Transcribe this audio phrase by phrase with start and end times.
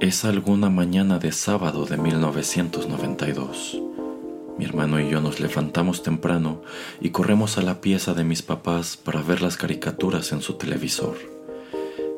[0.00, 3.82] Es alguna mañana de sábado de 1992.
[4.56, 6.62] Mi hermano y yo nos levantamos temprano
[7.02, 11.18] y corremos a la pieza de mis papás para ver las caricaturas en su televisor.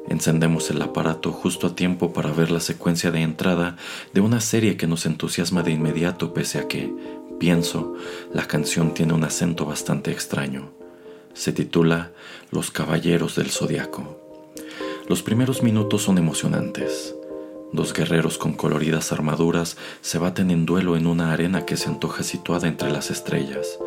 [0.08, 3.76] Encendemos el aparato justo a tiempo para ver la secuencia de entrada
[4.14, 6.94] de una serie que nos entusiasma de inmediato pese a que,
[7.40, 7.96] pienso,
[8.32, 10.70] la canción tiene un acento bastante extraño.
[11.34, 12.12] Se titula
[12.52, 14.20] Los Caballeros del Zodiaco.
[15.08, 17.16] Los primeros minutos son emocionantes.
[17.72, 22.22] Dos guerreros con coloridas armaduras se baten en duelo en una arena que se antoja
[22.22, 23.78] situada entre las estrellas,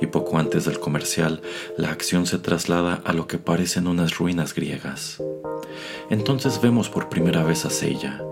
[0.00, 1.42] y poco antes del comercial
[1.76, 5.22] la acción se traslada a lo que parecen unas ruinas griegas.
[6.08, 8.22] Entonces vemos por primera vez a Seiya,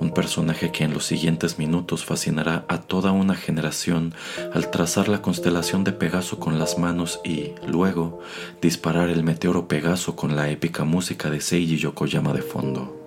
[0.00, 4.14] un personaje que en los siguientes minutos fascinará a toda una generación
[4.52, 8.20] al trazar la constelación de Pegaso con las manos y, luego,
[8.62, 13.03] disparar el meteoro Pegaso con la épica música de Seiji Yokoyama de fondo.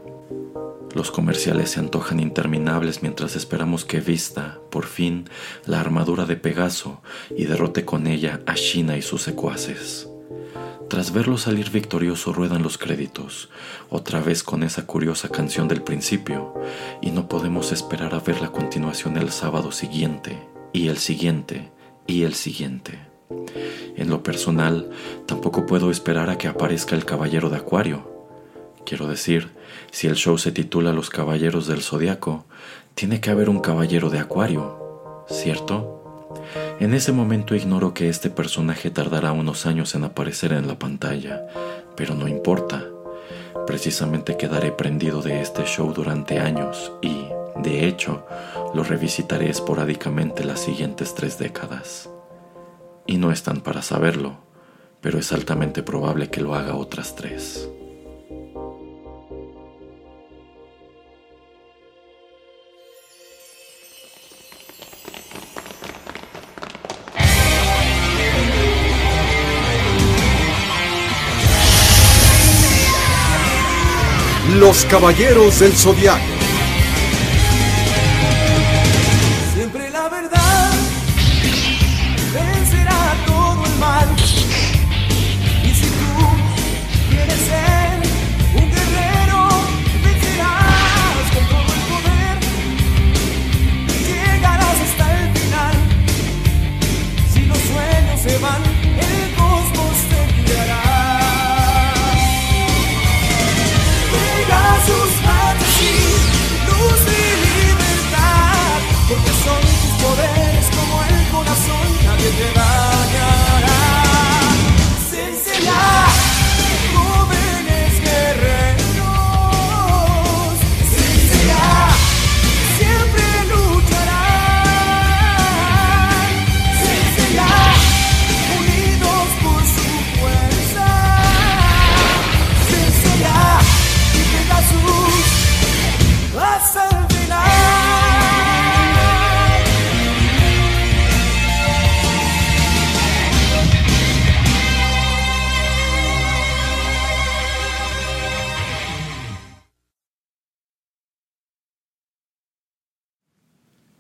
[0.98, 5.30] Los comerciales se antojan interminables mientras esperamos que vista, por fin,
[5.67, 10.09] la armadura de Pegaso y derrote con ella a Shina y sus secuaces.
[10.90, 13.50] Tras verlo salir victorioso ruedan los créditos,
[13.92, 16.56] otra vez con esa curiosa canción del principio,
[17.00, 20.40] y no podemos esperar a ver la continuación el sábado siguiente,
[20.73, 21.70] y el siguiente,
[22.08, 22.98] y el siguiente.
[23.95, 24.90] En lo personal,
[25.28, 28.18] tampoco puedo esperar a que aparezca el caballero de Acuario,
[28.88, 29.50] Quiero decir,
[29.92, 32.46] si el show se titula Los Caballeros del Zodiaco,
[32.96, 35.98] tiene que haber un caballero de Acuario, ¿cierto?
[36.80, 41.48] En ese momento ignoro que este personaje tardará unos años en aparecer en la pantalla,
[41.96, 42.86] pero no importa.
[43.66, 47.28] Precisamente quedaré prendido de este show durante años y,
[47.58, 48.26] de hecho,
[48.74, 52.10] lo revisitaré esporádicamente las siguientes tres décadas.
[53.06, 54.38] Y no están para saberlo,
[55.02, 57.70] pero es altamente probable que lo haga otras tres.
[74.59, 76.37] Los Caballeros del Zodiaco.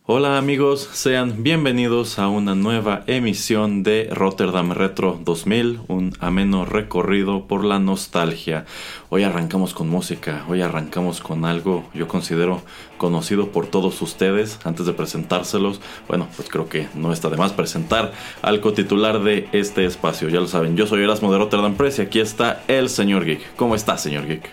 [0.09, 7.45] Hola amigos, sean bienvenidos a una nueva emisión de Rotterdam Retro 2000, un ameno recorrido
[7.45, 8.63] por la nostalgia.
[9.09, 12.61] Hoy arrancamos con música, hoy arrancamos con algo yo considero
[12.97, 14.61] conocido por todos ustedes.
[14.63, 19.49] Antes de presentárselos, bueno, pues creo que no está de más presentar al cotitular de
[19.51, 20.29] este espacio.
[20.29, 23.57] Ya lo saben, yo soy Erasmo de Rotterdam Press y aquí está el señor Geek.
[23.57, 24.49] ¿Cómo está, señor Geek?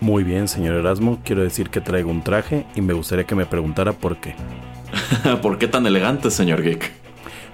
[0.00, 1.20] Muy bien, señor Erasmo.
[1.22, 4.34] Quiero decir que traigo un traje y me gustaría que me preguntara por qué.
[5.42, 7.05] ¿Por qué tan elegante, señor Geek?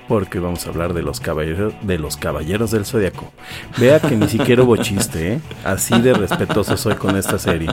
[0.09, 3.33] Porque vamos a hablar de los caballeros, de los caballeros del zodiaco.
[3.79, 5.41] Vea que ni siquiera hubo chiste, ¿eh?
[5.65, 7.69] Así de respetuoso soy con esta serie.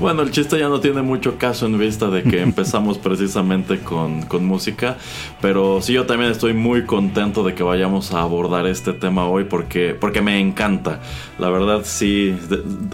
[0.00, 4.22] Bueno, el chiste ya no tiene mucho caso en vista de que empezamos precisamente con,
[4.22, 4.96] con, música,
[5.40, 9.44] pero sí yo también estoy muy contento de que vayamos a abordar este tema hoy
[9.44, 11.00] porque, porque me encanta.
[11.38, 12.36] La verdad sí,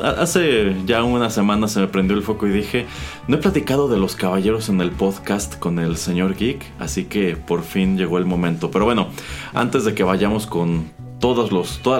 [0.02, 2.87] hace ya una semana se me prendió el foco y dije,
[3.28, 7.37] no he platicado de los caballeros en el podcast con el señor Geek, así que
[7.37, 8.48] por fin llegó el momento.
[8.56, 9.09] Pero bueno,
[9.55, 10.91] antes de que vayamos con
[11.21, 11.50] todas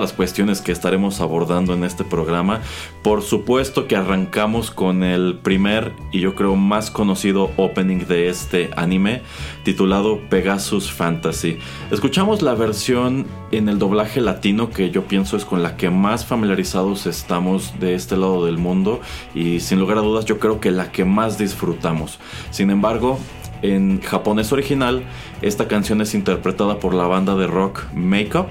[0.01, 2.61] las cuestiones que estaremos abordando en este programa.
[3.03, 8.69] Por supuesto que arrancamos con el primer y yo creo más conocido opening de este
[8.75, 9.21] anime
[9.63, 11.57] titulado Pegasus Fantasy.
[11.91, 16.25] Escuchamos la versión en el doblaje latino que yo pienso es con la que más
[16.25, 19.01] familiarizados estamos de este lado del mundo
[19.33, 22.19] y sin lugar a dudas yo creo que la que más disfrutamos.
[22.51, 23.19] Sin embargo,
[23.61, 25.03] en japonés original,
[25.41, 28.47] esta canción es interpretada por la banda de rock Makeup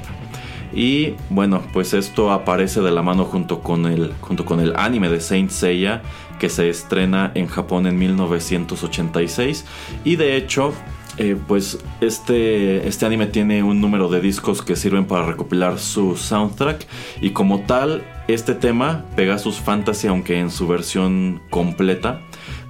[0.73, 5.09] y bueno, pues esto aparece de la mano junto con el, junto con el anime
[5.09, 6.03] de Saint Seiya
[6.39, 9.65] que se estrena en Japón en 1986.
[10.05, 10.73] Y de hecho,
[11.17, 16.17] eh, pues este, este anime tiene un número de discos que sirven para recopilar su
[16.17, 16.87] soundtrack.
[17.21, 22.21] Y como tal, este tema, Pegasus Fantasy, aunque en su versión completa,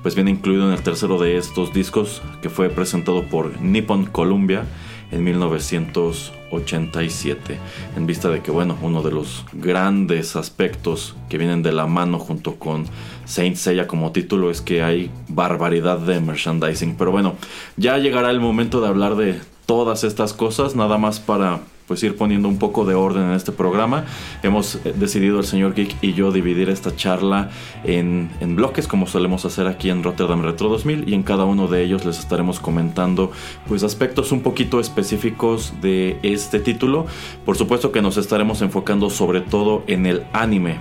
[0.09, 4.65] pues viene incluido en el tercero de estos discos que fue presentado por Nippon Columbia
[5.11, 7.59] en 1987.
[7.95, 12.19] En vista de que, bueno, uno de los grandes aspectos que vienen de la mano
[12.19, 12.87] junto con
[13.27, 16.97] Saint Seiya como título es que hay barbaridad de merchandising.
[16.97, 17.35] Pero bueno,
[17.77, 22.17] ya llegará el momento de hablar de todas estas cosas, nada más para pues ir
[22.17, 24.05] poniendo un poco de orden en este programa.
[24.43, 27.51] Hemos eh, decidido el señor Geek y yo dividir esta charla
[27.83, 31.67] en, en, bloques como solemos hacer aquí en Rotterdam Retro 2000 y en cada uno
[31.67, 33.33] de ellos les estaremos comentando
[33.67, 37.07] pues aspectos un poquito específicos de este título.
[37.45, 40.79] Por supuesto que nos estaremos enfocando sobre todo en el anime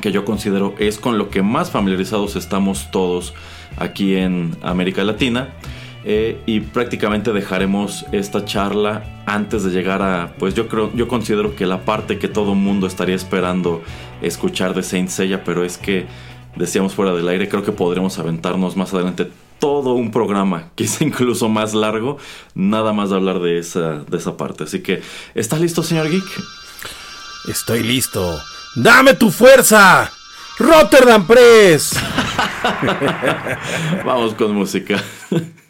[0.00, 3.34] que yo considero es con lo que más familiarizados estamos todos
[3.76, 5.50] aquí en América Latina.
[6.04, 11.54] Eh, y prácticamente dejaremos esta charla antes de llegar a, pues yo creo, yo considero
[11.54, 13.82] que la parte que todo mundo estaría esperando
[14.20, 16.06] escuchar de Saint Seiya, pero es que
[16.56, 21.48] decíamos fuera del aire, creo que podremos aventarnos más adelante todo un programa, quizá incluso
[21.48, 22.18] más largo,
[22.54, 24.64] nada más de hablar de esa, de esa parte.
[24.64, 25.02] Así que,
[25.36, 26.24] ¿está listo, señor Geek?
[27.48, 28.40] Estoy listo.
[28.74, 30.10] ¡Dame tu fuerza!
[30.58, 31.94] ¡Rotterdam Press!
[34.04, 35.02] Vamos con música.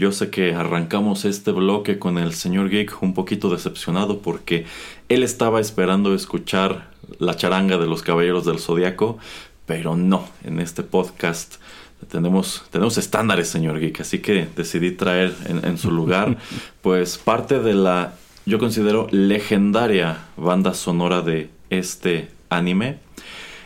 [0.00, 4.64] yo sé que arrancamos este bloque con el señor Geek un poquito decepcionado porque
[5.10, 9.18] él estaba esperando escuchar la charanga de los Caballeros del Zodiaco,
[9.66, 11.56] pero no, en este podcast
[12.08, 16.38] tenemos, tenemos estándares, señor Geek, así que decidí traer en, en su lugar
[16.80, 18.14] pues parte de la,
[18.46, 23.00] yo considero, legendaria banda sonora de este anime.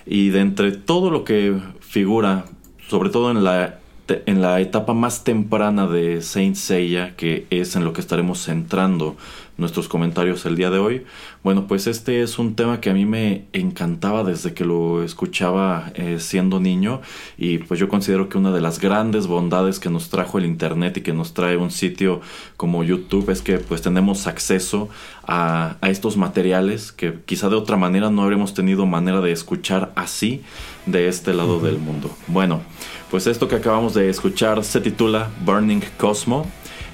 [0.04, 2.44] Y de entre todo lo que figura,
[2.88, 7.84] sobre todo en la en la etapa más temprana de Saint Seiya, que es en
[7.84, 9.16] lo que estaremos centrando
[9.56, 11.04] nuestros comentarios el día de hoy.
[11.42, 15.92] Bueno, pues este es un tema que a mí me encantaba desde que lo escuchaba
[15.94, 17.02] eh, siendo niño
[17.38, 20.96] y pues yo considero que una de las grandes bondades que nos trajo el internet
[20.96, 22.20] y que nos trae un sitio
[22.56, 24.88] como YouTube es que pues tenemos acceso
[25.26, 29.92] a, a estos materiales que quizá de otra manera no habremos tenido manera de escuchar
[29.94, 30.42] así
[30.86, 32.10] de este lado del mundo.
[32.26, 32.62] Bueno,
[33.10, 36.46] pues esto que acabamos de escuchar se titula Burning Cosmo.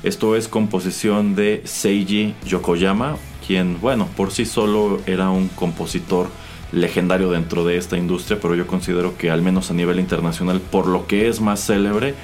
[0.02, 6.28] Esto es composición de Seiji Yokoyama, quien, bueno, por sí solo era un compositor
[6.72, 10.86] legendario dentro de esta industria, pero yo considero que al menos a nivel internacional, por
[10.86, 12.14] lo que es más célebre,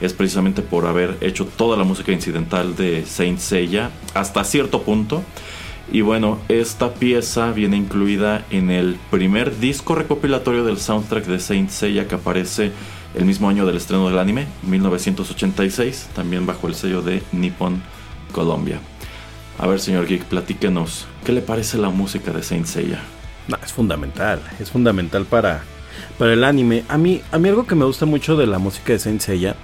[0.00, 5.22] es precisamente por haber hecho toda la música incidental de Saint Seiya hasta cierto punto.
[5.92, 11.70] Y bueno, esta pieza viene incluida en el primer disco recopilatorio del soundtrack de Saint
[11.70, 12.72] Seiya que aparece
[13.14, 17.82] el mismo año del estreno del anime, 1986, también bajo el sello de Nippon
[18.32, 18.80] Colombia.
[19.58, 23.00] A ver, señor Geek, platíquenos, ¿qué le parece la música de Saint Seiya?
[23.46, 25.62] No, es fundamental, es fundamental para,
[26.18, 26.84] para el anime.
[26.88, 29.54] A mí, a mí algo que me gusta mucho de la música de Saint Seiya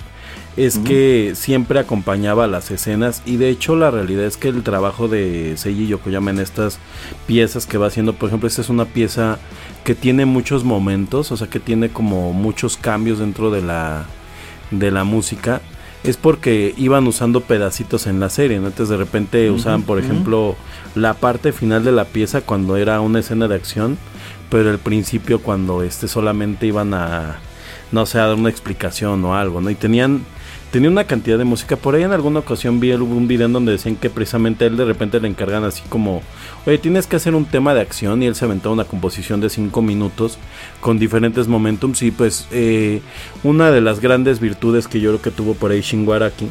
[0.57, 5.09] es que siempre acompañaba las escenas y de hecho la realidad es que el trabajo
[5.09, 6.79] de Seiji Yokoyama en estas
[7.27, 9.39] piezas que va haciendo, por ejemplo, esta es una pieza
[9.85, 14.07] que tiene muchos momentos, o sea, que tiene como muchos cambios dentro de la
[14.71, 15.61] de la música
[16.05, 18.69] es porque iban usando pedacitos en la serie, ¿no?
[18.69, 20.57] Entonces de repente usaban, por ejemplo,
[20.95, 23.99] la parte final de la pieza cuando era una escena de acción,
[24.49, 27.39] pero el principio cuando este solamente iban a
[27.93, 29.71] no sé, a dar una explicación o algo, ¿no?
[29.71, 30.25] Y tenían
[30.71, 31.77] tenía una cantidad de música.
[31.77, 34.85] Por ahí en alguna ocasión vi un video en donde decían que precisamente él de
[34.85, 36.23] repente le encargan así como,
[36.67, 39.51] oye, tienes que hacer un tema de acción y él se aventó una composición de
[39.51, 40.39] 5 minutos
[40.81, 42.03] con diferentes momentums.
[42.03, 43.03] Y pues eh,
[43.43, 46.49] una de las grandes virtudes que yo creo que tuvo por ahí Shingo Araki,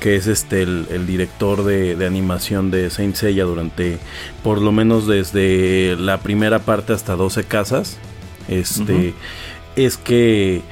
[0.00, 3.98] que es este el, director de, animación de Saint Seiya durante
[4.42, 7.98] por lo menos desde la primera parte hasta 12 casas,
[8.48, 9.14] este,
[9.76, 10.62] es que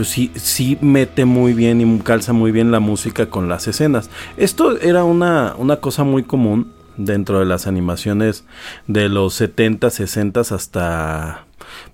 [0.00, 4.08] pues sí, sí mete muy bien y calza muy bien la música con las escenas.
[4.38, 8.46] Esto era una, una cosa muy común dentro de las animaciones
[8.86, 11.44] de los 70, 60 hasta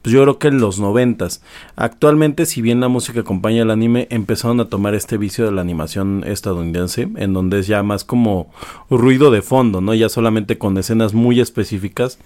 [0.02, 1.42] pues yo creo que en los noventas.
[1.76, 5.61] Actualmente, si bien la música acompaña el anime, empezaron a tomar este vicio de la
[5.61, 8.52] animación estadounidense, en donde es ya más como
[8.90, 9.95] ruido de fondo, ¿no?
[9.95, 12.18] Ya solamente con escenas muy específicas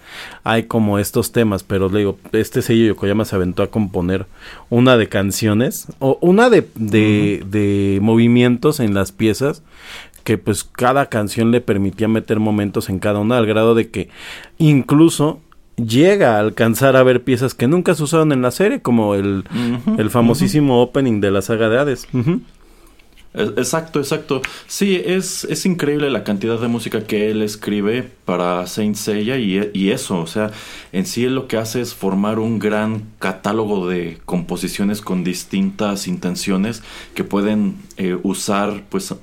[0.44, 4.26] hay como estos temas, pero le digo, este sello Yokoyama se aventó a componer
[4.68, 9.62] una de canciones, o una de, de, de movimientos en las piezas
[10.24, 14.10] que pues cada canción le permitía meter momentos en cada una al grado de que
[14.58, 15.40] incluso
[15.86, 19.44] llega a alcanzar a ver piezas que nunca se usaron en la serie, como el,
[19.98, 22.08] el famosísimo opening de la saga de Hades.
[23.32, 24.42] Exacto, exacto.
[24.66, 29.70] Sí, es, es increíble la cantidad de música que él escribe para Saint Seiya y,
[29.72, 30.50] y, eso, o sea,
[30.90, 36.08] en sí él lo que hace es formar un gran catálogo de composiciones con distintas
[36.08, 36.82] intenciones
[37.14, 39.14] que pueden eh, usar pues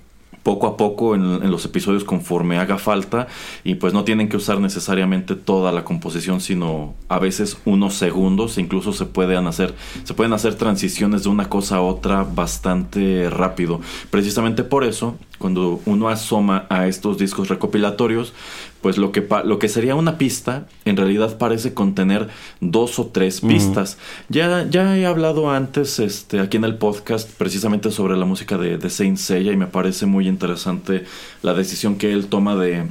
[0.47, 3.27] poco a poco en, los episodios conforme haga falta
[3.65, 8.57] y pues no tienen que usar necesariamente toda la composición sino a veces unos segundos
[8.57, 9.75] incluso se pueden hacer
[10.05, 13.81] se pueden hacer transiciones de una cosa a otra bastante rápido.
[14.09, 18.33] Precisamente por eso cuando uno asoma a estos discos recopilatorios
[18.81, 22.27] pues lo que, lo que sería una pista en realidad parece contener
[22.61, 23.97] dos o tres pistas.
[24.29, 28.77] ya, ya he hablado antes este, aquí en el podcast precisamente sobre la música de,
[28.77, 31.05] de Saint Seiya y me parece muy interesante
[31.41, 32.85] la decisión que él toma de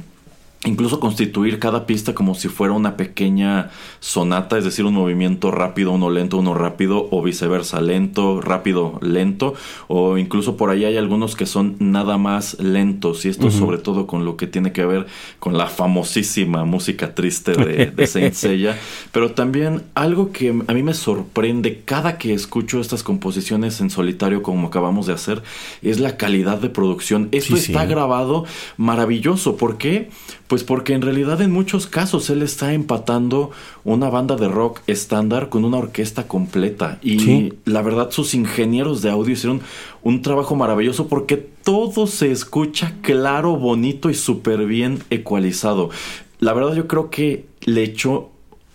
[0.67, 5.91] incluso constituir cada pista como si fuera una pequeña sonata, es decir, un movimiento rápido,
[5.91, 9.53] uno lento, uno rápido, o viceversa, lento, rápido, lento,
[9.87, 14.07] o incluso por ahí hay algunos que son nada más lentos, y esto sobre todo
[14.07, 15.07] con lo que tiene que ver
[15.39, 18.77] con la famosísima música triste de, de Saint Seiya,
[19.11, 24.43] pero también algo que a mí me sorprende cada que escucho estas composiciones en solitario
[24.43, 25.41] como acabamos de hacer,
[25.81, 27.29] es la calidad de producción.
[27.31, 28.45] Esto está grabado
[28.77, 30.09] maravilloso, ¿por qué?
[30.47, 33.51] Pues Pues porque en realidad en muchos casos él está empatando
[33.83, 36.97] una banda de rock estándar con una orquesta completa.
[37.03, 37.53] Y Sí.
[37.65, 39.61] la verdad sus ingenieros de audio hicieron
[40.01, 45.91] un trabajo maravilloso porque todo se escucha claro, bonito y súper bien ecualizado.
[46.39, 48.31] La verdad yo creo que le echó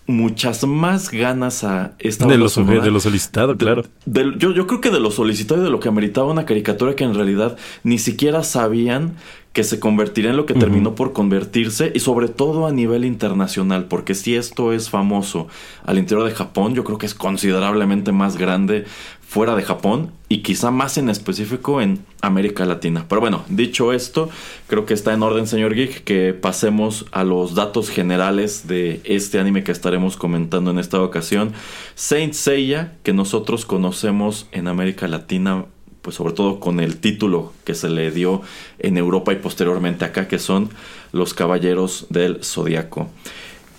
[0.06, 2.80] muchas más ganas a esta De banda lo, sonora.
[2.84, 3.82] de lo solicitado, claro.
[4.06, 7.02] Yo, yo creo que de lo solicitado y de lo que ameritaba una caricatura que
[7.02, 9.14] en realidad ni siquiera sabían
[9.52, 13.84] que se convertiría en lo que terminó por convertirse y sobre todo a nivel internacional,
[13.84, 15.46] porque si esto es famoso
[15.84, 18.86] al interior de Japón, yo creo que es considerablemente más grande
[19.32, 23.06] fuera de Japón y quizá más en específico en América Latina.
[23.08, 24.28] Pero bueno, dicho esto,
[24.68, 29.38] creo que está en orden, señor Geek, que pasemos a los datos generales de este
[29.38, 31.52] anime que estaremos comentando en esta ocasión.
[31.94, 35.64] Saint Seiya, que nosotros conocemos en América Latina,
[36.02, 38.42] pues sobre todo con el título que se le dio
[38.78, 40.70] en Europa y posteriormente acá, que son
[41.12, 43.08] Los Caballeros del Zodiaco.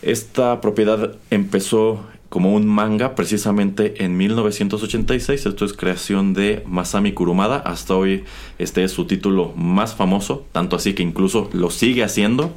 [0.02, 2.04] Esta propiedad empezó
[2.34, 5.46] como un manga precisamente en 1986.
[5.46, 7.58] Esto es creación de Masami Kurumada.
[7.58, 8.24] Hasta hoy
[8.58, 12.52] este es su título más famoso, tanto así que incluso lo sigue haciendo.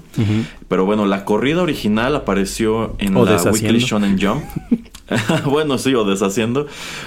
[0.69, 3.37] Pero bueno, la corrida original apareció en O la.
[3.37, 4.45] Weekly Shonen Jump.
[5.45, 6.67] bueno, sí, o deshaciendo.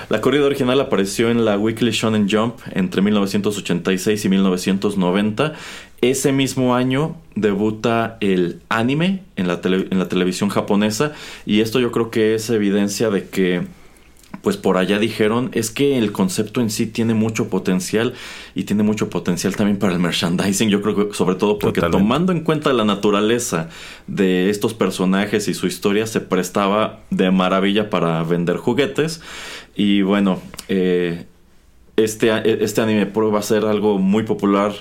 [0.09, 5.53] La corrida original apareció en la Weekly Shonen Jump entre 1986 y 1990.
[6.01, 11.13] Ese mismo año debuta el anime en la, tele- en la televisión japonesa
[11.45, 13.61] y esto yo creo que es evidencia de que
[14.43, 18.13] pues por allá dijeron es que el concepto en sí tiene mucho potencial
[18.55, 22.03] y tiene mucho potencial también para el merchandising yo creo que sobre todo porque Totalmente.
[22.03, 23.69] tomando en cuenta la naturaleza
[24.07, 29.19] de estos personajes y su historia se prestaba de maravilla para vender juguetes
[29.75, 31.25] y bueno eh,
[32.03, 34.73] este, a- este anime prueba a ser algo muy popular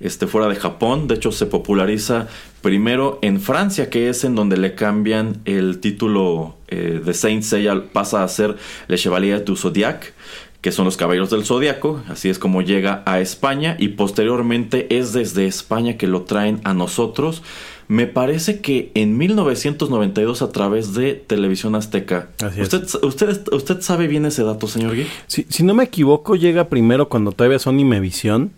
[0.00, 1.08] este, fuera de Japón.
[1.08, 2.28] De hecho, se populariza
[2.62, 7.84] primero en Francia, que es en donde le cambian el título eh, de Saint Seiya,
[7.92, 8.56] pasa a ser
[8.88, 10.12] Le Chevalier du Zodiac,
[10.60, 12.02] que son los Caballeros del Zodiaco.
[12.08, 16.74] Así es como llega a España y posteriormente es desde España que lo traen a
[16.74, 17.42] nosotros.
[17.88, 22.28] Me parece que en 1992 a través de Televisión Azteca.
[22.42, 22.72] Así es.
[22.72, 25.06] ¿Usted, usted, ¿Usted sabe bien ese dato, señor Gui?
[25.26, 28.52] Si, si no me equivoco, llega primero cuando todavía son Imevisión.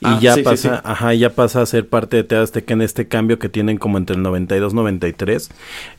[0.00, 0.80] Y Ah, ya sí, pasa, sí.
[0.84, 3.96] ajá, ya pasa a ser parte de TV Azteca en este cambio que tienen como
[3.98, 5.50] entre el 92 y 93.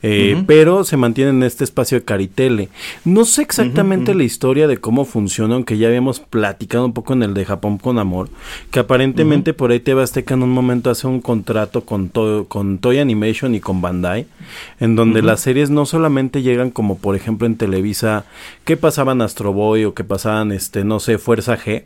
[0.02, 0.46] Eh, Ujú.
[0.46, 2.68] Pero se mantienen en este espacio de Caritele.
[3.04, 7.22] No sé exactamente la historia de cómo funciona, aunque ya habíamos platicado un poco en
[7.22, 8.28] el de Japón con Amor.
[8.70, 12.78] Que aparentemente por ahí TV Azteca en un momento hace un contrato con, To- con
[12.78, 14.26] Toy Animation y con Bandai.
[14.78, 18.24] En donde las series no solamente llegan como por ejemplo en Televisa,
[18.64, 21.84] que pasaban Astro Boy o que pasaban, este, no sé, Fuerza G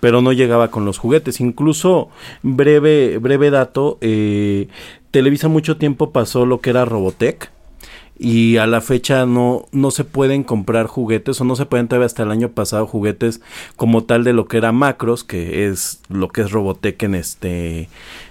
[0.00, 1.40] pero no llegaba con los juguetes.
[1.40, 2.08] Incluso,
[2.42, 4.68] breve, breve dato, eh,
[5.10, 7.50] Televisa mucho tiempo pasó lo que era Robotech.
[8.18, 12.06] Y a la fecha no, no se pueden comprar juguetes o no se pueden todavía
[12.06, 13.40] hasta el año pasado juguetes
[13.74, 17.88] como tal de lo que era Macros, que es lo que es Robotech en este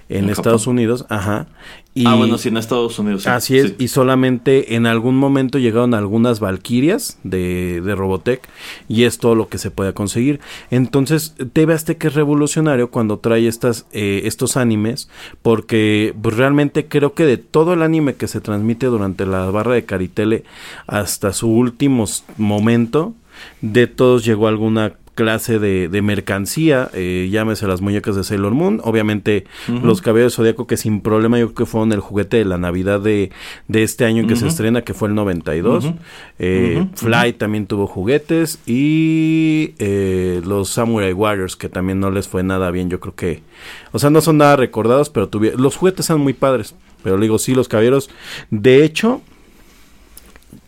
[0.07, 0.67] en En Estados.
[0.67, 1.47] Unidos, ajá.
[1.93, 3.23] Y, ah, bueno, sí, en Estados Unidos.
[3.23, 3.29] sí.
[3.29, 3.75] Así es, Sí.
[3.79, 8.47] y solamente en algún momento llegaron algunas Valquirias de, de Robotech
[8.87, 10.39] y es todo lo que se puede conseguir.
[10.69, 15.09] Entonces, TV Azteca es revolucionario cuando trae estas, eh, estos animes
[15.41, 19.73] porque pues, realmente creo que de todo el anime que se transmite durante la barra
[19.73, 20.45] de Caritele
[20.87, 22.05] hasta su último
[22.37, 23.13] momento,
[23.61, 28.81] de todos llegó alguna clase de, de mercancía, eh, llámese las muñecas de Sailor Moon,
[28.83, 32.57] obviamente los cabellos Zodíaco que sin problema yo creo que fueron el juguete de la
[32.57, 33.31] Navidad de,
[33.67, 35.85] de este año en que se estrena, que fue el 92.
[35.85, 35.95] Ujú.
[36.39, 42.27] Eh, Ujú, Fly también tuvo juguetes y eh, los Samurai Warriors que también no les
[42.27, 43.43] fue nada bien, yo creo que,
[43.91, 47.23] o sea, no son nada recordados, pero tuvieron, los juguetes son muy padres, pero le
[47.23, 48.09] digo, sí, los caballeros,
[48.49, 49.21] de hecho,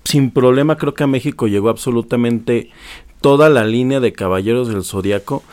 [0.03, 2.69] sin problema creo que a México llegó absolutamente
[3.23, 5.43] toda la línea de Caballeros del Zodiaco,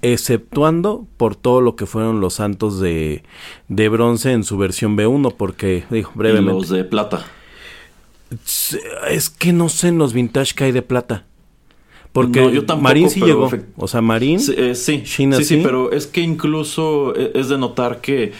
[0.00, 3.22] exceptuando por todo lo que fueron los santos de,
[3.68, 7.26] de bronce en su versión B1, porque, digo, Y brevemente, los de plata.
[9.10, 11.26] es que no sé en los vintage que hay de plata.
[12.12, 13.50] Porque No, yo tampoco, Marín sí llegó.
[13.76, 14.40] O sea, Marín.
[14.40, 15.60] Sí, eh, sí, China sí, sí, sí.
[15.62, 18.32] pero es que incluso eh, es de notar que,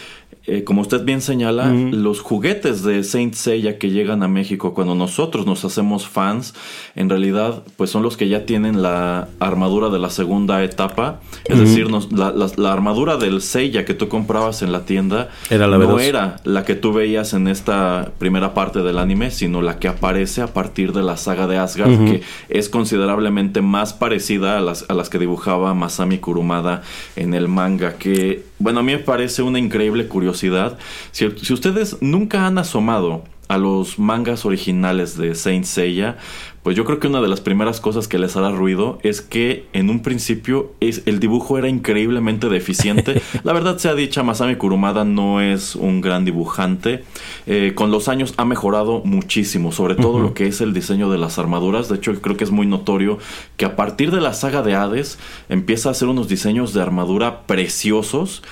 [0.57, 4.95] eh, como usted bien señala, los juguetes de Saint Seiya que llegan a México cuando
[4.95, 6.53] nosotros nos hacemos fans,
[6.95, 11.19] en realidad, pues son los que ya tienen la armadura de la segunda etapa.
[11.45, 15.29] Es decir, nos- la, la- la armadura del Seiya que tú comprabas en la tienda
[15.49, 16.01] Era la no B2.
[16.01, 20.41] era la que tú veías en esta primera parte del anime, sino la que aparece
[20.41, 24.93] a partir de la saga de Asgard, que es considerablemente más parecida a las, a
[24.93, 26.81] las que dibujaba Masami Kurumada
[27.15, 30.77] en el manga, que, bueno, a mí me parece una increíble curiosidad curiosidad.
[31.11, 36.17] Si, si ustedes nunca han asomado a los mangas originales de Saint Seiya,
[36.61, 39.65] pues yo creo que una de las primeras cosas que les hará ruido es que
[39.73, 43.21] en un principio es, el dibujo era increíblemente deficiente.
[43.43, 47.03] La verdad sea dicha, Masami Kurumada no es un gran dibujante.
[47.47, 51.17] Eh, con los años ha mejorado muchísimo, sobre todo lo que es el diseño de
[51.17, 51.89] las armaduras.
[51.89, 53.17] De hecho, creo que es muy notorio
[53.57, 55.17] que a partir de la saga de Hades
[55.49, 58.43] empieza a hacer unos diseños de armadura preciosos.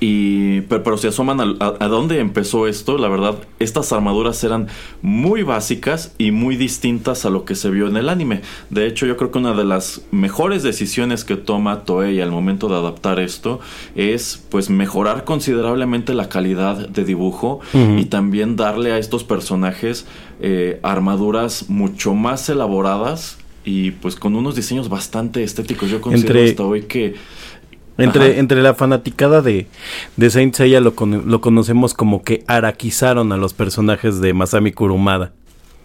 [0.00, 4.68] Y, pero, si asoman a, dónde empezó esto, la verdad, estas armaduras eran
[5.02, 8.42] muy básicas y muy distintas a lo que se vio en el anime.
[8.70, 12.68] De hecho, yo creo que una de las mejores decisiones que toma Toei al momento
[12.68, 13.58] de adaptar esto
[13.96, 20.06] es pues mejorar considerablemente la calidad de dibujo y también darle a estos personajes
[20.40, 25.90] eh, armaduras mucho más elaboradas y pues con unos diseños bastante estéticos.
[25.90, 27.14] Yo considero hasta hoy que
[27.98, 29.66] entre, entre la fanaticada de,
[30.16, 35.32] de Saint Seiya lo, lo conocemos como que araquizaron a los personajes de Masami Kurumada.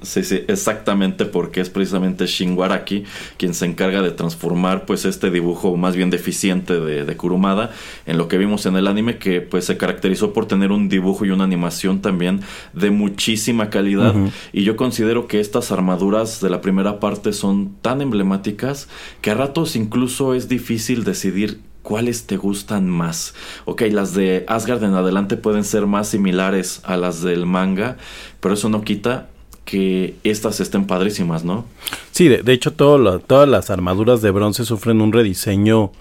[0.04, 3.06] Sí, sí, exactamente porque es precisamente Shinwaraki
[3.38, 7.71] quien se encarga de transformar pues este dibujo más bien deficiente de, de, Kurumada
[8.06, 11.23] en lo que vimos en el anime que pues se caracterizó por tener un dibujo
[11.23, 12.41] y una animación también
[12.73, 14.13] de muchísima calidad.
[14.52, 18.89] Y yo considero que estas armaduras de la primera parte son tan emblemáticas
[19.21, 23.36] que a ratos incluso es difícil decidir ¿Cuáles te gustan más?
[23.65, 27.98] Ok, las de Asgard en adelante pueden ser más similares a las del manga,
[28.39, 29.28] pero eso no quita
[29.65, 31.65] que estas estén padrísimas, ¿no?
[32.12, 35.91] Sí, de, hecho todas las armaduras de bronce sufren un rediseño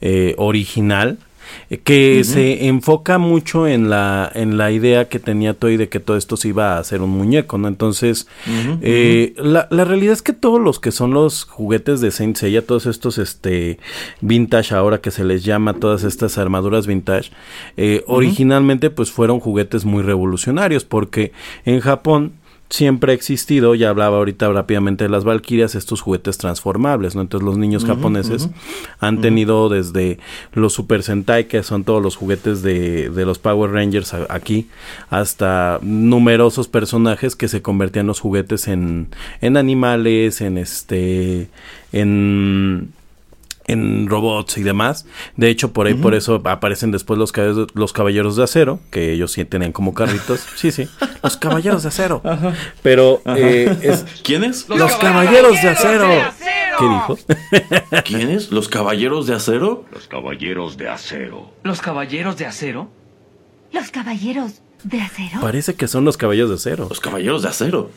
[0.00, 1.18] eh, original
[1.84, 6.16] que se enfoca mucho en la, en la idea que tenía Toy de que todo
[6.16, 7.68] esto se iba a hacer un muñeco, ¿no?
[7.68, 8.28] Entonces,
[8.82, 12.64] eh, la, la, realidad es que todos los que son los juguetes de Saint Seiya,
[12.64, 13.78] todos estos este,
[14.20, 17.30] vintage ahora que se les llama, todas estas armaduras vintage,
[17.76, 21.32] eh, originalmente pues fueron juguetes muy revolucionarios porque
[21.64, 22.32] en Japón
[22.68, 27.22] siempre ha existido, ya hablaba ahorita rápidamente de las Valkyrias, estos juguetes transformables, ¿no?
[27.22, 28.48] Entonces los niños japoneses
[28.98, 30.18] han tenido desde
[30.52, 34.68] los Super Sentai, que son todos los juguetes de, de los Power Rangers aquí,
[35.10, 39.08] hasta numerosos personajes que se convertían los juguetes en,
[39.40, 41.48] en animales, en este,
[41.92, 42.92] en
[43.66, 45.06] en robots y demás.
[45.36, 49.12] De hecho, por ahí por eso aparecen después los, caballeros, los caballeros de acero, que
[49.12, 50.46] ellos sí tienen como carritos.
[50.56, 50.88] Sí, sí,
[51.22, 52.22] los caballeros de acero.
[52.82, 54.04] Pero eh, es...
[54.22, 54.68] ¿Quiénes?
[54.68, 56.08] Los, caballeros, de, acero.
[56.78, 57.18] ¿Qué dijo?
[58.04, 58.50] ¿Quiénes?
[58.50, 59.84] ¿Los caballeros de acero?
[59.92, 61.50] Los caballeros de acero.
[61.62, 62.88] ¿Los caballeros de acero?
[63.72, 65.40] Los caballeros ¿De acero?
[65.40, 66.86] Parece que son los caballeros de acero.
[66.88, 67.90] Los caballeros de acero.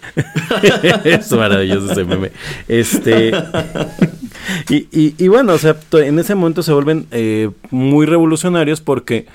[1.04, 2.32] es maravilloso ese meme.
[2.68, 3.32] Este.
[4.70, 9.28] Y, y, bueno, o sea, en ese momento se vuelven eh, muy revolucionarios porque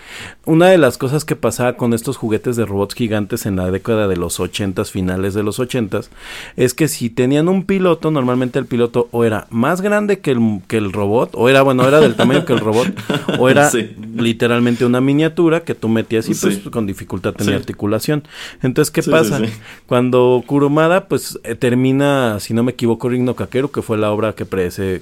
[0.45, 4.09] una de las cosas que pasaba con estos juguetes de robots gigantes en la década
[4.09, 6.11] de los ochentas, finales de los ochentas,
[6.57, 10.61] es que si tenían un piloto, normalmente el piloto o era más grande que el,
[10.69, 12.89] que el robot, o era, bueno, era del tamaño que el robot,
[13.39, 13.71] o era
[14.17, 18.25] literalmente una miniatura que tú metías y pues con dificultad tenía articulación.
[18.63, 19.41] Entonces, ¿qué pasa?
[19.87, 24.35] Cuando Kurumada, pues, eh, termina, si no me equivoco, Rigno Kakeru, que fue la obra
[24.35, 24.45] que,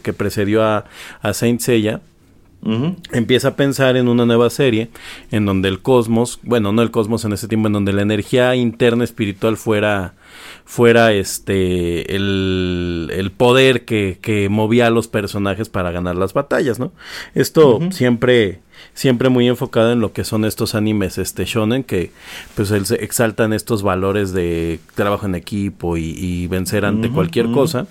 [0.01, 0.85] que precedió a,
[1.21, 2.01] a Saint Seiya,
[3.11, 4.89] Empieza a pensar en una nueva serie
[5.33, 8.55] en donde el cosmos, bueno, no el cosmos en ese tiempo, en donde la energía
[8.55, 10.15] interna espiritual fuera,
[10.65, 16.79] fuera este, el, el poder que, que, movía a los personajes para ganar las batallas,
[16.79, 16.93] ¿no?
[17.35, 18.61] Esto siempre
[18.95, 22.11] siempre muy enfocado en lo que son estos animes este shonen que
[22.55, 27.87] pues él se exaltan estos valores de trabajo en equipo y, vencer ante cualquier cosa.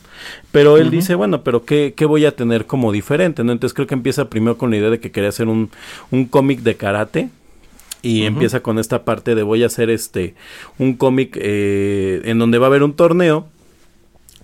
[0.52, 3.88] Pero él dice bueno pero ¿qué, ¿qué, voy a tener como diferente no entonces creo
[3.88, 5.72] que empieza primero con la idea de que quería hacer un,
[6.12, 7.30] un cómic de karate
[8.02, 10.36] y empieza con esta parte de voy a hacer este
[10.78, 13.48] un cómic eh, en donde va a haber un torneo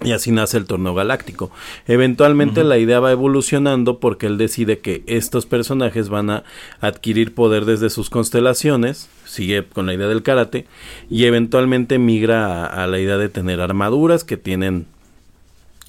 [0.03, 1.51] y así nace el torneo galáctico.
[1.87, 6.43] Eventualmente la idea va evolucionando porque él decide que estos personajes van a
[6.81, 10.67] adquirir poder desde sus constelaciones, sigue con la idea del karate,
[11.09, 14.85] y eventualmente migra a, la idea de tener armaduras que tienen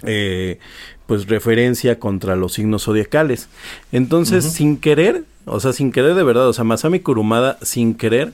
[0.04, 0.58] eh,
[1.06, 3.48] pues referencia contra los signos zodiacales.
[3.92, 8.32] Entonces, sin querer, o sea, sin querer de verdad, o sea, Masami Kurumada, sin querer,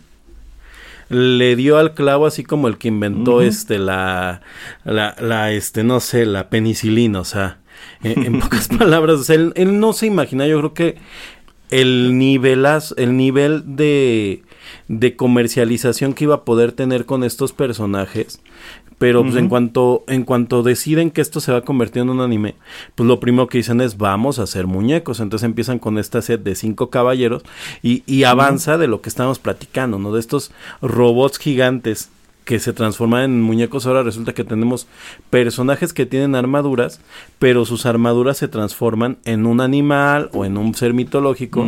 [1.08, 4.42] le dio al clavo así como el que inventó este la,
[4.84, 7.58] la, la, este, no sé, la penicilina, o sea,
[8.02, 10.96] en, pocas palabras, él, él, no se imagina, yo creo que
[11.70, 14.42] el nivelas, el nivel de,
[14.88, 18.40] de comercialización que iba a poder tener con estos personajes.
[18.98, 22.20] Pero pues, en cuanto en cuanto deciden que esto se va a convertir en un
[22.20, 22.54] anime,
[22.94, 25.20] pues lo primero que dicen es vamos a hacer muñecos.
[25.20, 27.42] Entonces empiezan con esta set de cinco caballeros
[27.82, 30.12] y, y avanza de lo que estamos platicando, ¿no?
[30.12, 32.10] De estos robots gigantes
[32.44, 34.86] que se transforman en muñecos, ahora resulta que tenemos
[35.30, 37.00] personajes que tienen armaduras,
[37.38, 41.66] pero sus armaduras se transforman en un animal o en un ser mitológico,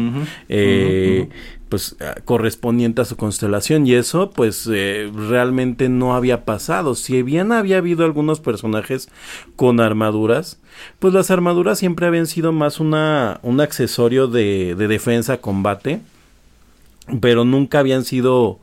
[0.49, 1.29] eh,
[1.69, 3.87] pues ah, correspondiente a su constelación.
[3.87, 6.95] Y eso, pues, eh, realmente no había pasado.
[6.95, 9.09] Si bien había habido algunos personajes
[9.57, 10.59] con armaduras,
[10.99, 16.01] pues las armaduras siempre habían sido más una, un accesorio de, de defensa, combate,
[17.21, 18.59] pero nunca habían sido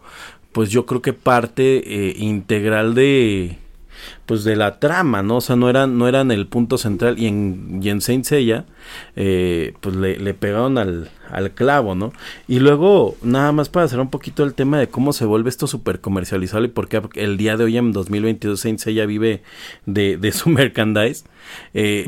[0.54, 3.58] pues yo creo que parte eh, integral de
[4.34, 5.38] pues de la trama, ¿no?
[5.38, 8.66] O sea, no eran, no eran el punto central y en, y en Saint Seiya
[9.16, 12.14] eh, pues le, le pegaron al, al, clavo, ¿no?
[12.48, 15.68] Y luego, nada más para hacer un poquito el tema de cómo se vuelve esto
[15.68, 19.44] súper comercializable y por qué el día de hoy en 2022 Saint Seiya vive
[19.86, 21.26] de, de su merchandise,
[21.76, 22.04] eh,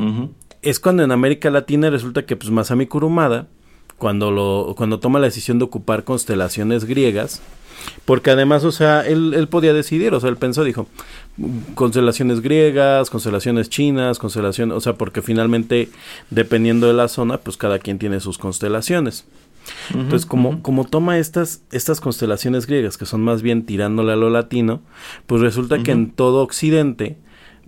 [0.62, 3.46] es cuando en América Latina resulta que pues Masami Kurumada,
[3.98, 7.40] cuando, lo, cuando toma la decisión de ocupar constelaciones griegas,
[8.04, 10.86] porque además, o sea, él, él podía decidir, o sea, él pensó, dijo,
[11.74, 15.90] constelaciones griegas, constelaciones chinas, constelaciones, o sea, porque finalmente,
[16.30, 19.26] dependiendo de la zona, pues cada quien tiene sus constelaciones.
[19.92, 24.30] Entonces, como, como toma estas, estas constelaciones griegas, que son más bien tirándole a lo
[24.30, 24.80] latino,
[25.26, 27.16] pues resulta que en todo Occidente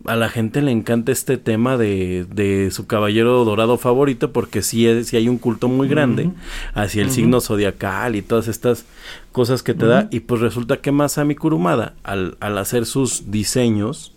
[0.05, 4.87] a la gente le encanta este tema de, de su caballero dorado favorito porque sí,
[4.87, 6.31] es, sí hay un culto muy grande
[6.75, 8.85] hacia el signo zodiacal y todas estas
[9.33, 10.09] cosas que te da.
[10.11, 14.15] Y pues resulta que Masami Kurumada al, al hacer sus diseños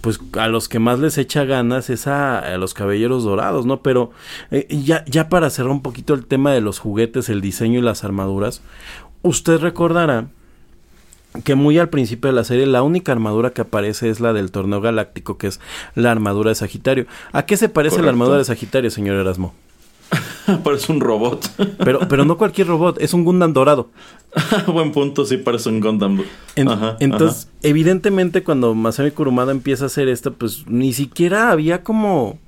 [0.00, 3.82] pues a los que más les echa ganas es a, a los caballeros dorados, ¿no?
[3.82, 4.12] Pero
[4.50, 7.82] eh, ya, ya para cerrar un poquito el tema de los juguetes, el diseño y
[7.82, 8.62] las armaduras,
[9.22, 10.28] usted recordará
[11.44, 14.50] que muy al principio de la serie la única armadura que aparece es la del
[14.50, 15.60] torneo galáctico, que es
[15.94, 17.06] la armadura de Sagitario.
[17.32, 18.06] ¿A qué se parece Correcto.
[18.06, 19.54] la armadura de Sagitario, señor Erasmo?
[20.64, 21.48] parece un robot.
[21.84, 23.90] Pero, pero no cualquier robot, es un Gundam dorado.
[24.66, 26.22] Buen punto, sí parece un Gundam.
[26.56, 31.84] En- Ajá, entonces, evidentemente, cuando Masami Kurumada empieza a hacer esto, pues ni siquiera había
[31.84, 32.38] como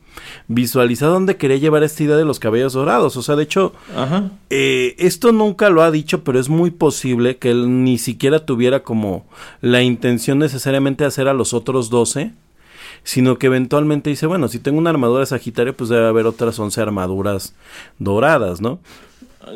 [0.49, 3.17] visualizado dónde quería llevar esta idea de los cabellos dorados.
[3.17, 4.31] O sea, de hecho, ajá.
[4.51, 8.83] Eh, esto nunca lo ha dicho, pero es muy posible que él ni siquiera tuviera
[8.83, 9.25] como
[9.61, 12.33] la intención necesariamente de hacer a los otros 12,
[13.05, 16.59] sino que eventualmente dice, bueno, si tengo una armadura de Sagitario, pues debe haber otras
[16.59, 17.55] 11 armaduras
[17.99, 18.79] doradas, ¿no?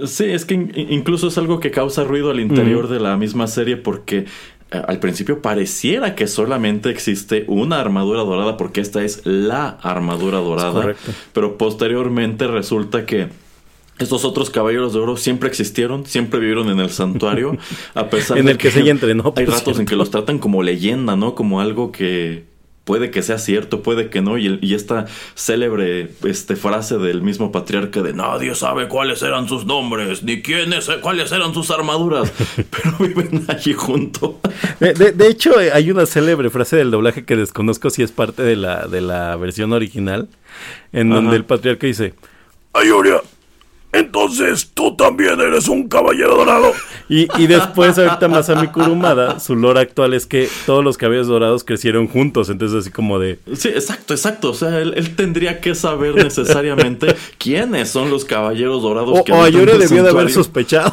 [0.04, 3.46] Sí, es que in- incluso es algo que causa ruido al interior de la misma
[3.46, 4.24] serie porque
[4.70, 10.94] al principio pareciera que solamente existe una armadura dorada porque esta es la armadura dorada.
[11.32, 13.28] Pero posteriormente resulta que
[13.98, 17.56] estos otros caballeros de oro siempre existieron, siempre vivieron en el santuario,
[17.94, 20.38] a pesar En de el que se ella entrenó, Hay ratos en que los tratan
[20.38, 21.34] como leyenda, ¿no?
[21.34, 22.44] Como algo que
[22.86, 24.38] puede que sea cierto, puede que no.
[24.38, 30.22] Y, esta célebre este, frase del mismo patriarca de nadie sabe cuáles eran sus nombres,
[30.22, 32.32] ni quiénes, cuáles eran sus armaduras,
[32.70, 34.40] pero viven allí junto.
[34.80, 38.12] De, de- de hecho, eh, hay una célebre frase del doblaje que desconozco si es
[38.12, 40.28] parte de la, de la versión original,
[40.92, 41.20] en Ajá.
[41.20, 42.14] donde el patriarca dice,
[42.72, 43.20] Ayuria,
[43.98, 46.72] entonces tú también eres un caballero dorado.
[47.08, 51.64] Y, y después ahorita Masami Kurumada, su lore actual es que todos los cabellos dorados
[51.64, 53.38] crecieron juntos, entonces así como de...
[53.54, 54.50] Sí, exacto, exacto.
[54.50, 59.32] O sea, él, él tendría que saber necesariamente quiénes son los caballeros dorados O, que
[59.32, 60.92] o Ayure debió de haber sospechado.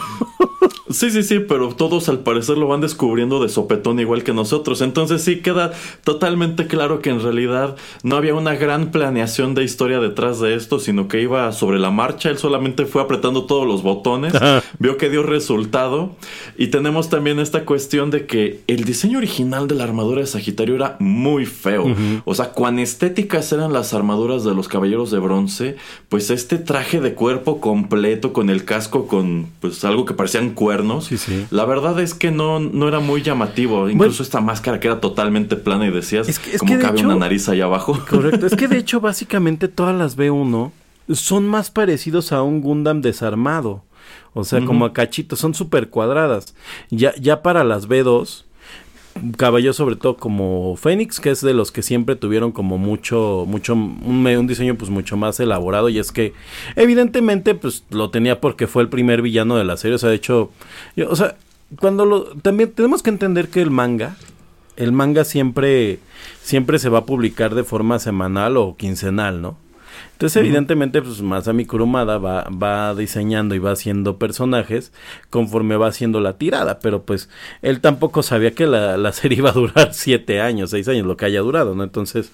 [0.93, 4.81] Sí, sí, sí, pero todos al parecer lo van descubriendo de sopetón igual que nosotros.
[4.81, 9.99] Entonces sí queda totalmente claro que en realidad no había una gran planeación de historia
[9.99, 12.29] detrás de esto, sino que iba sobre la marcha.
[12.29, 14.33] Él solamente fue apretando todos los botones,
[14.79, 16.15] vio que dio resultado.
[16.57, 20.75] Y tenemos también esta cuestión de que el diseño original de la armadura de Sagitario
[20.75, 21.93] era muy feo.
[22.25, 25.75] O sea, cuán estéticas eran las armaduras de los caballeros de bronce,
[26.09, 30.51] pues este traje de cuerpo completo con el casco con pues algo que parecían
[30.85, 31.05] cuernos.
[31.05, 31.45] Sí, sí.
[31.51, 33.89] La verdad es que no, no era muy llamativo.
[33.89, 36.97] Incluso esta máscara que era totalmente plana y decías Es que- es como que cabe
[36.99, 37.99] hecho- una nariz ahí abajo.
[38.09, 40.71] Correcto, es que de hecho básicamente todas las B1
[41.11, 43.83] son más parecidos a un Gundam desarmado.
[44.33, 46.55] O sea, como a cachitos, son súper cuadradas.
[46.89, 48.45] Ya, ya para las B2,
[49.37, 53.73] caballos sobre todo como Fénix, que es de los que siempre tuvieron como mucho, mucho,
[53.73, 56.33] un, diseño pues mucho más elaborado y es que
[56.75, 60.15] evidentemente pues lo tenía porque fue el primer villano de la serie, o sea, de
[60.15, 60.51] hecho,
[61.07, 61.35] o sea,
[61.79, 64.15] cuando lo, también tenemos que entender que el manga,
[64.75, 65.99] el manga siempre,
[66.41, 69.57] siempre se va a publicar de forma semanal o quincenal, ¿no?
[70.13, 74.93] Entonces, evidentemente, pues Masami Kurumada va, va diseñando y va haciendo personajes
[75.29, 77.29] conforme va haciendo la tirada, pero pues
[77.61, 81.17] él tampoco sabía que la, la serie iba a durar siete años, seis años, lo
[81.17, 81.83] que haya durado, ¿no?
[81.83, 82.31] Entonces,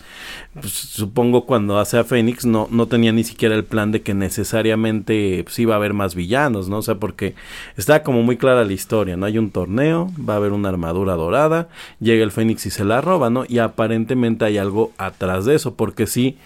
[0.53, 4.13] pues, supongo cuando hace a Fénix no, no tenía ni siquiera el plan de que
[4.13, 6.77] necesariamente pues, iba a haber más villanos, ¿no?
[6.77, 7.33] O sea, porque
[7.77, 9.25] está como muy clara la historia, ¿no?
[9.25, 13.01] Hay un torneo, va a haber una armadura dorada, llega el Fénix y se la
[13.01, 13.45] roba, ¿no?
[13.47, 16.37] Y aparentemente hay algo atrás de eso, porque sí,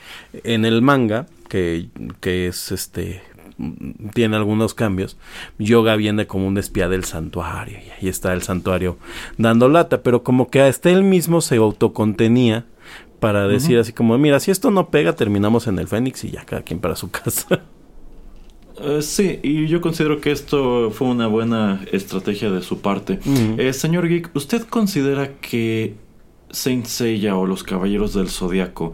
[0.44, 3.22] en el manga, que, que es este
[4.14, 5.18] tiene algunos cambios.
[5.60, 8.98] Yoga viene como un espía del santuario y ahí está el santuario
[9.38, 12.66] dando lata, pero como que hasta él mismo se autocontenía
[13.20, 16.44] para decir así como, mira, si esto no pega, terminamos en el Fénix y ya
[16.44, 17.62] cada quien para su casa.
[18.82, 23.20] Eh, sí, y yo considero que esto fue una buena estrategia de su parte.
[23.58, 25.96] Eh, señor Geek, ¿usted considera que
[26.50, 28.92] Saint Seiya o los Caballeros del Zodiaco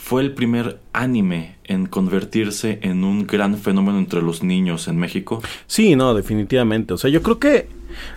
[0.00, 5.42] fue el primer anime en convertirse en un gran fenómeno entre los niños en México?
[5.66, 6.94] Sí, no, definitivamente.
[6.94, 7.68] O sea, yo creo que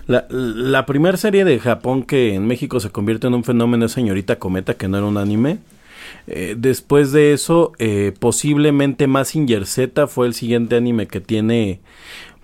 [0.06, 4.38] la, primera serie de Japón que en México se convierte en un fenómeno es Señorita
[4.38, 5.58] Cometa, que no era un anime.
[6.26, 11.80] Eh, después de eso, eh, posiblemente Mazinger Z fue el siguiente anime que tiene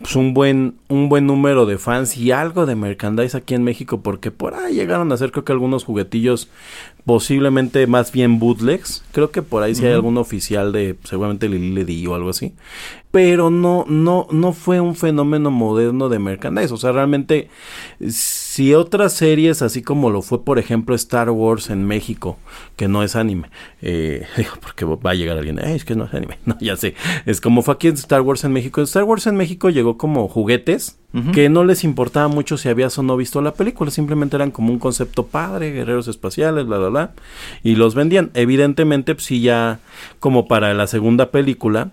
[0.01, 4.01] pues, un buen un buen número de fans y algo de merchandise aquí en México
[4.01, 6.49] porque por ahí llegaron a hacer creo que algunos juguetillos
[7.05, 9.05] posiblemente más bien bootlegs.
[9.13, 12.55] Creo que por ahí sí hay algún oficial de seguramente Lili Ledi o algo así.
[13.11, 16.73] Pero no no no fue un fenómeno moderno de merchandise.
[16.73, 17.49] O sea realmente
[18.61, 22.37] si otras series así como lo fue por ejemplo Star Wars en México
[22.77, 23.49] que no es anime
[23.81, 24.27] eh,
[24.61, 26.95] porque va a llegar alguien "Eh, es que no es anime no ya sé.
[27.25, 28.83] Es como fue aquí en Star Wars en México.
[28.83, 30.99] Star Wars en México llegó como juguetes
[31.33, 34.73] que no les importaba mucho si habías o no visto la película, simplemente eran como
[34.73, 37.11] un concepto padre, guerreros espaciales, bla, bla, bla,
[37.65, 38.31] y los vendían.
[38.35, 39.81] Evidentemente, pues sí, ya
[40.21, 41.91] como para la segunda película,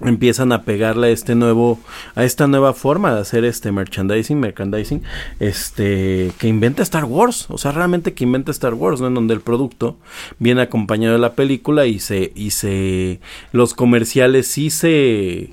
[0.00, 1.78] empiezan a pegarle a este nuevo
[2.14, 5.02] a esta nueva forma de hacer este merchandising
[5.38, 7.46] este que inventa Star Wars.
[7.50, 9.98] O sea realmente que inventa Star Wars no en donde el producto
[10.38, 13.20] viene acompañado de la película y se y se
[13.52, 15.50] los comerciales sí se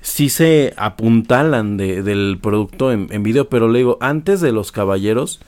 [0.00, 3.48] sí se apuntalan de, del producto en, en video.
[3.48, 5.40] Pero le digo antes de los caballeros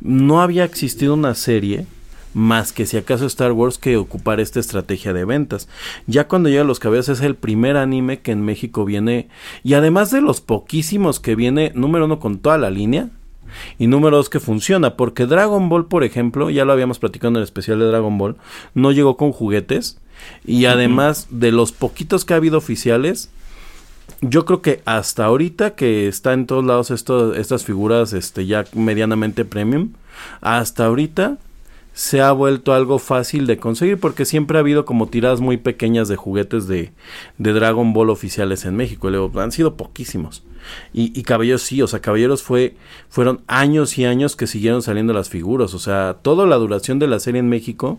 [0.00, 1.86] no había existido una serie
[2.34, 5.68] más que si acaso Star Wars que ocupar esta estrategia de ventas.
[6.06, 9.28] Ya cuando llega Los Caballeros es el primer anime que en México viene,
[9.62, 13.10] y además de los poquísimos que viene, número uno con toda la línea,
[13.78, 17.36] y número dos que funciona, porque Dragon Ball, por ejemplo, ya lo habíamos platicado en
[17.36, 18.36] el especial de Dragon Ball,
[18.74, 19.98] no llegó con juguetes,
[20.44, 23.30] y además de los poquitos que ha habido oficiales,
[24.20, 28.64] yo creo que hasta ahorita que está en todos lados esto, estas figuras este, ya
[28.74, 29.92] medianamente premium,
[30.40, 31.38] hasta ahorita
[31.98, 36.06] se ha vuelto algo fácil de conseguir porque siempre ha habido como tiradas muy pequeñas
[36.06, 36.92] de juguetes de,
[37.38, 39.10] de Dragon Ball oficiales en México.
[39.10, 40.44] Luego, han sido poquísimos.
[40.92, 42.76] Y, y Caballeros sí, o sea, Caballeros fue,
[43.08, 45.74] fueron años y años que siguieron saliendo las figuras.
[45.74, 47.98] O sea, toda la duración de la serie en México,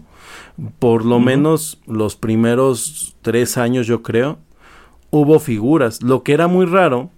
[0.80, 4.40] por lo menos los primeros tres años yo creo,
[5.10, 6.02] hubo figuras.
[6.02, 7.10] Lo que era muy raro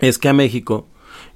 [0.00, 0.86] es que a México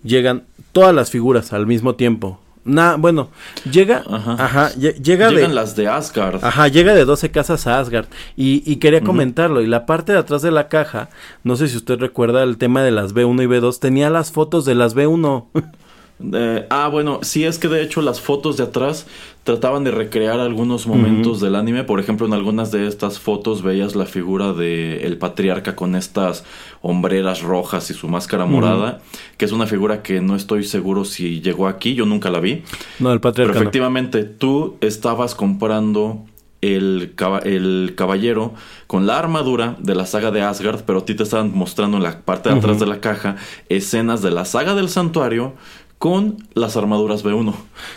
[0.02, 2.40] llegan todas las figuras al mismo tiempo.
[2.68, 3.30] Na, bueno,
[3.70, 4.32] llega, Ajá.
[4.38, 6.44] ajá, lle- llega Llegan de, las de Asgard.
[6.44, 8.06] Ajá, llega de 12 casas a Asgard.
[8.36, 9.62] Y, y quería comentarlo.
[9.62, 11.08] Y la parte de atrás de la caja,
[11.44, 14.64] no sé si usted recuerda el tema de las B1 y B2, tenía las fotos
[14.64, 15.46] de las B1.
[16.20, 19.06] Eh, ah, bueno, sí es que de hecho las fotos de atrás
[19.44, 21.84] trataban de recrear algunos momentos del anime.
[21.84, 26.44] Por ejemplo, en algunas de estas fotos veías la figura de el patriarca con estas
[26.82, 29.00] hombreras rojas y su máscara morada,
[29.36, 32.62] que es una figura que no estoy seguro si llegó aquí, yo nunca la vi.
[32.98, 33.54] no, el Pero patriarca.
[33.54, 33.60] no.
[33.60, 36.24] efectivamente, tú estabas comprando
[36.60, 37.14] el,
[37.44, 38.54] el caballero
[38.86, 42.02] con la armadura de la saga de Asgard, pero a ti te estaban mostrando en
[42.02, 43.36] la parte de atrás de la caja
[43.68, 45.54] escenas de la saga del santuario
[45.98, 47.54] con las armaduras B1.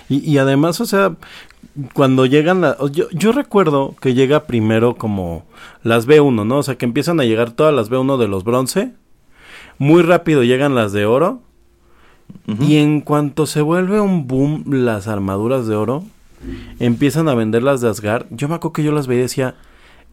[0.10, 1.16] Y, y además, o sea,
[1.94, 5.46] cuando llegan la, yo, yo recuerdo que llega primero como
[5.84, 6.58] las B1, ¿no?
[6.58, 8.94] O sea, que empiezan a llegar todas las B1 de los bronce.
[9.78, 11.42] Muy rápido llegan las de oro.
[12.60, 16.04] Y en cuanto se vuelve un boom las armaduras de oro,
[16.80, 18.26] empiezan a vender las de Asgard.
[18.30, 19.56] Yo me acuerdo que yo las veía y decía,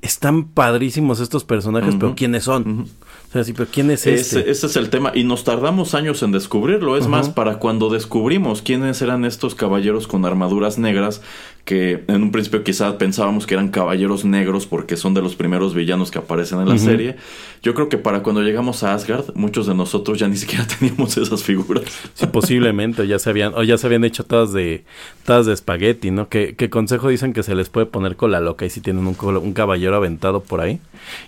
[0.02, 2.88] están padrísimos estos personajes, pero ¿quiénes son?
[3.28, 4.40] O sea, sí, pero ¿quién es este?
[4.40, 6.96] Ese, ese es el tema y nos tardamos años en descubrirlo.
[6.96, 11.20] Es más, para cuando descubrimos quiénes eran estos caballeros con armaduras negras,
[11.68, 15.74] que en un principio quizá pensábamos que eran caballeros negros porque son de los primeros
[15.74, 17.16] villanos que aparecen en la serie.
[17.62, 21.18] Yo creo que para cuando llegamos a Asgard, muchos de nosotros ya ni siquiera teníamos
[21.18, 21.84] esas figuras.
[22.14, 24.84] Sí, posiblemente, o ya se habían, o ya se habían hecho todas de,
[25.26, 26.30] todas de espagueti, ¿no?
[26.30, 29.06] Que, que consejo dicen que se les puede poner con la loca y si tienen
[29.06, 30.80] un, un caballero aventado por ahí.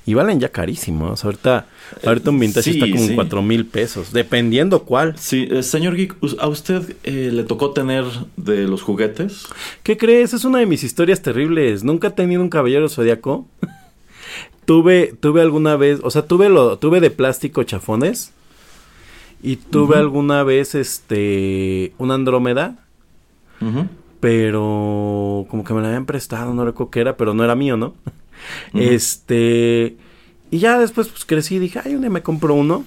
[0.06, 1.22] Y valen ya carísimos.
[1.22, 1.66] Ahorita,
[2.02, 3.14] ahorita un vintage sí, está como sí.
[3.14, 5.18] cuatro mil pesos, dependiendo cuál.
[5.18, 8.04] Sí, eh, señor Geek, ¿a usted eh, le tocó tener
[8.38, 9.46] de los juguetes?
[9.82, 10.29] ¿Qué crees?
[10.32, 11.84] Es una de mis historias terribles.
[11.84, 13.46] Nunca he tenido un caballero zodiaco.
[14.64, 18.32] tuve, tuve alguna vez, o sea, tuve lo, tuve de plástico chafones.
[19.42, 22.76] Y tuve alguna vez este una Andrómeda,
[24.20, 27.78] pero como que me la habían prestado, no recuerdo qué era, pero no era mío,
[27.78, 27.94] ¿no?
[28.74, 29.96] Este
[30.50, 32.84] y ya después pues crecí y dije, ay, un día me compro uno.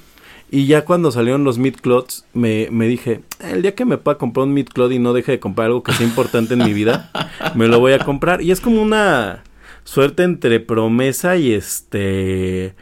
[0.53, 4.19] Y ya cuando salieron los Mid Clots, me, me dije, el día que me pueda
[4.19, 6.73] comprar un Mid Clot y no deje de comprar algo que sea importante en mi
[6.73, 7.09] vida,
[7.55, 8.39] me lo voy a comprar.
[8.43, 9.41] Y es como una
[9.83, 12.75] suerte entre promesa y este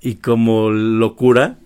[0.00, 1.58] y como locura.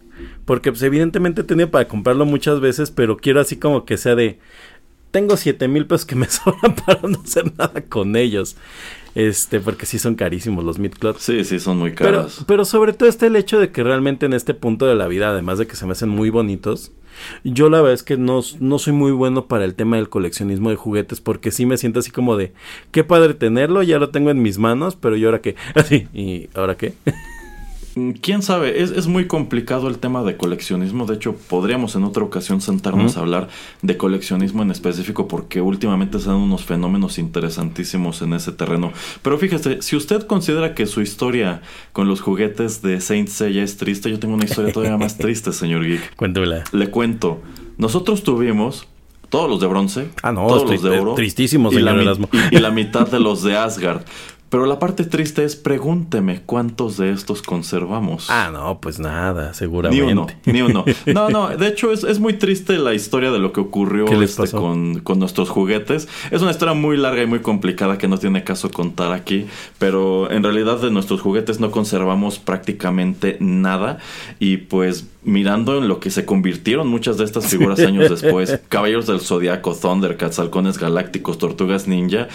[0.46, 4.16] Porque pues evidentemente he tenido para comprarlo muchas veces, pero quiero así como que sea
[4.16, 4.40] de
[5.12, 8.56] tengo siete mil pesos que me sobran para no hacer nada con ellos.
[9.14, 10.92] Este, porque sí son carísimos los Mid.
[11.18, 12.44] Sí, sí, son muy Pero, caros.
[12.46, 15.30] pero sobre todo está el hecho de que realmente en este punto de la vida,
[15.30, 16.92] además de que se me hacen muy bonitos,
[17.44, 20.70] yo la verdad es que no, no soy muy bueno para el tema del coleccionismo
[20.70, 22.52] de juguetes porque sí me siento así como de,
[22.90, 25.56] qué padre tenerlo, ya lo tengo en mis manos, pero ¿y ahora qué?
[25.74, 26.94] Así, ¿y ahora qué?
[27.94, 28.82] Mm, ¿Quién sabe?
[28.82, 31.06] Es, es muy complicado el tema de coleccionismo.
[31.06, 33.48] De hecho, podríamos en otra ocasión sentarnos a hablar
[33.82, 38.92] de coleccionismo en específico porque últimamente se dan unos fenómenos interesantísimos en ese terreno.
[39.22, 41.62] Pero fíjese, si usted considera que su historia
[41.92, 45.52] con los juguetes de Saint Seiya es triste, yo tengo una historia todavía más triste,
[45.52, 46.16] señor Geek.
[46.16, 46.64] Cuéntamela.
[46.72, 47.40] Le cuento.
[47.78, 48.86] Nosotros tuvimos
[49.28, 52.16] todos los de bronce, Ah, no, todos los de oro, tristísimos, la,
[52.50, 54.02] y la mitad de los de Asgard.
[54.52, 58.28] Pero la parte triste es, pregúnteme cuántos de estos conservamos.
[58.28, 60.04] Ah, no, pues nada, Ni seguramente.
[60.04, 60.84] uno, ni uno.
[61.06, 64.14] No, no, de hecho es, es muy triste la historia de lo que ocurrió ¿Qué
[64.14, 66.06] les este, con, con nuestros juguetes.
[66.30, 69.46] Es una historia muy larga y muy complicada que no tiene caso contar aquí,
[69.78, 74.00] pero en realidad de nuestros juguetes no conservamos prácticamente nada
[74.38, 79.06] y pues mirando en lo que se convirtieron muchas de estas figuras años después, Caballeros
[79.06, 82.28] del Zodiaco, Thundercats, Halcones Galácticos, Tortugas Ninja,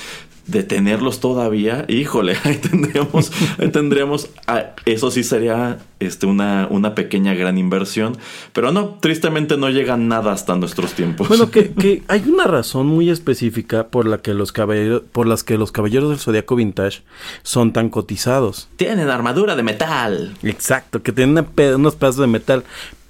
[0.47, 6.95] de tenerlos todavía, híjole, ahí tendríamos, ahí tendríamos, ah, eso sí sería este, una, una
[6.95, 8.17] pequeña gran inversión,
[8.53, 11.27] pero no, tristemente no llega nada hasta nuestros tiempos.
[11.27, 15.43] Bueno, que, que hay una razón muy específica por la que los caballeros, por las
[15.43, 17.03] que los caballeros del Zodiaco Vintage
[17.43, 18.69] son tan cotizados.
[18.77, 20.38] tienen armadura de metal.
[20.43, 22.63] Exacto, que tienen una unos pedazos de metal.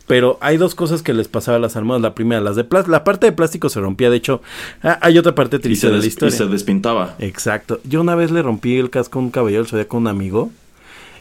[0.08, 2.02] Pero hay dos cosas que les pasaba a las armadas.
[2.02, 2.92] La primera, las de plástico.
[2.92, 4.10] La parte de plástico se rompía.
[4.10, 4.42] De hecho,
[4.82, 6.36] ah, hay otra parte triste de la des- y historia.
[6.38, 7.16] se despintaba.
[7.20, 7.80] Exacto.
[7.84, 10.50] Yo una vez le rompí el casco a un caballero del Zodiaco a un amigo.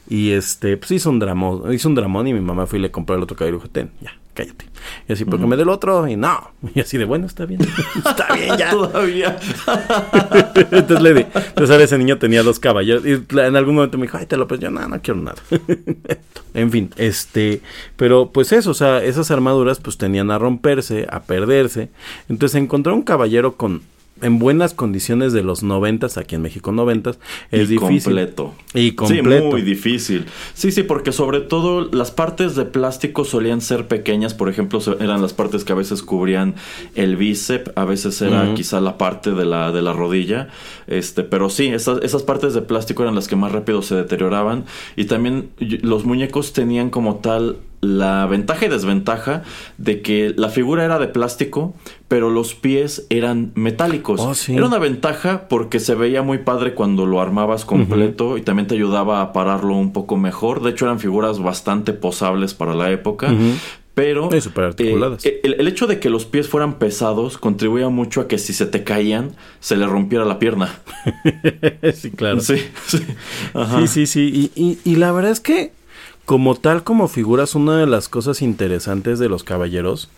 [0.09, 1.73] Y este, pues hizo un dramón.
[1.75, 3.61] Hizo un dramón y mi mamá fue y le compró el otro caballero.
[3.73, 4.67] ten, ya, cállate.
[5.09, 6.07] Y así, porque me dé el otro.
[6.07, 6.53] Y no.
[6.75, 7.61] Y así de, bueno, está bien.
[7.97, 8.71] está bien, ya.
[8.71, 9.39] Todavía.
[10.71, 13.05] entonces, le di, entonces ahora ese niño tenía dos caballeros.
[13.05, 15.43] Y en algún momento me dijo, ay, te lo pues yo, no, no quiero nada.
[16.55, 17.63] en fin, este,
[17.97, 21.89] pero pues eso, o sea, esas armaduras pues tenían a romperse, a perderse.
[22.29, 23.83] Entonces encontrar un caballero con
[24.23, 27.19] en buenas condiciones de los noventas, aquí en México noventas,
[27.51, 28.03] es y difícil.
[28.03, 28.55] completo.
[28.75, 29.45] Y completo.
[29.45, 30.27] Sí, muy difícil.
[30.55, 34.35] Sí, sí, porque sobre todo las partes de plástico solían ser pequeñas.
[34.35, 36.55] Por ejemplo, eran las partes que a veces cubrían
[36.95, 40.49] el bíceps, a veces era quizá la parte de la, de la rodilla.
[40.87, 44.65] Este, pero sí, esas, esas partes de plástico eran las que más rápido se deterioraban.
[44.97, 49.43] Y también los muñecos tenían como tal la ventaja y desventaja
[49.79, 51.75] de que la figura era de plástico,
[52.09, 54.21] pero los pies eran metálicos.
[54.21, 54.55] Oh, sí.
[54.57, 58.75] Era una ventaja porque se veía muy padre cuando lo armabas completo y también te
[58.75, 60.63] ayudaba a pararlo un poco mejor.
[60.63, 63.33] De hecho, eran figuras bastante posables para la época.
[63.95, 65.25] Pero Y súper articuladas.
[65.25, 68.53] eh, el, el hecho de que los pies fueran pesados contribuía mucho a que si
[68.53, 70.81] se te caían, se le rompiera la pierna.
[71.95, 72.41] sí, claro.
[72.41, 72.57] Sí,
[72.87, 72.99] sí.
[73.55, 73.81] Ajá.
[73.81, 74.51] Sí, sí, sí.
[74.55, 75.73] Y, y, y la verdad es que,
[76.27, 80.11] como tal, como figuras, una de las cosas interesantes de los caballeros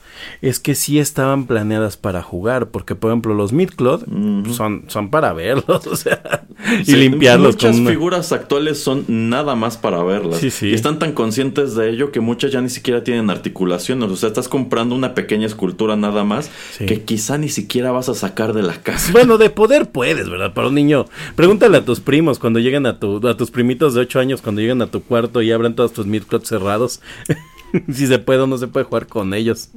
[0.43, 2.69] es que sí estaban planeadas para jugar.
[2.71, 4.05] Porque, por ejemplo, los Midcloth
[4.53, 6.45] son, son para verlos, o sea,
[6.87, 10.39] y limpiarlos Muchas con una- figuras actuales son nada más para verlas.
[10.41, 10.69] Sí, sí.
[10.69, 14.11] Y están tan conscientes de ello que muchas ya ni siquiera tienen articulaciones.
[14.11, 18.15] O sea, estás comprando una pequeña escultura nada más que quizá ni siquiera vas a
[18.15, 19.13] sacar de la casa.
[19.13, 20.53] Bueno, de poder puedes, ¿verdad?
[20.55, 21.07] Para un niño.
[21.37, 24.61] Pregúntale a tus primos cuando lleguen a tu, a tus primitos de 8 años, cuando
[24.61, 27.01] lleguen a tu cuarto y abran todas tus midclots cerrados.
[27.93, 29.71] si se puede o no se puede jugar con ellos.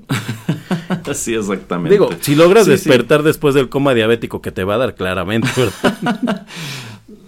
[1.14, 1.94] sí, exactamente.
[1.94, 2.90] Digo, si logras Sí, sí.
[2.90, 6.46] despertar después del coma diabético que te va a dar claramente, ¿verdad?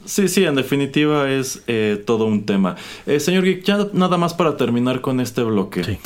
[0.05, 2.75] Sí, sí, en definitiva es eh, todo un tema.
[3.05, 5.83] Eh, señor Geek, ya nada más para terminar con este bloque.
[5.85, 5.97] Sí.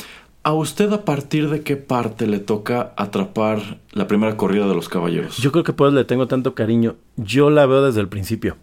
[0.44, 4.88] ¿A usted a partir de qué parte le toca atrapar la primera corrida de los
[4.88, 5.38] caballeros?
[5.38, 6.94] Yo creo que por eso le tengo tanto cariño.
[7.16, 8.56] Yo la veo desde el principio.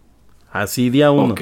[0.52, 1.34] Así día uno.
[1.34, 1.41] Ok.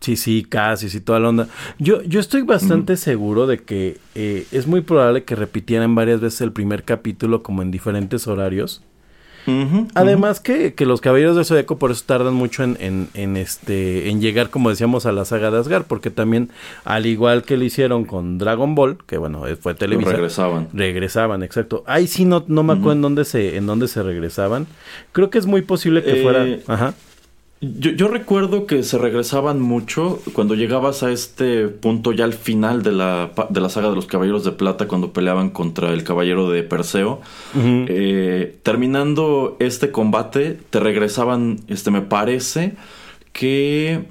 [0.00, 1.48] Sí, sí, casi, sí, toda la onda.
[1.78, 6.40] Yo, yo estoy bastante seguro de que eh, es muy probable que repitieran varias veces
[6.42, 8.82] el primer capítulo como en diferentes horarios.
[9.94, 14.10] Además que, que los Caballeros del Zodíaco por eso tardan mucho en, en, en, este
[14.10, 16.50] en llegar, como decíamos, a la saga de Asgard, porque también,
[16.84, 19.74] al igual que lo hicieron con Dragon Ball, que bueno, eh, fue.
[19.74, 20.68] Televisa, regresaban.
[20.74, 21.82] regresaban, exacto.
[21.86, 24.66] Ahí sí no, no me acuerdo en dónde se, en dónde se regresaban.
[25.12, 26.46] Creo que es muy posible que Eh, fuera.
[26.66, 26.94] Ajá.
[27.60, 32.82] Yo, yo recuerdo que se regresaban mucho cuando llegabas a este punto ya al final
[32.84, 36.48] de la, de la saga de los Caballeros de Plata cuando peleaban contra el Caballero
[36.50, 37.20] de Perseo.
[37.56, 42.76] Eh, terminando este combate, te regresaban, este me parece
[43.32, 44.04] que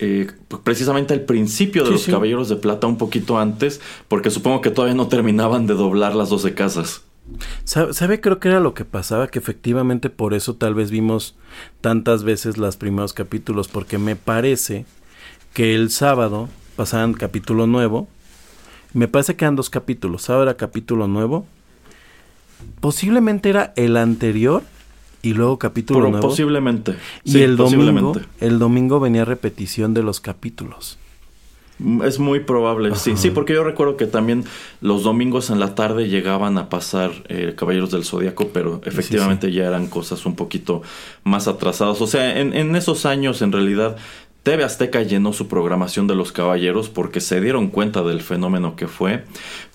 [0.00, 0.26] eh,
[0.64, 2.10] precisamente al principio de Sí, los sí.
[2.10, 6.30] Caballeros de Plata, un poquito antes, porque supongo que todavía no terminaban de doblar las
[6.30, 7.02] 12 casas.
[7.64, 8.20] ¿Sabe?
[8.20, 11.36] Creo que era lo que pasaba, que efectivamente por eso tal vez vimos
[11.80, 14.86] tantas veces los primeros capítulos, porque me parece
[15.52, 18.08] que el sábado pasaban capítulo nuevo.
[18.94, 20.22] Me parece que eran dos capítulos.
[20.22, 21.46] Sábado era capítulo nuevo.
[22.80, 24.62] Posiblemente era el anterior
[25.22, 26.28] y luego capítulo Pero nuevo.
[26.28, 26.96] posiblemente.
[27.24, 30.98] y Sí, el domingo, el domingo venía repetición de los capítulos.
[31.78, 34.44] Mm, Es muy probable, sí, sí, porque yo recuerdo que también
[34.80, 39.66] los domingos en la tarde llegaban a pasar eh, Caballeros del Zodíaco, pero efectivamente ya
[39.66, 40.82] eran cosas un poquito
[41.24, 42.00] más atrasadas.
[42.00, 43.96] O sea, en, en esos años en realidad
[44.42, 48.88] TV Azteca llenó su programación de los Caballeros porque se dieron cuenta del fenómeno que
[48.88, 49.24] fue.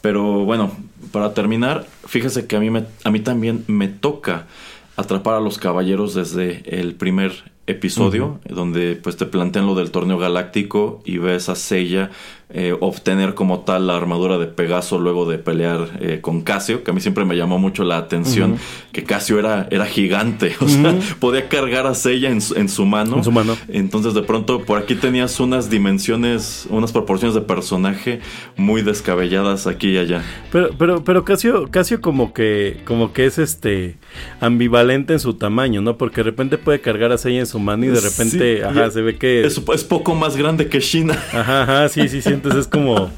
[0.02, 0.72] Pero bueno,
[1.12, 4.48] para terminar, fíjese que a mí, me, a mí también me toca
[4.96, 10.18] atrapar a los caballeros desde el primer episodio, donde pues te plantean lo del torneo
[10.18, 12.12] galáctico y ves a Seiya
[12.56, 16.92] eh, obtener como tal la armadura de Pegaso luego de pelear eh, con Casio, que
[16.92, 18.58] a mí siempre me llamó mucho la atención,
[18.92, 22.86] que Casio era, era gigante, o sea, podía cargar a Seiya en su, en su
[22.86, 23.18] mano.
[23.18, 23.58] En su mano.
[23.70, 28.20] Entonces de pronto por aquí tenías unas dimensiones, unas proporciones de personaje
[28.56, 30.22] muy descabelladas aquí y allá.
[30.52, 33.98] Pero, pero, pero Casio, Casio como que, como que es este
[34.40, 35.98] ambivalente en su tamaño, ¿no?
[35.98, 38.92] Porque de repente puede cargar a Seiya en su mano y de repente, Sí, ajá,
[38.92, 41.18] se ve que Es, es poco más grande que China.
[41.34, 43.10] Ajá, ajá, sí, sí, sí, entonces es como,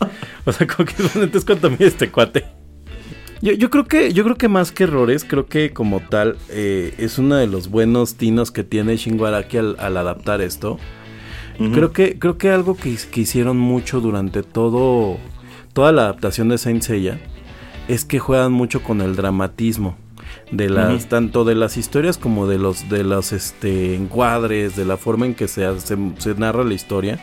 [0.46, 2.46] o sea, como que entonces cuánto mide este cuate.
[3.42, 6.94] Yo, yo creo que, yo creo que más que errores, creo que como tal eh,
[7.00, 10.78] es uno de los buenos tinos que tiene Shingo Araki al, al adaptar esto.
[11.58, 15.18] Creo que, creo que algo que, que hicieron mucho durante todo,
[15.72, 17.18] toda la adaptación de Saint Seiya
[17.88, 19.98] es que juegan mucho con el dramatismo
[20.52, 24.98] de las tanto de las historias como de los de los este encuadres de la
[24.98, 25.66] forma en que se
[26.38, 27.20] narra la historia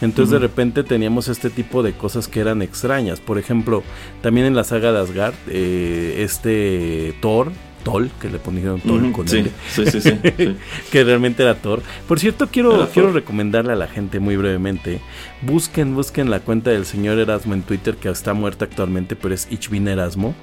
[0.00, 3.20] entonces de repente teníamos este tipo de cosas que eran extrañas.
[3.20, 3.82] Por ejemplo
[4.22, 7.52] también en la saga de Asgard eh, este Thor
[7.86, 8.52] Tol que le Thor
[8.84, 10.56] Ujú, con sí, L, sí, sí, sí, sí.
[10.90, 11.82] que realmente era Thor.
[12.08, 15.00] Por cierto, quiero, quiero recomendarle a la gente muy brevemente.
[15.42, 19.46] Busquen, busquen la cuenta del señor Erasmo en Twitter, que está muerta actualmente, pero es
[19.52, 20.34] Ichbin Erasmo.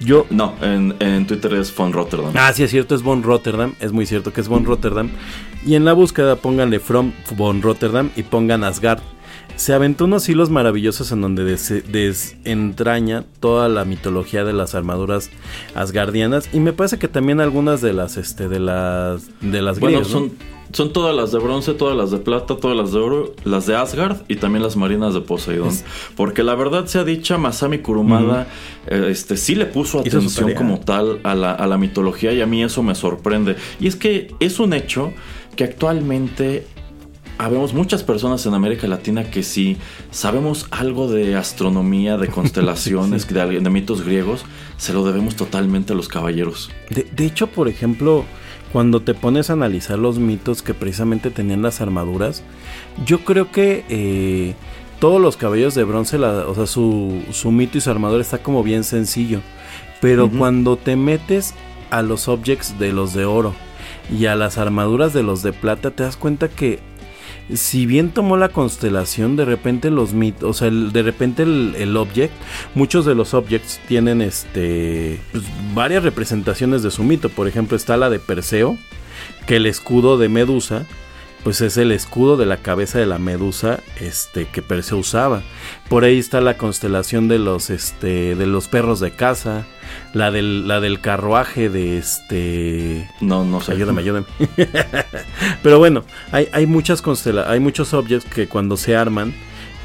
[0.00, 0.26] Yo.
[0.30, 2.32] No, en, en Twitter es Von Rotterdam.
[2.34, 3.74] Ah, sí, es cierto, es Von Rotterdam.
[3.78, 5.10] Es muy cierto que es Von Rotterdam.
[5.64, 8.98] Y en la búsqueda pónganle From Von Rotterdam y pongan Asgard.
[9.56, 15.30] Se aventó unos hilos maravillosos en donde des- desentraña toda la mitología de las armaduras
[15.74, 19.98] asgardianas y me parece que también algunas de las este de las de las Bueno,
[20.00, 20.18] griegas, ¿no?
[20.28, 20.32] son,
[20.72, 23.76] son todas las de bronce, todas las de plata, todas las de oro, las de
[23.76, 25.70] Asgard y también las marinas de Poseidón.
[26.16, 28.48] Porque la verdad sea dicha, Masami Kurumada
[28.88, 32.46] eh, este, sí le puso atención como tal a la, a la mitología y a
[32.46, 33.54] mí eso me sorprende.
[33.78, 35.12] Y es que es un hecho
[35.54, 36.66] que actualmente
[37.38, 39.76] habemos muchas personas en América Latina que si
[40.10, 44.44] sabemos algo de astronomía, de constelaciones, de, de mitos griegos,
[44.76, 46.70] se lo debemos totalmente a los caballeros.
[46.90, 48.24] De, de hecho, por ejemplo,
[48.72, 52.42] cuando te pones a analizar los mitos que precisamente tenían las armaduras,
[53.06, 54.54] yo creo que eh,
[55.00, 58.38] todos los caballos de bronce, la- o sea, su, su mito y su armadura está
[58.38, 59.40] como bien sencillo.
[60.00, 61.54] Pero cuando te metes
[61.90, 63.54] a los objects de los de oro
[64.12, 66.80] y a las armaduras de los de plata, te das cuenta que
[67.52, 71.96] si bien tomó la constelación, de repente los mitos, o sea, el- de repente el,
[71.96, 72.32] object,
[72.74, 77.28] muchos de los objects tienen este pues, varias representaciones de su mito.
[77.28, 78.78] Por ejemplo, está la de Perseo,
[79.46, 80.86] que el escudo de Medusa
[81.44, 85.42] pues es el escudo de la cabeza de la medusa este que Perseo usaba.
[85.88, 89.66] Por ahí está la constelación de los este de los perros de casa,
[90.14, 93.72] la del la del carruaje de este No, no sé.
[93.72, 94.26] Ayúdame, ayúdame.
[95.62, 99.34] Pero bueno, hay, hay muchas constela hay muchos objetos que cuando se arman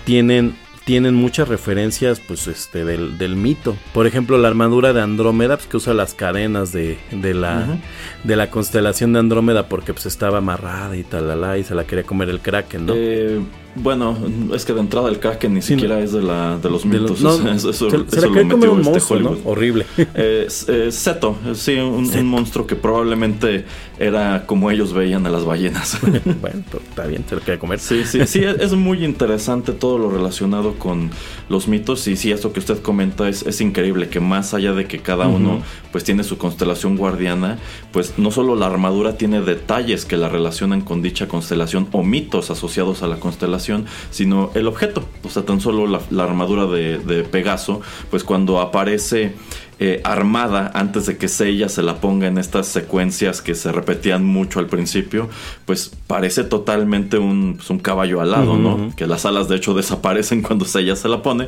[0.05, 0.55] tienen
[0.89, 3.75] tienen muchas referencias pues este del, del mito.
[3.93, 7.77] Por ejemplo, la armadura de Andrómeda pues, que usa las cadenas de, de la
[8.23, 11.29] de la constelación de Andrómeda porque pues estaba amarrada y tal
[11.59, 12.93] y se la quería comer el Kraken, ¿no?
[12.95, 13.39] Eh,
[13.75, 14.17] bueno,
[14.51, 17.21] es que de entrada el Kraken ni Sí, siquiera es de, la, de los mitos.
[17.21, 19.29] no, eso eso- se, eso se lo quería comer metió un este monstruo, ¿no?
[19.29, 19.47] Hollywood.
[19.47, 19.85] Horrible.
[20.15, 23.63] Eh, eh, Seto, sí, un, un monstruo que probablemente
[23.99, 25.99] era como ellos veían a las ballenas.
[26.41, 27.79] bueno, pero está bien, se la quería comer.
[27.79, 31.11] Sí, sí, sí, es muy interesante todo lo relacionado con
[31.49, 34.85] los mitos y sí, esto que usted comenta es, es increíble, que más allá de
[34.85, 37.57] que cada uno pues tiene su constelación guardiana,
[37.91, 42.51] pues no solo la armadura tiene detalles que la relacionan con dicha constelación o mitos
[42.51, 46.99] asociados a la constelación, sino el objeto, o sea, tan solo la, la armadura de,
[46.99, 49.33] de Pegaso, pues cuando aparece
[49.79, 54.25] eh, armada antes de que Seiya se la ponga en estas secuencias que se repetían
[54.25, 55.29] mucho al principio,
[55.65, 58.93] pues parece totalmente un, pues, un caballo alado, ¿no?
[58.95, 61.47] Que las alas de hecho desaparecen cuando Seiya se la pone,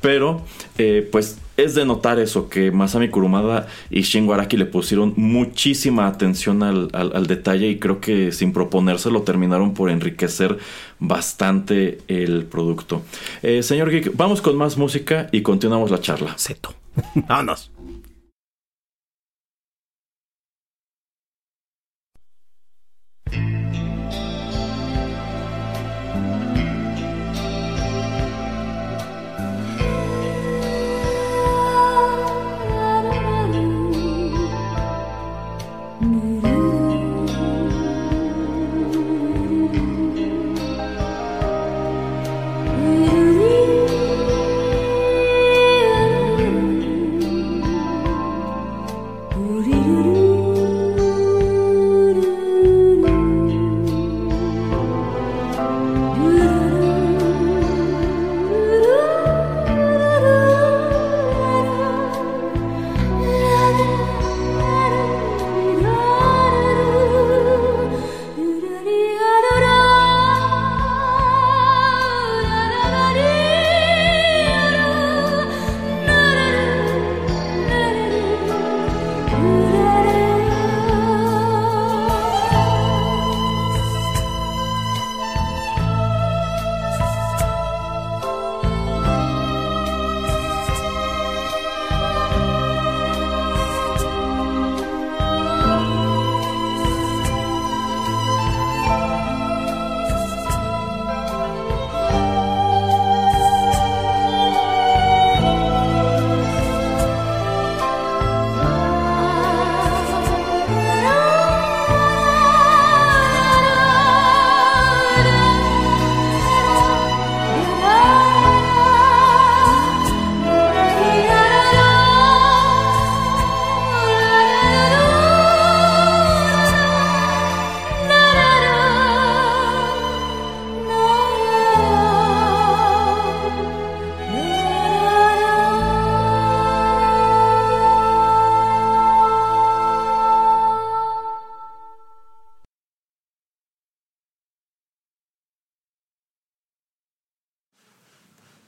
[0.00, 0.42] pero
[0.78, 6.06] eh, pues es de notar eso, que Masami Kurumada y Shingo Araki le pusieron muchísima
[6.06, 10.58] atención al, al- al detalle y creo que sin proponérselo terminaron por enriquecer
[10.98, 13.02] bastante el producto.
[13.42, 16.34] Eh, señor Geek, vamos con más música y continuamos la charla.
[16.36, 16.74] Seto.
[17.28, 17.70] Vámonos.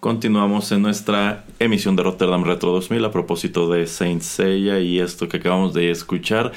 [0.02, 5.28] Continuamos en nuestra emisión de Rotterdam Retro 2000 a propósito de Saint Seiya y esto
[5.28, 6.50] que acabamos de escuchar.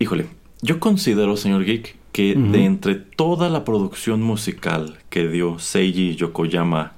[0.00, 0.26] Híjole,
[0.62, 6.94] yo considero, señor Geek, que de entre toda la producción musical que dio Seiji Yokoyama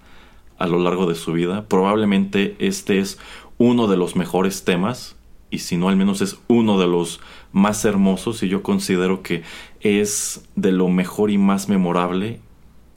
[0.57, 3.19] a lo largo de su vida, probablemente este es
[3.59, 5.17] uno de los mejores temas
[5.51, 7.21] y si no al menos es uno de los
[7.53, 9.43] más hermosos y yo considero que
[9.83, 12.41] es de lo mejor y más memorable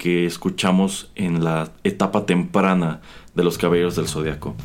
[0.01, 3.01] que escuchamos en la etapa temprana
[3.35, 4.55] de los Caballeros del Zodiaco.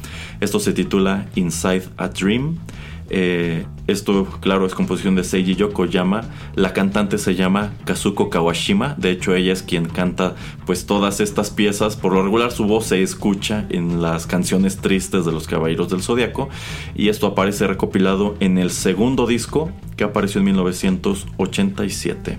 [0.40, 2.56] Esto se titula Inside a Dream.
[3.10, 6.22] Eh, esto, claro, es composición de Seiji Yokoyama.
[6.54, 8.94] La cantante se llama Kazuko Kawashima.
[8.96, 11.96] De hecho, ella es quien canta pues todas estas piezas.
[11.96, 16.00] Por lo regular, su voz se escucha en las canciones tristes de los Caballeros del
[16.00, 16.48] Zodiaco.
[16.94, 22.38] Y esto aparece recopilado en el segundo disco que apareció en 1987.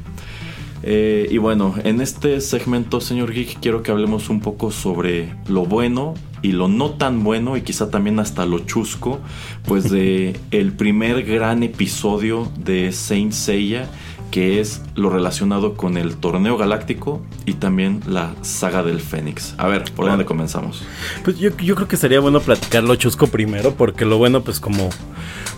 [0.83, 5.65] Eh, y bueno, en este segmento, señor Geek, quiero que hablemos un poco sobre lo
[5.65, 9.19] bueno y lo no tan bueno y quizá también hasta lo chusco,
[9.65, 13.89] pues de el primer gran episodio de Saint Seiya
[14.31, 19.55] que es lo relacionado con el torneo galáctico y también la saga del Fénix.
[19.57, 20.83] A ver, ¿por dónde comenzamos?
[21.23, 24.89] Pues yo, yo creo que sería bueno platicarlo chusco primero, porque lo bueno, pues como,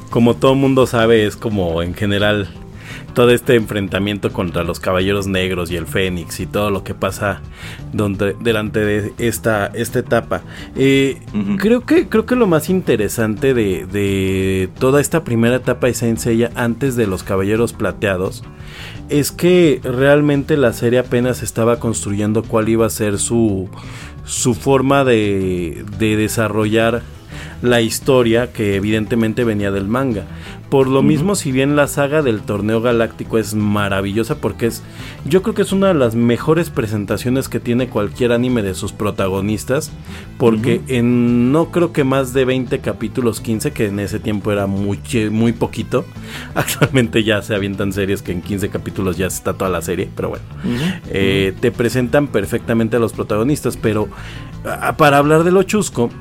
[0.09, 2.49] como todo mundo sabe, es como en general
[3.14, 7.41] todo este enfrentamiento contra los caballeros negros y el fénix y todo lo que pasa
[7.93, 10.41] donde, delante de esta, esta etapa.
[10.76, 11.20] Eh,
[11.57, 16.20] creo, que, creo que lo más interesante de, de toda esta primera etapa de Saint
[16.20, 18.43] Seiya antes de los caballeros plateados
[19.10, 23.68] es que realmente la serie apenas estaba construyendo cuál iba a ser su,
[24.24, 27.01] su forma de, de desarrollar
[27.62, 30.26] la historia que evidentemente venía del manga.
[30.70, 34.84] Por lo mismo, si bien la saga del torneo galáctico es maravillosa porque es,
[35.26, 38.91] yo creo que es una de las mejores presentaciones que tiene cualquier anime de sus
[38.91, 39.91] protagonistas,
[40.38, 44.68] porque en no creo que más de 20 capítulos, 15, que en ese tiempo era
[44.68, 44.99] muy,
[45.32, 46.05] muy poquito,
[46.53, 50.30] actualmente ya se avientan series que en 15 capítulos ya está toda la serie, pero
[50.30, 50.45] bueno,
[51.07, 54.07] eh, te presentan perfectamente a los protagonistas, pero
[54.66, 56.12] ah, para hablar de lo chusco,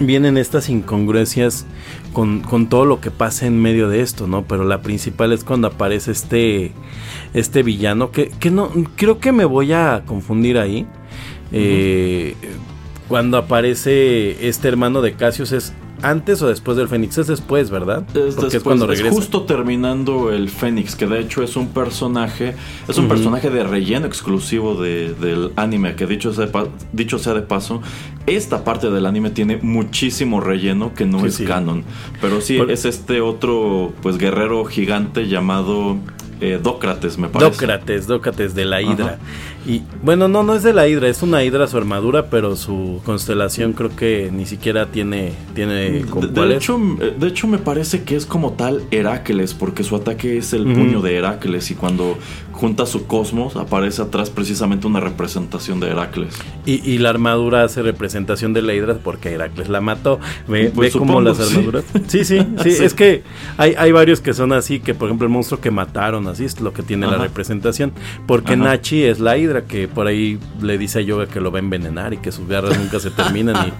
[0.00, 1.66] vienen estas incongruencias
[2.12, 4.44] con, con todo lo que pasa en medio de esto, ¿no?
[4.44, 6.72] Pero la principal es cuando aparece este,
[7.34, 10.86] este villano, que, que no, creo que me voy a confundir ahí.
[11.52, 12.34] Eh,
[13.08, 18.04] cuando aparece este hermano de Cassius es antes o después del Fénix, es después, ¿verdad?
[18.08, 21.68] Es Porque es después, cuando es justo terminando el Fénix, que de hecho es un
[21.68, 22.54] personaje,
[22.88, 27.18] es un personaje de relleno exclusivo de- del anime, que dicho sea, de pa- dicho
[27.18, 27.80] sea de paso,
[28.26, 31.44] esta parte del anime tiene muchísimo relleno que no Sí, es sí.
[31.44, 31.84] canon.
[32.20, 35.96] Pero sí, Por- es este otro pues guerrero gigante llamado
[36.42, 37.50] eh, Dócrates, me parece.
[37.50, 39.06] Dócrates, Dócrates de la Hidra.
[39.06, 39.18] Ajá.
[39.64, 43.00] Y bueno, no, no es de la Hidra, es una Hidra su armadura, pero su
[43.04, 47.58] constelación creo que ni siquiera tiene, tiene De, ¿con de hecho, eh, de hecho, me
[47.58, 51.74] parece que es como tal Heracles, porque su ataque es el puño de Heracles y
[51.76, 52.18] cuando
[52.62, 56.32] junta su cosmos aparece atrás precisamente una representación de Heracles.
[56.64, 60.20] Y, y la armadura hace representación de la Hidra porque Heracles la mató.
[60.46, 61.82] Ve, Pues ve como las armaduras.
[62.06, 62.84] Sí, sí, sí, Sí.
[62.84, 63.24] Es que
[63.56, 66.60] hay, hay varios que son así, que por ejemplo el monstruo que mataron, así es
[66.60, 67.92] lo que tiene la representación.
[68.28, 68.62] Porque Ajá.
[68.62, 71.62] Nachi es la Hidra, que por ahí le dice a Yoga que lo va a
[71.62, 73.72] envenenar y que sus garras nunca se terminan.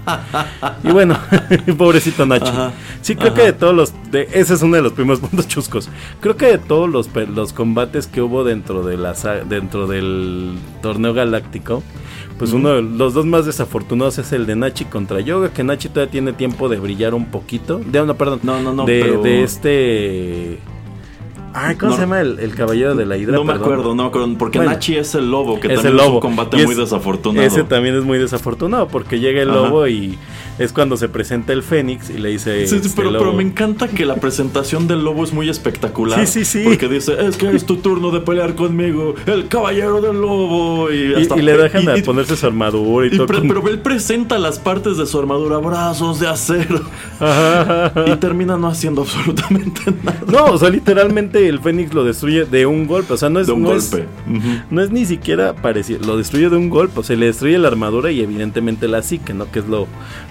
[0.82, 1.16] Y, y bueno,
[1.78, 2.48] pobrecito Nachi.
[2.48, 2.72] Ajá.
[3.00, 3.92] Sí, creo que de todos los.
[4.10, 5.88] De, ese es uno de los primeros puntos chuscos.
[6.20, 10.54] Creo que de todos los, los combates que hubo dentro, de la, sa- dentro del
[10.80, 11.82] torneo galáctico,
[12.38, 15.90] pues uno de los dos más desafortunados es el de Nachi contra Yoga, que Nachi
[15.90, 17.78] todavía tiene tiempo de brillar un poquito.
[17.78, 18.40] De, no, perdón.
[18.42, 20.58] No, no, no, de, pero- de este.
[21.54, 21.96] Ay, ¿cómo No.
[21.96, 23.34] se llama el, el caballero de la hidra?
[23.34, 23.64] no me Perdón.
[23.72, 24.72] acuerdo, no me acuerdo, porque Bueno.
[24.72, 27.46] Nachi es el lobo, que Es también el es un combate muy es- desafortunado.
[27.46, 29.58] Ese también es muy desafortunado porque llega el Ajá.
[29.58, 30.18] lobo y
[30.58, 32.66] es cuando se presenta el Fénix y le dice.
[32.66, 36.26] Sí, sí, este, pero, me encanta que la presentación del lobo es muy espectacular.
[36.26, 36.64] Sí, sí, sí.
[36.64, 40.90] Porque dice, es que es tu turno de pelear conmigo, el caballero del lobo.
[40.90, 43.26] Y, Y, hasta- y le dejan y- de y- ponerse su armadura y, todo.
[43.26, 46.80] pre- con- Pero él presenta las partes de su armadura, brazos de acero.
[47.20, 48.04] Ajá, ajá.
[48.12, 50.20] Y termina no haciendo absolutamente nada.
[50.26, 53.12] No, o sea, literalmente el Fénix lo destruye de un golpe.
[53.14, 54.06] O sea, no es, De un no es- golpe.
[54.28, 54.48] Ujú.
[54.70, 56.00] no es ni siquiera parecido.
[56.06, 57.00] Lo destruye de un golpe.
[57.00, 59.50] O sea, le destruye la armadura y evidentemente la psique, ¿no?
[59.50, 59.86] Que es lo,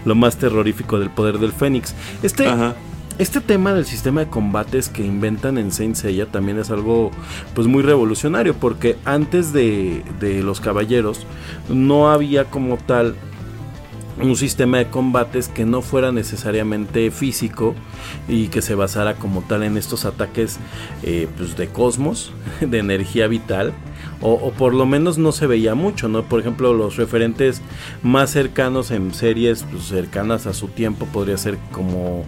[0.05, 1.93] lo más terrorífico del poder del Fénix.
[2.23, 2.75] Este, Ajá.
[3.17, 7.11] Este tema del sistema de combates que inventan en Saint Seiya también es algo
[7.53, 11.27] pues muy revolucionario porque antes de, de los caballeros
[11.69, 13.15] no había como tal
[14.19, 17.75] un sistema de combates que no fuera necesariamente físico
[18.27, 20.57] y que se basara como tal en estos ataques
[21.03, 22.31] eh, pues de cosmos,
[22.61, 23.73] de energía vital,
[24.21, 26.23] o, o por lo menos no se veía mucho, ¿no?
[26.23, 27.61] Por ejemplo, los referentes
[28.03, 32.25] más cercanos en series pues, cercanas a su tiempo podría ser como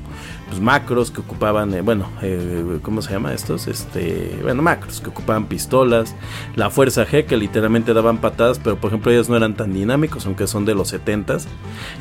[0.54, 3.68] pues, macros que ocupaban, eh, bueno, eh, ¿cómo se llama estos?
[3.68, 6.16] Este, bueno, macros que ocupaban pistolas,
[6.56, 10.28] la fuerza G que literalmente daban patadas, pero por ejemplo ellos no eran tan dinámicos,
[10.28, 11.46] aunque son de los 70s,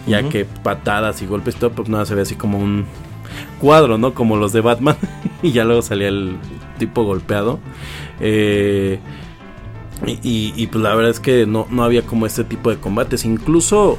[0.07, 2.84] ya que patadas y golpes, todo, pues nada, se ve así como un
[3.59, 4.12] cuadro, ¿no?
[4.12, 4.97] Como los de Batman,
[5.43, 6.36] y ya luego salía el
[6.78, 7.59] tipo golpeado.
[8.20, 8.99] Eh,
[10.07, 12.79] y, y- y, pues la verdad es que no, no había como este tipo de
[12.79, 13.25] combates.
[13.25, 13.99] Incluso,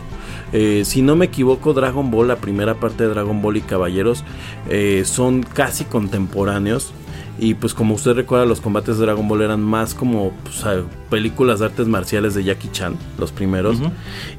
[0.51, 4.23] eh, si no me equivoco, Dragon Ball, la primera parte de Dragon Ball y Caballeros,
[4.69, 6.93] eh, son casi contemporáneos.
[7.39, 10.63] Y pues como usted recuerda, los combates de Dragon Ball eran más como pues,
[11.09, 13.77] películas de artes marciales de Jackie Chan, los primeros.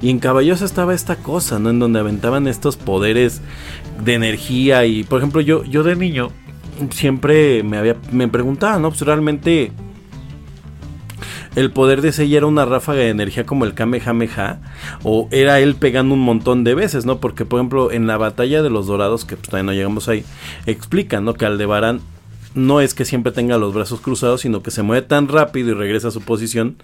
[0.01, 1.71] Y en Caballeros estaba esta cosa, ¿no?
[1.71, 3.41] En donde aventaban estos poderes
[4.05, 4.85] de energía.
[4.87, 6.31] Y por ejemplo, yo, yo de niño
[6.91, 8.91] siempre me había me preguntaba, ¿no?
[8.91, 9.73] Pues realmente
[11.57, 14.61] el poder de Seiya era una ráfaga de energía como el Kamehameha
[15.02, 17.18] o era él pegando un montón de veces, ¿no?
[17.18, 20.24] Porque por ejemplo en la batalla de los dorados, que pues todavía no llegamos ahí,
[20.66, 21.34] explican, ¿no?
[21.34, 22.00] Que Aldebarán
[22.55, 25.74] no es que siempre tenga los brazos cruzados, sino que se mueve tan rápido y
[25.74, 26.76] regresa a su posición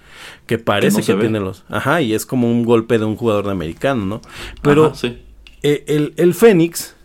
[0.47, 1.65] que parece no que, tiene los...
[1.69, 4.21] Ajá, y es como un golpe de un jugador de americano, ¿no?
[4.63, 5.19] Pero Ajá, sí.
[5.63, 6.97] eh, el, el Fénix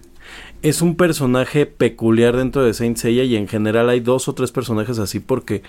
[0.69, 4.51] es un personaje peculiar dentro de Saint Seiya y en general hay dos o tres
[4.51, 5.61] personajes así porque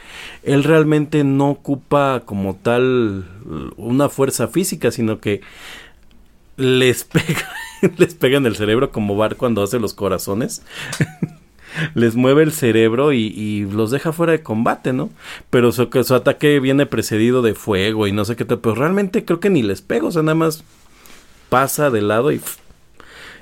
[0.43, 3.27] él realmente no ocupa como tal
[3.77, 5.43] una fuerza física, sino que
[6.57, 7.49] les pega,
[7.99, 10.63] les pega en el cerebro como Bar cuando hace los corazones.
[11.95, 15.11] les mueve el cerebro y, y los deja fuera de combate, ¿no?
[15.51, 19.27] Pero su, su ataque viene precedido de fuego y no sé qué tal, pero realmente
[19.27, 20.65] creo que ni les pega, o sea, nada más
[21.51, 22.41] pasa de lado y...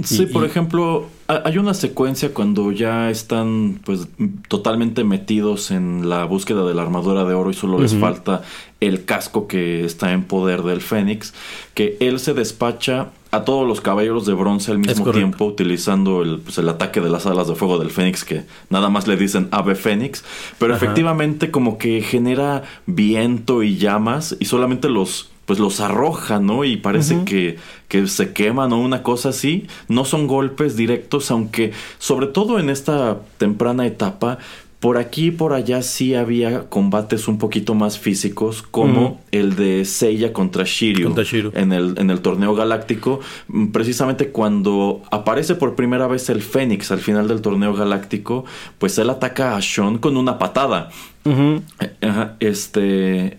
[0.03, 4.09] Sí, por y- ejemplo, hay una secuencia cuando ya están pues
[4.49, 8.43] totalmente metidos en la búsqueda de la armadura de oro y solo les falta
[8.81, 11.33] el casco que está en poder del Fénix,
[11.73, 16.41] que él se despacha a todos los caballeros de bronce al mismo tiempo utilizando el,
[16.41, 19.49] pues, el ataque de las alas de fuego del Fénix que nada más le dicen
[19.51, 20.25] ave Fénix,
[20.59, 20.85] pero Ajá.
[20.85, 26.65] efectivamente como que genera viento y llamas y solamente los pues los arroja, ¿no?
[26.65, 27.57] Y parece que,
[27.89, 29.67] que se queman o una cosa así.
[29.89, 34.39] No son golpes directos, aunque sobre todo en esta temprana etapa,
[34.85, 39.87] por aquí y por allá sí había combates un poquito más físicos, como el de
[39.87, 41.53] Seiya contra Shiryu, Contra Shiryu.
[41.55, 46.91] En, el, en el torneo galáctico, mm, precisamente cuando aparece por primera vez el Fénix
[46.91, 48.45] al final del torneo galáctico,
[48.77, 50.91] pues él ataca a Sean con una patada.
[51.25, 51.61] Eh,
[52.03, 53.39] Ajá, este.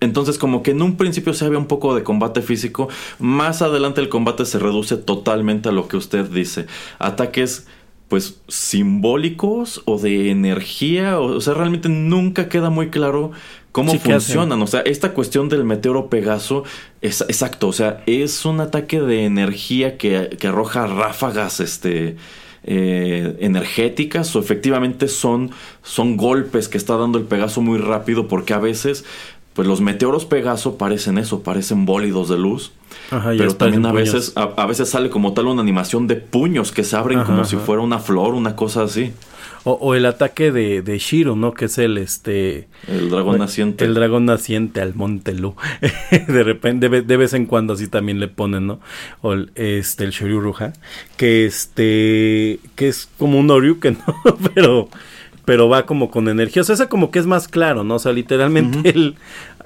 [0.00, 2.88] Entonces, como que en un principio se había un poco de combate físico.
[3.18, 6.66] Más adelante el combate se reduce totalmente a lo que usted dice.
[6.98, 7.66] Ataques,
[8.08, 11.20] pues, simbólicos o de energía.
[11.20, 13.32] O, o sea, realmente nunca queda muy claro
[13.72, 14.60] cómo funcionan.
[14.62, 16.64] O sea, esta cuestión del meteoro Pegaso
[17.02, 17.68] es exacto.
[17.68, 22.16] O sea, es un ataque de energía que, que arroja ráfagas, este
[22.62, 25.50] eh, energéticas o efectivamente son,
[25.82, 29.06] son golpes que está dando el Pegaso muy rápido porque a veces
[29.60, 32.72] pues los meteoros Pegaso parecen eso, parecen bólidos de luz.
[33.10, 36.06] Ajá, y pero es también a veces, a, a veces sale como tal una animación
[36.06, 39.12] de puños que se abren Ajá, como si fuera una flor, una cosa así.
[39.64, 41.52] O, o el ataque de, de Shiro, ¿no?
[41.52, 42.68] Que es el este.
[42.88, 43.84] El dragón naciente.
[43.84, 45.54] El dragón naciente al Monte Lu.
[46.10, 48.80] de repente, de, de vez en cuando así también le ponen, ¿no?
[49.20, 50.72] O el, este, el Shoryuruja.
[51.18, 52.60] Que este.
[52.76, 54.36] Que es como un Oryuken, ¿no?
[54.54, 54.88] pero.
[55.44, 56.62] Pero va como con energía.
[56.62, 57.96] O sea, ese como que es más claro, ¿no?
[57.96, 59.16] O sea, literalmente él.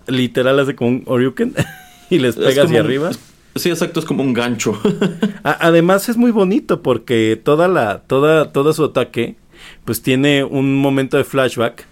[0.06, 1.54] Literal hace como un Oryuken.
[2.10, 3.10] y les Es pega hacia un- arriba.
[3.56, 4.80] Sí, exacto, es como un gancho.
[5.44, 9.36] A- además es muy bonito porque toda la toda todo su ataque
[9.84, 11.86] pues tiene un momento de flashback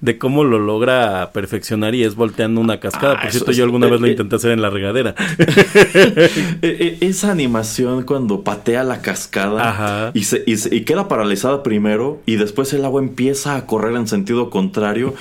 [0.00, 3.14] de cómo lo logra perfeccionar y es volteando una cascada.
[3.18, 5.14] Ah, Por cierto, yo alguna vez lo intenté hacer en la regadera.
[6.62, 11.62] E- e- Esa animación cuando patea la cascada y, se, y, se- y queda paralizada
[11.62, 15.14] primero y después el agua empieza a correr en sentido contrario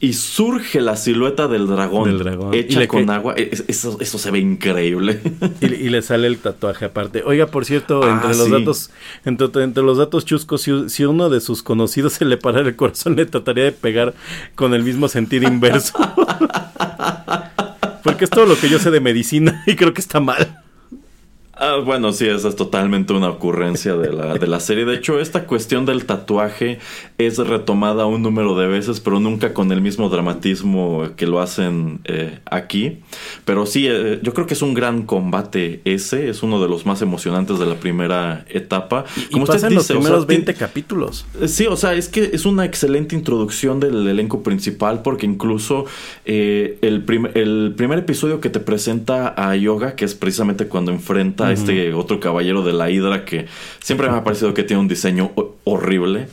[0.00, 2.54] y surge la silueta del dragón, Del dragón.
[2.54, 3.34] Hecha con que- agua.
[3.36, 5.20] E- es- Eso, eso se ve increíble.
[5.60, 7.22] Y, y le sale el tatuaje aparte.
[7.24, 8.50] Oiga, por cierto, Ah, entre los sí.
[8.52, 8.90] datos,
[9.24, 12.76] entre, entre los datos chuscos, si, si uno de sus conocidos se le parara el
[12.76, 14.03] corazón, le trataría de pegar
[14.54, 15.94] con el mismo sentido inverso.
[18.02, 20.63] Porque es todo lo que yo sé de medicina y creo que está mal.
[21.56, 24.84] Ah, bueno, sí, esa es totalmente una ocurrencia de la, de la serie.
[24.84, 26.78] De hecho, esta cuestión del tatuaje
[27.18, 32.00] es retomada un número de veces, pero nunca con el mismo dramatismo que lo hacen
[32.04, 32.98] eh, aquí.
[33.44, 36.86] Pero sí, eh, yo creo que es un gran combate ese, es uno de los
[36.86, 39.04] más emocionantes de la primera etapa.
[39.30, 41.24] Y pasan los o sea, primeros ti- 20 capítulos.
[41.40, 45.84] Eh, Sí, o sea, es que es una excelente introducción del elenco principal porque incluso
[46.24, 50.90] eh, el, prim- el primer episodio que te presenta a Yoga, que es precisamente cuando
[50.90, 53.46] enfrenta este otro caballero de la Hidra que
[53.80, 56.28] siempre me ha parecido que tiene un diseño ho- horrible.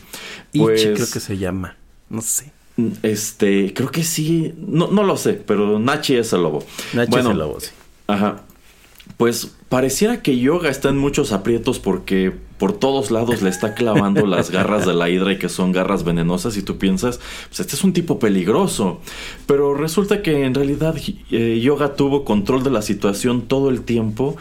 [0.55, 1.75] Pues, Ichi creo que se llama.
[2.09, 2.51] No sé.
[3.03, 6.63] este, creo que sí, no, no lo sé, pero Nachi es el lobo.
[6.93, 7.69] Nachi Bueno, es el lobo, sí.
[8.07, 8.41] Ajá.
[9.17, 14.25] Pues pareciera que Yoga está en muchos aprietos porque por todos lados le está clavando
[14.25, 17.75] las garras de la hidra y que son garras venenosas y tú piensas, pues este
[17.75, 18.99] es un tipo peligroso.
[19.45, 20.95] Pero resulta que en realidad
[21.31, 24.37] eh, Yoga tuvo control de la situación todo el tiempo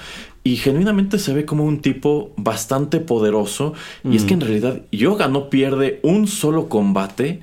[0.51, 3.73] y genuinamente se ve como un tipo bastante poderoso.
[4.03, 7.41] Y es que en realidad Yoga no pierde un solo combate.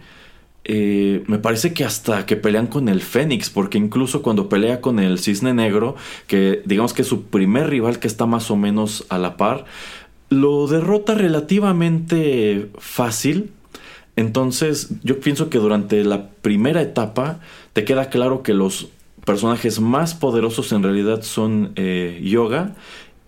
[0.66, 4.99] Eh, me parece que hasta que pelean con el Fénix, porque incluso cuando pelea con
[4.99, 5.95] el Cisne Negro,
[6.28, 9.64] que digamos que es su primer rival que está más o menos a la par,
[10.28, 13.51] lo derrota relativamente fácil.
[14.18, 17.39] Entonces yo pienso que durante la primera etapa
[17.72, 18.89] te queda claro que los
[19.28, 22.76] personajes más poderosos en realidad son eh, Yoga.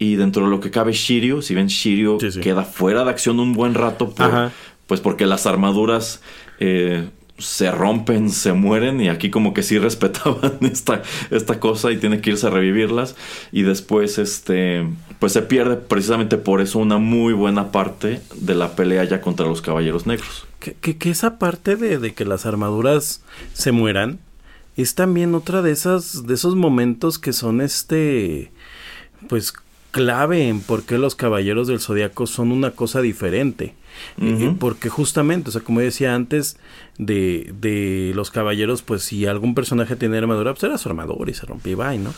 [0.02, 2.39] Y dentro de lo que cabe Shiryu, si bien Shiryu Sí, sí.
[2.39, 4.52] queda fuera de acción un buen rato por,
[4.88, 6.22] pues porque las armaduras
[6.62, 11.97] eh, se rompen, se mueren y aquí como que sí respetaban esta, esta cosa y
[11.97, 13.18] tiene que irse a revivirlas
[13.52, 14.88] y después este
[15.20, 19.47] pues se pierde precisamente por eso una muy buena parte de la pelea ya contra
[19.47, 20.47] los caballeros negros.
[20.60, 23.22] Que, que, que esa parte de, de que las armaduras
[23.52, 24.20] se mueran
[24.82, 28.51] es también otra de esas de esos momentos que son este
[29.27, 29.53] pues
[29.91, 33.75] clave en por qué los caballeros del zodiaco son una cosa diferente.
[34.21, 36.57] Eh, porque justamente, o sea, como decía antes,
[36.99, 41.33] de, de los caballeros, pues si algún personaje tiene armadura, pues era su armadura y
[41.33, 42.13] se rompía y va, ¿no?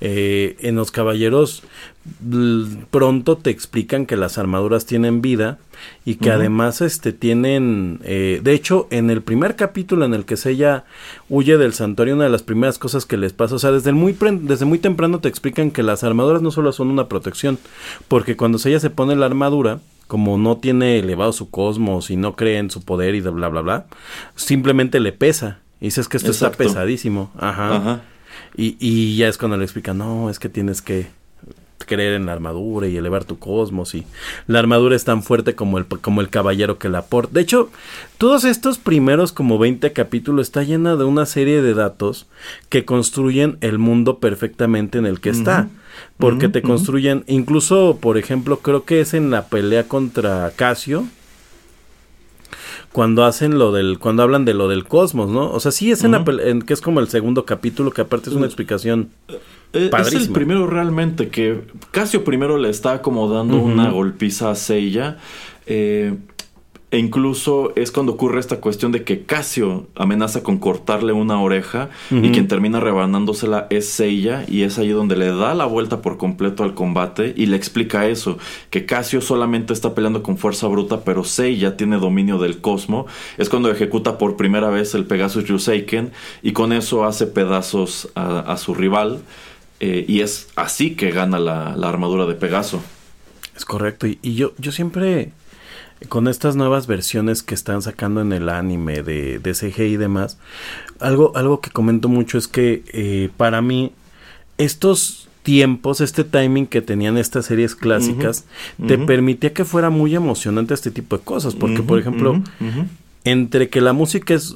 [0.00, 1.62] Eh, en los caballeros
[2.90, 5.58] pronto te explican que las armaduras tienen vida
[6.04, 10.34] y que además este tienen eh, de hecho en el primer capítulo en el que
[10.46, 10.84] ella
[11.28, 14.16] huye del santuario una de las primeras cosas que les pasa o sea desde muy
[14.40, 17.58] desde muy temprano te explican que las armaduras no solo son una protección
[18.08, 22.36] porque cuando ella se pone la armadura como no tiene elevado su cosmos y no
[22.36, 23.86] cree en su poder y bla bla bla,
[24.34, 25.60] simplemente le pesa.
[25.80, 27.30] Y dices que esto está pesadísimo.
[27.38, 28.02] Ajá.
[28.56, 31.08] Y, y ya es cuando le explica, no, es que tienes que
[31.84, 34.06] creer en la armadura y elevar tu cosmos y
[34.46, 37.34] la armadura es tan fuerte como el, como el caballero que la aporta.
[37.34, 37.70] De hecho,
[38.18, 42.26] todos estos primeros como 20 capítulos está llena de una serie de datos
[42.68, 45.68] que construyen el mundo perfectamente en el que está.
[46.18, 51.04] Porque te construyen, incluso, por ejemplo, creo que es en la pelea contra Casio,
[52.92, 55.50] cuando hacen lo del cuando hablan de lo del cosmos, ¿no?
[55.50, 58.28] O sea, sí es en, la en que es como el segundo capítulo que aparte
[58.28, 59.10] es una explicación
[59.72, 64.54] eh, es el primero realmente que Casio primero le está como dando una golpiza a
[64.54, 65.16] Seiya.
[65.66, 66.14] Eh,
[66.92, 71.90] e incluso es cuando ocurre esta cuestión de que Casio amenaza con cortarle una oreja
[72.10, 76.18] y quien termina rebanándosela es Seiya y es ahí donde le da la vuelta por
[76.18, 78.38] completo al combate y le explica eso,
[78.70, 83.06] que Casio solamente está peleando con fuerza bruta pero Seiya tiene dominio del cosmo.
[83.38, 86.12] Es cuando ejecuta por primera vez el Pegasus Ryuseiken
[86.42, 89.22] y con eso hace pedazos a su rival.
[89.84, 92.80] Eh, y es así que gana la, armadura de Pegaso.
[93.56, 94.06] Es correcto.
[94.06, 95.32] Y, yo, yo siempre,
[96.08, 100.38] con estas nuevas versiones que están sacando en el anime de, de CG y demás,
[101.00, 103.92] algo, algo que comento mucho es que eh, para mí
[104.58, 108.44] estos tiempos, este timing que tenían estas series clásicas,
[108.86, 111.54] te permitía que fuera muy emocionante este tipo de cosas.
[111.54, 112.40] Porque, por ejemplo,
[113.24, 114.54] entre que la música es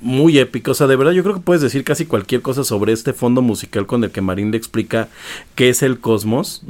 [0.00, 0.72] muy épico.
[0.72, 3.42] O sea, de verdad yo creo que puedes decir casi cualquier cosa sobre este fondo
[3.42, 5.08] musical con el que Marín le explica
[5.54, 6.62] qué es el cosmos.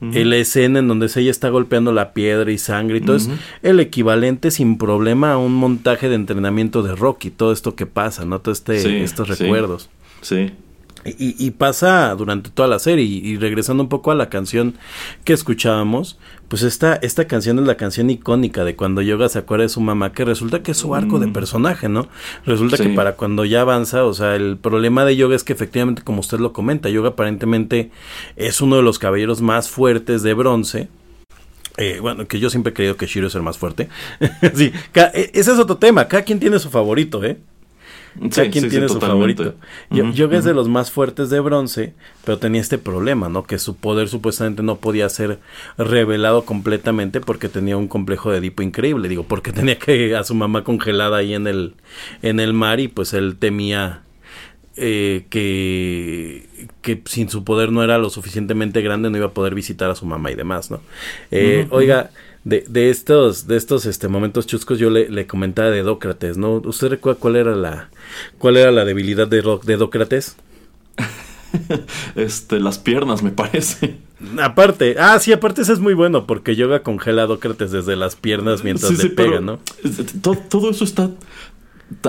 [0.00, 3.28] La escena en donde ella está golpeando la piedra y sangre y todo es
[3.62, 7.30] el equivalente sin problema a un montaje de entrenamiento de Rocky.
[7.30, 8.40] Todo esto que pasa, ¿no?
[8.40, 9.90] Todo este, estos recuerdos.
[10.20, 10.52] Sí.
[11.04, 13.04] Y, pasa durante toda la serie.
[13.04, 14.74] Y, regresando un poco a la canción
[15.24, 19.62] que escuchábamos, pues esta, esta canción es la canción icónica de cuando Yoga se acuerda
[19.62, 21.32] de su mamá, que resulta que es su arco de mm.
[21.32, 22.08] personaje, ¿no?
[22.44, 26.02] Resulta que para cuando ya avanza, o sea, el problema de Yoga es que efectivamente,
[26.02, 27.90] como usted lo comenta, Yoga aparentemente
[28.36, 30.88] es uno de los caballeros más fuertes de bronce.
[31.78, 33.88] Eh, bueno, que yo siempre he creído que Shiro es el más fuerte.
[34.54, 36.06] sí, e, ese es otro tema.
[36.06, 37.38] Cada quien tiene su favorito, ¿eh?
[38.30, 39.54] Sea, quién tiene su favorito.
[39.90, 41.94] Yo es de los más fuertes de bronce,
[42.24, 43.44] pero tenía este problema, ¿no?
[43.44, 45.38] Que su poder supuestamente no podía ser
[45.78, 49.08] revelado completamente porque tenía un complejo de Edipo increíble.
[49.08, 51.74] Digo, porque tenía que a su mamá congelada ahí en el,
[52.22, 54.02] en el mar y pues él temía
[54.76, 56.46] eh, que,
[56.80, 59.94] que sin su poder no era lo suficientemente grande, no iba a poder visitar a
[59.94, 60.80] su mamá y demás, ¿no?
[61.30, 62.10] Eh, oiga
[62.44, 66.54] de, de estos, de estos este, momentos chuscos, yo le, le comentaba de Dócrates, ¿no?
[66.64, 67.90] ¿Usted recuerda cuál era la,
[68.38, 70.36] cuál era la debilidad de, de Dócrates?
[72.16, 73.98] este, las piernas, me parece.
[74.40, 78.16] Aparte, ah, sí, aparte eso es muy bueno, porque yoga congela a Dócrates desde las
[78.16, 79.58] piernas mientras le pega, ¿no?
[80.20, 81.10] Todo, todo, eso está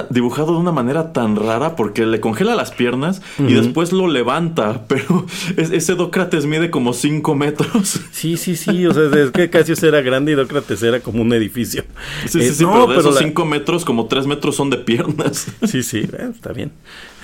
[0.10, 4.86] dibujado de una manera tan rara porque le congela las piernas y después lo levanta,
[4.88, 5.26] pero
[5.58, 8.00] ese Dócrates mide como 5 metros.
[8.12, 11.34] Sí, sí, sí, o sea, es que Casios era grande y Dócrates era como un
[11.34, 11.84] edificio.
[12.26, 15.48] Sí, sí, eh, sí, pero de esos 5 metros, como 3 metros son de piernas.
[15.66, 16.72] Sí, sí, eh, está bien.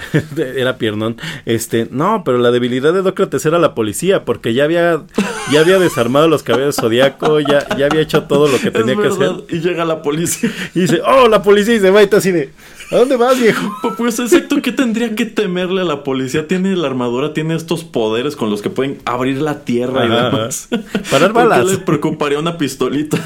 [0.37, 1.17] era piernón.
[1.45, 5.03] Este, no, pero la debilidad de Dócrates era la policía, porque ya había,
[5.51, 9.07] ya había desarmado los cabellos zodiaco, ya, ya había hecho todo lo que tenía que
[9.07, 9.31] hacer.
[9.49, 10.49] Y llega la policía.
[10.75, 12.51] Y dice, oh, la policía, y se va y está así de,
[12.91, 13.75] ¿a dónde vas, viejo?
[13.97, 16.47] Pues exacto, ¿qué tendría que temerle a la policía?
[16.47, 20.69] Tiene la armadura, tiene estos poderes con los que pueden abrir la tierra y demás.
[21.09, 21.59] Parar balas.
[21.59, 23.17] ¿Por qué le preocuparía una pistolita?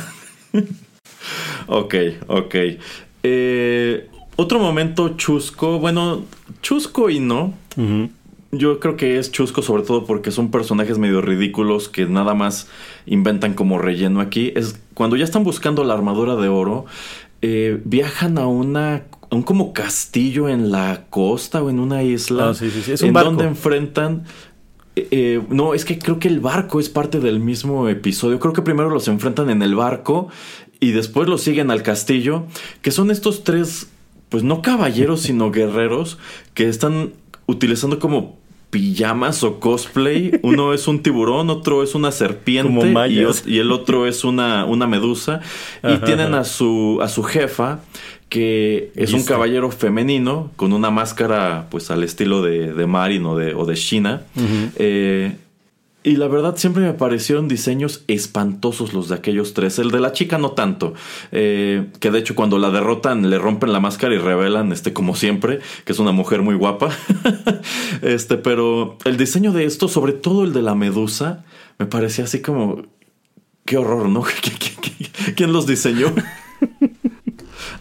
[1.67, 1.95] ok,
[2.27, 2.55] ok.
[3.23, 6.21] Eh, otro momento chusco, bueno,
[6.61, 7.53] chusco y no.
[8.51, 12.67] Yo creo que es chusco sobre todo porque son personajes medio ridículos que nada más
[13.07, 14.53] inventan como relleno aquí.
[14.55, 16.85] Es cuando ya están buscando la armadura de oro,
[17.41, 22.49] eh, viajan a una a un como castillo en la costa o en una isla
[22.49, 23.29] Ah, sí, sí, sí, es un en barco.
[23.31, 24.25] donde enfrentan
[24.95, 28.39] eh, eh, no, es que creo que el barco es parte del mismo episodio.
[28.39, 30.27] Creo que primero los enfrentan en el barco
[30.79, 32.43] y después los siguen al castillo,
[32.83, 33.87] que son estos tres,
[34.33, 36.17] pues no caballeros, sino guerreros,
[36.55, 37.13] que están
[37.45, 38.39] utilizando como
[38.71, 40.39] pijamas o cosplay.
[40.41, 42.91] Uno es un tiburón, otro es una serpiente
[43.45, 45.41] y, el otro es una, una medusa.
[45.83, 47.81] Y tienen a su, a su jefa,
[48.27, 49.35] que es un Lista.
[49.35, 53.75] caballero femenino con una máscara pues al estilo de, de Marin o de, o de
[53.75, 54.23] Shina.
[54.77, 55.35] Eh,
[56.03, 59.79] y la verdad siempre me parecieron diseños espantosos los de aquellos tres.
[59.79, 60.93] El de la chica no tanto.
[61.31, 65.15] Eh, que de hecho cuando la derrotan le rompen la máscara y revelan, este, como
[65.15, 66.89] siempre, que es una mujer muy guapa.
[68.01, 71.45] este, pero el diseño de esto, sobre todo el de la medusa,
[71.79, 72.83] me parecía así como...
[73.65, 74.23] Qué horror, ¿no?
[74.23, 76.13] ¿Qui- qui- qui- ¿Quién los diseñó?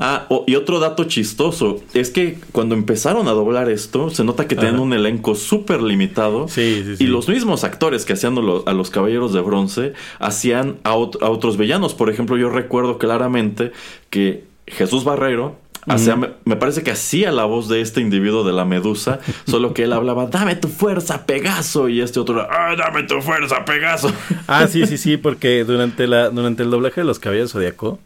[0.05, 4.57] Ah, y otro dato chistoso es que cuando empezaron a doblar esto, se nota que
[4.57, 4.83] tenían Ajá.
[4.83, 6.49] un elenco súper limitado.
[6.49, 7.05] Sí, sí, sí.
[7.05, 8.37] Y los mismos actores que hacían
[8.67, 11.95] a los caballeros de bronce hacían a, ot- a otros villanos.
[11.95, 13.71] Por ejemplo, yo recuerdo claramente
[14.11, 15.57] que Jesús Barrero.
[15.87, 19.73] hacía- me, me parece que hacía la voz de este individuo de la medusa, solo
[19.75, 24.13] que él hablaba, dame tu fuerza, Pegaso, y este otro, "Ah, dame tu fuerza, Pegaso.
[24.47, 27.99] Ah, sí, sí, sí, porque durante la durante el doblaje de los caballeros zodiaco,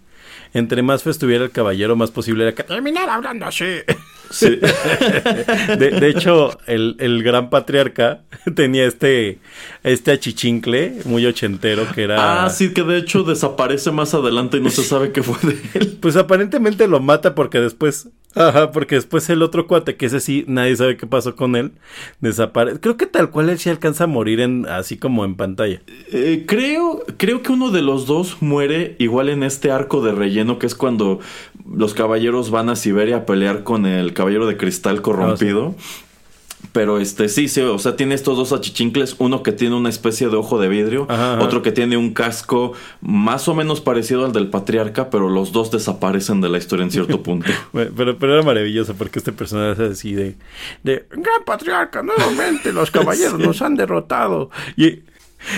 [0.56, 3.64] entre más fe estuviera el caballero, más posible era que terminar hablando así.
[4.30, 4.58] Sí.
[5.78, 8.22] De, de hecho, el, el gran patriarca
[8.56, 9.38] tenía este
[9.84, 14.60] este achichincle muy ochentero que era Ah, sí, que de hecho desaparece más adelante y
[14.60, 15.98] no se sabe qué fue de él.
[16.00, 20.44] Pues aparentemente lo mata porque después, ajá, porque después el otro cuate, que ese sí,
[20.46, 21.72] nadie sabe qué pasó con él,
[22.20, 22.78] desaparece.
[22.80, 25.80] Creo que tal cual él sí alcanza a morir en, así como en pantalla.
[26.12, 30.58] Eh, creo, creo que uno de los dos muere igual en este arco de relleno,
[30.58, 31.18] que es cuando
[31.68, 35.74] los caballeros van a Siberia a pelear con el caballero de cristal corrompido.
[36.72, 40.28] Pero este sí, sí, o sea, tiene estos dos achichincles, uno que tiene una especie
[40.28, 41.44] de ojo de vidrio, Ajá, ajá.
[41.44, 45.70] otro que tiene un casco más o menos parecido al del patriarca, pero los dos
[45.70, 47.50] desaparecen de la historia en cierto punto.
[47.72, 50.36] Pero, pero era maravilloso porque este personaje así de,
[50.82, 54.50] de Gran Patriarca, nuevamente los caballeros nos han derrotado.
[54.76, 55.00] Y,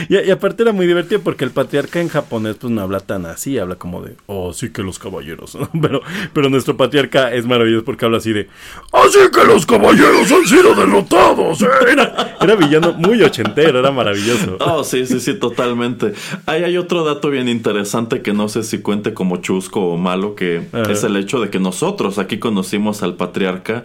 [0.08, 3.26] y, y aparte era muy divertido porque el patriarca en japonés pues no habla tan
[3.26, 5.54] así, habla como de, oh, sí que los caballeros.
[5.54, 5.68] ¿no?
[5.80, 8.48] Pero, pero nuestro patriarca es maravilloso porque habla así de,
[8.92, 11.66] Así que los caballeros han sido derrotados, ¿eh?
[11.92, 14.56] era, era villano muy ochentero, era maravilloso.
[14.60, 16.12] Oh, sí, sí, sí, totalmente.
[16.46, 20.34] Ahí hay otro dato bien interesante que no sé si cuente como chusco o malo,
[20.34, 20.90] que Ajá.
[20.92, 23.84] es el hecho de que nosotros aquí conocimos al patriarca.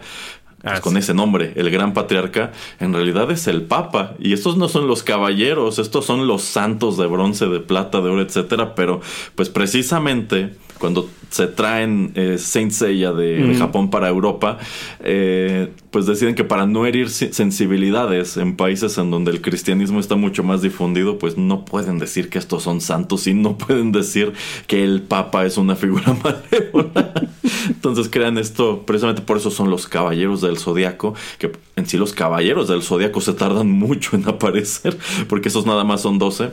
[0.64, 0.98] Pues, Ah, con sí.
[1.00, 4.14] ese nombre, el gran patriarca, en realidad es el papa.
[4.18, 8.08] Y estos no son los caballeros, estos son los santos de bronce, de plata, de
[8.10, 8.74] oro, etcétera.
[8.74, 9.00] Pero,
[9.34, 10.54] pues precisamente
[10.84, 14.58] cuando se traen eh, Saint Seiya de, de Japón para Europa,
[15.00, 19.98] eh, pues deciden que para no herir si- sensibilidades en países en donde el cristianismo
[19.98, 23.92] está mucho más difundido, pues no pueden decir que estos son santos y no pueden
[23.92, 24.34] decir
[24.66, 27.30] que el Papa es una figura malévola.
[27.68, 32.12] Entonces crean esto, precisamente por eso son los caballeros del zodiaco, que en sí los
[32.12, 34.96] caballeros del zodiaco se tardan mucho en aparecer,
[35.28, 36.50] porque esos nada más son 12.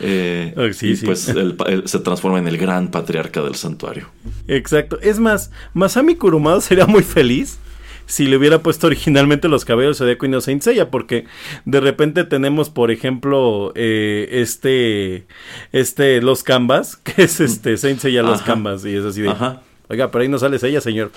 [0.00, 1.04] eh, Ah, sí, y sí.
[1.06, 4.06] pues el se transforma en el gran patriarca del santuario.
[4.46, 4.98] Exacto.
[5.00, 7.58] Es más, Masami Kurumada sería muy feliz
[8.06, 11.24] si le hubiera puesto originalmente los cabellos de Zodiaco y no Saint Seiya, porque
[11.64, 15.26] de repente tenemos, por ejemplo, eh, este,
[15.72, 18.52] este, Los Canvas, que es este, Saint Seiya Los Ajá.
[18.52, 19.62] Canvas, y es así de, Ajá.
[19.88, 21.10] oiga, pero ahí no sale Seiya, señor.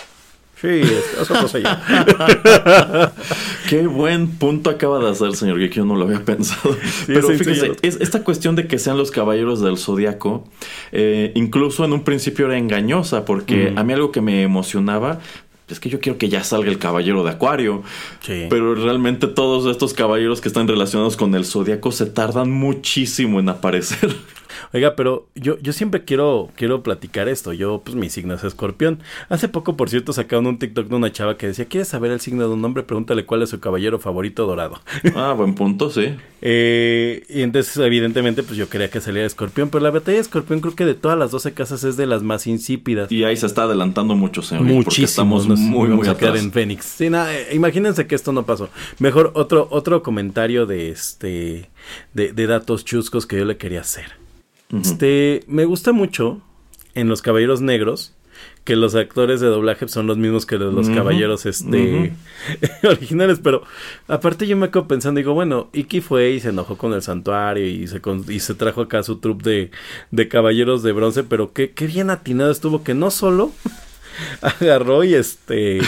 [0.60, 1.84] Sí, es, es otro Seiya.
[3.68, 5.74] Qué buen punto acaba de hacer, señor Geek.
[5.74, 6.76] Yo no lo había pensado.
[7.08, 7.72] Pero sí, fíjese, sí.
[7.82, 10.44] es- esta cuestión de que sean los caballeros del zodiaco,
[10.92, 15.20] eh, incluso en un principio era engañosa, porque a mí algo que me emocionaba.
[15.70, 17.84] Es que yo quiero que ya salga el caballero de Acuario.
[18.22, 18.46] Sí.
[18.50, 23.50] Pero realmente todos estos caballeros que están relacionados con el zodiaco se tardan muchísimo en
[23.50, 24.16] aparecer.
[24.74, 27.54] Oiga, pero yo, yo siempre quiero, quiero platicar esto.
[27.54, 29.00] Yo, pues mi signo es escorpión.
[29.30, 32.20] Hace poco, por cierto, sacaron un TikTok de una chava que decía, ¿quieres saber el
[32.20, 32.84] signo de un hombre?
[32.84, 34.82] Pregúntale cuál es su caballero favorito dorado.
[35.16, 36.16] ah, buen punto, sí.
[36.42, 39.70] Eh, y entonces, evidentemente, pues yo quería que saliera escorpión.
[39.70, 42.24] Pero la batalla de escorpión creo que de todas las 12 casas es de las
[42.24, 43.12] más insípidas.
[43.12, 44.64] Y ahí se está adelantando mucho, señor.
[44.64, 45.08] Porque Muchísimo.
[45.08, 46.86] Estamos muy, muy a quedar en Fénix.
[46.86, 48.70] Sí, nada, eh, imagínense que esto no pasó.
[49.00, 51.70] Mejor otro, otro comentario de este,
[52.14, 54.12] de, de datos chuscos que yo le quería hacer.
[54.82, 56.42] Este, me gusta mucho
[56.94, 58.14] en los Caballeros Negros
[58.66, 62.12] que los actores de doblaje son los mismos que los, caballeros este
[62.84, 63.64] originales, pero
[64.08, 67.66] aparte yo me quedo pensando, digo, bueno, Iki fue y se enojó con el santuario
[67.66, 69.72] y se con- y se trajo acá su troupe de,
[70.12, 73.52] de caballeros de bronce, pero qué, qué bien atinado estuvo que no solo
[74.42, 75.80] agarró y este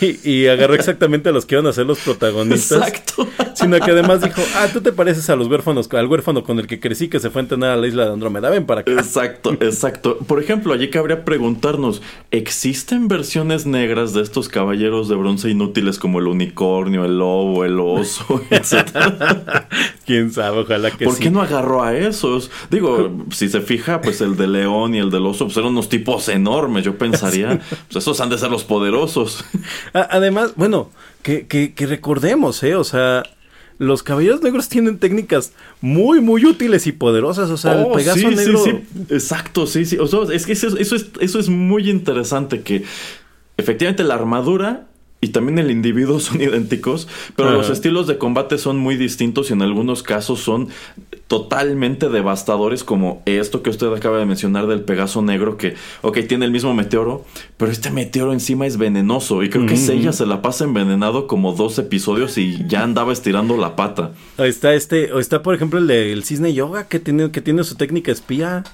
[0.00, 2.78] y, y agarró exactamente a los que iban a ser los protagonistas.
[2.78, 3.28] Exacto.
[3.54, 6.66] Sino que además dijo, ah, tú te pareces a los huérfanos, al huérfano con el
[6.66, 8.92] que crecí que se fue a entrenar a la isla de Andrómeda, ven para acá.
[8.92, 10.18] Exacto, exacto.
[10.18, 16.18] Por ejemplo, allí cabría preguntarnos, ¿existen versiones negras de estos caballeros de bronce inútiles como
[16.20, 19.68] el unicornio, el lobo, el oso, etcétera?
[20.06, 21.24] Quién sabe, ojalá que ¿Por sí.
[21.24, 22.50] qué no agarró a esos?
[22.70, 25.88] Digo, si se fija, pues el de león y el del oso pues eran unos
[25.88, 27.47] tipos enormes, yo pensaría.
[27.56, 29.44] Pues esos han de ser los poderosos.
[29.92, 30.90] Además, bueno,
[31.22, 32.74] que, que, que recordemos, ¿eh?
[32.76, 33.22] O sea,
[33.78, 37.50] los caballeros negros tienen técnicas muy, muy útiles y poderosas.
[37.50, 38.64] O sea, el Oh, Pegaso sí, sí, negro.
[38.64, 38.70] sí.
[39.10, 39.98] Exacto, sí, sí.
[39.98, 42.84] O sea, es que eso, eso es, eso es muy interesante que
[43.56, 44.86] efectivamente la armadura
[45.20, 49.52] y también el individuo son idénticos, pero los estilos de combate son muy distintos y
[49.52, 50.68] en algunos casos son
[51.28, 56.46] totalmente devastadores como esto que usted acaba de mencionar del Pegaso negro que, ok, tiene
[56.46, 57.24] el mismo meteoro,
[57.58, 59.82] pero este meteoro encima es venenoso y creo que Ujú.
[59.86, 64.12] Seiya se la pasa envenenado como dos episodios y ya andaba estirando la pata.
[64.38, 67.62] Ahí está este, o está por ejemplo el del cisne yoga que tiene, que tiene
[67.62, 68.64] su técnica espía.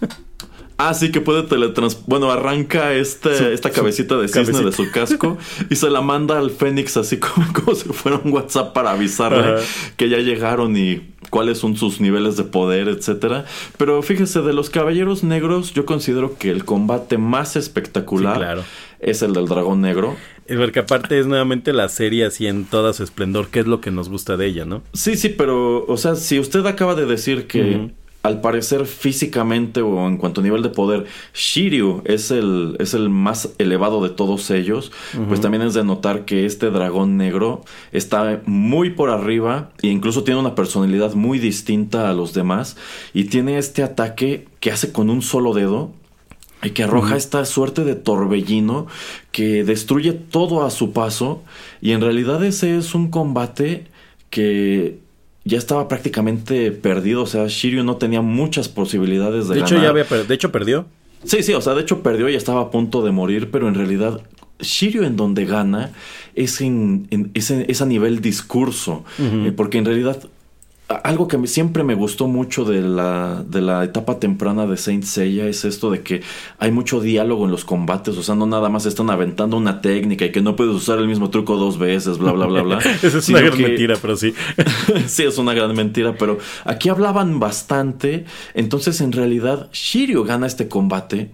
[0.77, 1.99] Ah, sí, que puede teletrans...
[2.07, 4.65] Bueno, arranca este, Su- esta cabecita de cisne cabecita.
[4.65, 5.39] de su casco
[5.71, 9.63] y se la manda al Fénix así como, como si fuera un WhatsApp para avisarle
[9.97, 13.45] que ya llegaron y cuáles son sus niveles de poder, etcétera.
[13.77, 18.63] Pero fíjese, de los Caballeros Negros yo considero que el combate más espectacular Sí, claro.
[19.01, 20.15] es el del Dragón Negro.
[20.47, 23.81] Eh, Porque aparte es nuevamente la serie así en toda su esplendor, que es lo
[23.81, 24.83] que nos gusta de ella, ¿no?
[24.93, 27.91] Sí, sí, pero, o sea, si usted acaba de decir que.
[28.25, 33.11] Al parecer físicamente o en cuanto a nivel de poder, Shiryu es el, es el
[33.11, 34.93] más elevado de todos ellos,
[35.29, 40.25] pues también es de notar que este dragón negro está muy por arriba e incluso
[40.25, 42.79] tiene una personalidad muy distinta a los demás
[43.13, 45.93] y tiene este ataque que hace con un solo dedo.
[46.63, 48.87] Y que arroja esta suerte de torbellino
[49.33, 51.43] que destruye todo a su paso.
[51.83, 53.87] Y en realidad ese es un combate
[54.31, 55.04] que
[55.45, 57.23] ya estaba prácticamente perdido.
[57.23, 60.87] O sea, Shiryu no tenía muchas posibilidades de, De hecho, ya había de hecho perdió.
[61.25, 63.75] Sí, sí, o sea, de hecho perdió y estaba a punto de morir, pero en
[63.75, 64.21] realidad
[64.61, 65.93] Shiryu en donde gana
[66.35, 69.05] es, en, en- es, en- es a nivel discurso.
[69.19, 70.19] Eh, porque en realidad
[70.89, 75.47] algo que siempre me gustó mucho de la, de la etapa temprana de Saint Seiya
[75.47, 76.21] es esto de que
[76.59, 80.27] hay mucho diálogo en los combates, o sea, no nada más están aventando una técnica
[80.27, 82.79] y que no puedes usar el mismo truco dos veces, bla, bla, bla, bla.
[83.03, 84.35] Esa es sino una gran que- mentira, pero sí.
[85.07, 88.27] sí, es una gran mentira, pero aquí hablaban bastante.
[88.53, 91.31] Entonces, en realidad, Shiryu gana este combate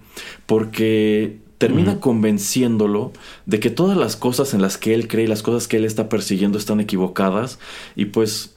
[0.46, 3.12] porque termina convenciéndolo
[3.46, 5.84] de que todas las cosas en las que él cree y las cosas que él
[5.84, 7.58] está persiguiendo están equivocadas.
[7.96, 8.54] Y pues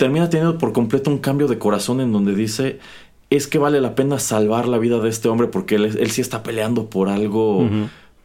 [0.00, 2.78] termina teniendo por completo un cambio de corazón en donde dice.
[3.28, 6.20] Es que vale la pena salvar la vida de este hombre porque él, él sí
[6.22, 7.68] está peleando por algo,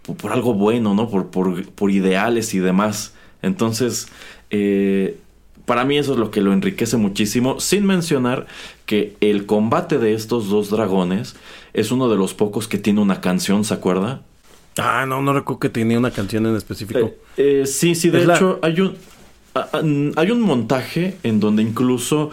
[0.02, 1.10] por, por algo bueno, ¿no?
[1.10, 3.14] Por, por, por ideales y demás.
[3.43, 4.07] Entonces,
[4.49, 5.18] eh,
[5.65, 8.47] para mí eso es lo que lo enriquece muchísimo, sin mencionar
[8.88, 11.35] que el combate de estos dos dragones
[11.73, 14.22] es uno de los pocos que tiene una canción, ¿se acuerda?
[14.77, 16.99] Ah, no, no recuerdo que tenía una canción en específico.
[17.38, 18.95] Eh, eh, sí, sí, de Es la- hecho hay un,
[20.18, 22.30] hay un montaje en donde incluso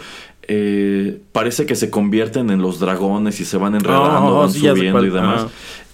[0.49, 4.61] eh, parece que se convierten en los dragones y se van enredando, Oh, van sí,
[4.61, 5.47] subiendo y demás.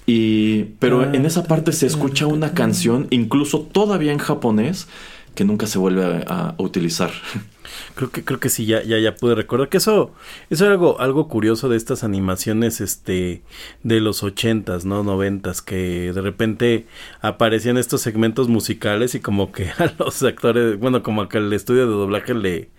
[0.07, 1.11] Y, pero Ah.
[1.13, 4.89] en esa parte se escucha una canción, incluso todavía en japonés,
[5.35, 7.11] que nunca se vuelve a, a utilizar.
[7.95, 10.13] Creo que, creo que sí, ya, ya, ya pude recordar que eso,
[10.51, 13.43] eso era algo, algo curioso de estas animaciones, este,
[13.83, 15.03] de los ochentas, ¿no?
[15.03, 16.87] Noventas, que de repente
[17.21, 21.87] aparecían estos segmentos musicales y como que a los actores, bueno, como que el estudio
[21.87, 22.71] de doblaje le,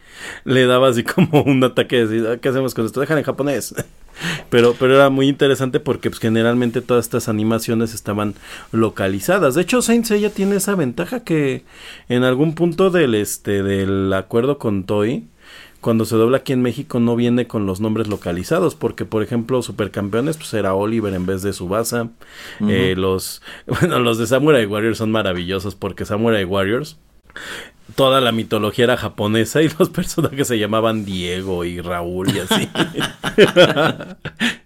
[0.46, 3.00] le daba así como un ataque de decir, "Ah, ¿qué hacemos con esto?
[3.00, 3.74] Dejan en japonés.
[4.50, 8.36] Pero, pero era muy interesante porque pues, generalmente todas estas animaciones estaban
[8.72, 9.56] localizadas.
[9.56, 11.64] De hecho, Saint Seiya tiene esa ventaja que
[12.08, 15.28] en algún punto del este del acuerdo con Toei,
[15.82, 19.62] cuando se dobla aquí en México no viene con los nombres localizados, porque por ejemplo
[19.62, 22.10] Supercampeones pues era Oliver en vez de Subasa.
[22.68, 26.98] Eh, los bueno, los de Samurai Warriors son maravillosos porque Samurai Warriors
[27.96, 32.70] toda la mitología era japonesa y los personajes se llamaban Diego y Raúl y así.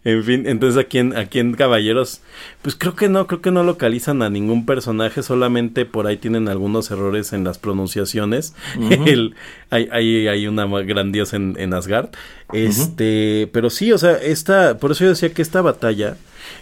[0.04, 2.22] en fin, entonces aquí en, aquí en Caballeros,
[2.62, 6.50] pues creo que no, creo que no localizan a ningún personaje, solamente por ahí tienen
[6.50, 8.54] algunos errores en las pronunciaciones.
[9.06, 9.36] El-
[9.70, 12.10] hay, hay, hay una gran diosa en, en Asgard.
[12.52, 16.18] Este, pero sí, o sea, esta, por eso yo decía que esta batalla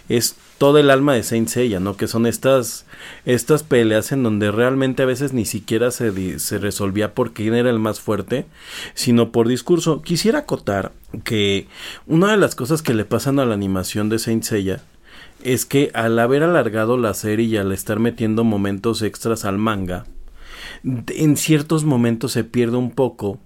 [0.08, 1.96] es todo el alma de Saint Seiya, ¿no?
[1.96, 2.86] Que son estas,
[3.24, 7.70] estas peleas en donde realmente a veces ni siquiera se, se resolvía por quién era
[7.70, 8.46] el más fuerte,
[8.94, 10.02] sino por discurso.
[10.02, 10.92] Quisiera acotar
[11.24, 11.66] que
[12.06, 14.80] una de las cosas que le pasan a la animación de Saint Seiya
[15.42, 20.04] es que al haber alargado la serie y al estar metiendo momentos extras al manga,
[20.84, 23.38] en ciertos momentos se pierde un poco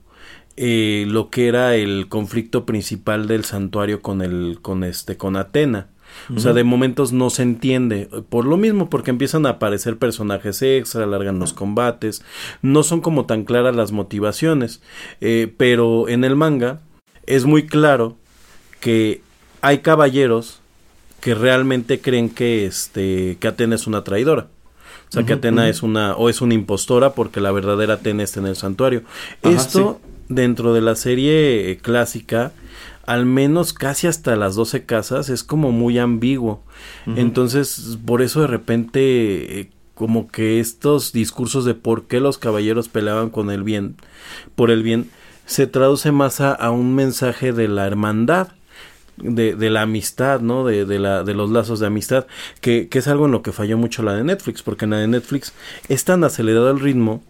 [0.57, 5.89] eh, lo que era el conflicto principal del santuario con el con este con Atena.
[6.35, 8.09] O sea, de momentos no se entiende.
[8.29, 12.23] Por lo mismo, porque empiezan a aparecer personajes extra, alargan los combates.
[12.63, 14.81] No son como tan claras las motivaciones.
[15.21, 16.81] Eh, pero en el manga
[17.27, 18.17] es muy claro
[18.81, 19.21] que
[19.61, 20.61] hay caballeros
[21.21, 24.49] que realmente creen que este que Atena es una traidora.
[25.09, 28.41] O sea, que Atena es una o es una impostora porque la verdadera Atena está
[28.41, 29.03] en el santuario.
[29.43, 32.53] Ajá, Esto dentro de la serie eh, clásica
[33.07, 36.63] al menos casi hasta las 12 casas es como muy ambiguo.
[37.07, 42.89] Entonces, por eso de repente eh, como que estos discursos de por qué los caballeros
[42.89, 43.97] peleaban con el bien,
[44.57, 45.09] por el bien,
[45.47, 48.49] se traduce más a, a un mensaje de la hermandad
[49.17, 50.65] de, de la amistad, ¿no?
[50.65, 52.27] De, de, la, de los lazos de amistad,
[52.61, 54.99] que, que es algo en lo que falló mucho la de Netflix, porque en la
[54.99, 55.53] de Netflix
[55.89, 57.23] es tan acelerado el ritmo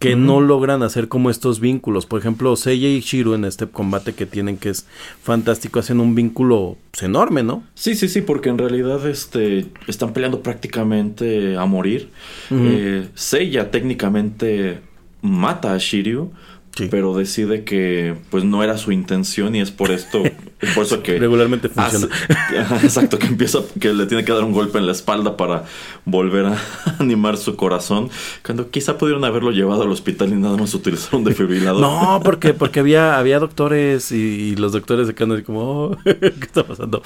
[0.00, 2.06] que no logran hacer como estos vínculos.
[2.06, 4.86] Por ejemplo, Seiya y Shiro en este combate que tienen, que es
[5.22, 7.64] fantástico, hacen un vínculo pues, enorme, ¿no?
[7.74, 12.08] Sí, sí, sí, porque en realidad este, están peleando prácticamente a morir.
[12.50, 14.80] Eh, Seiya técnicamente
[15.20, 16.32] mata a Shiryu,
[16.80, 16.88] Sí.
[16.90, 20.22] pero decide que pues no era su intención y es por esto,
[20.60, 22.08] es por eso que Regularmente funciona.
[22.70, 25.64] hace- exacto, que empieza, que le tiene que dar un golpe en la espalda para
[26.04, 26.56] volver a
[26.98, 28.10] animar su corazón,
[28.44, 31.80] cuando quizá pudieron haberlo llevado al hospital y nada más utilizar un desfibrilador.
[31.80, 36.32] No, porque, porque había, había doctores y, y los doctores quedan así como, oh, ¿qué
[36.40, 37.02] está pasando?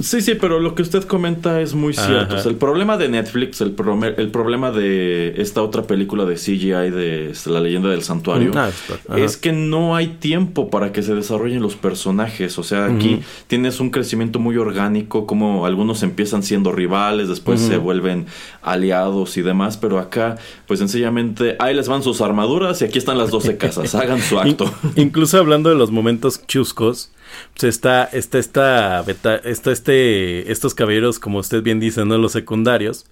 [0.00, 2.34] Sí, sí, pero lo que usted comenta es muy cierto.
[2.34, 2.34] Ajá.
[2.36, 3.74] O sea, el problema de Netflix, el,
[4.16, 8.68] el problema de esta otra película de CGI de este, La leyenda del santuario, Ah,
[8.68, 8.94] está.
[9.12, 9.22] Ajá.
[9.24, 12.58] es que no hay tiempo para que se desarrollen los personajes.
[12.58, 17.76] O sea, aquí tienes un crecimiento muy orgánico, como algunos empiezan siendo rivales, después se
[17.76, 18.26] vuelven
[18.62, 20.36] aliados y demás, pero acá,
[20.66, 24.38] pues sencillamente, ahí les van sus armaduras y aquí están las 12 casas, hagan su
[24.38, 24.72] acto.
[24.96, 27.10] In- incluso hablando de los momentos chuscos,
[27.54, 29.04] pues está, está esta,
[29.44, 32.18] este, estos caballeros, como usted bien dice, ¿no?
[32.18, 33.06] Los secundarios,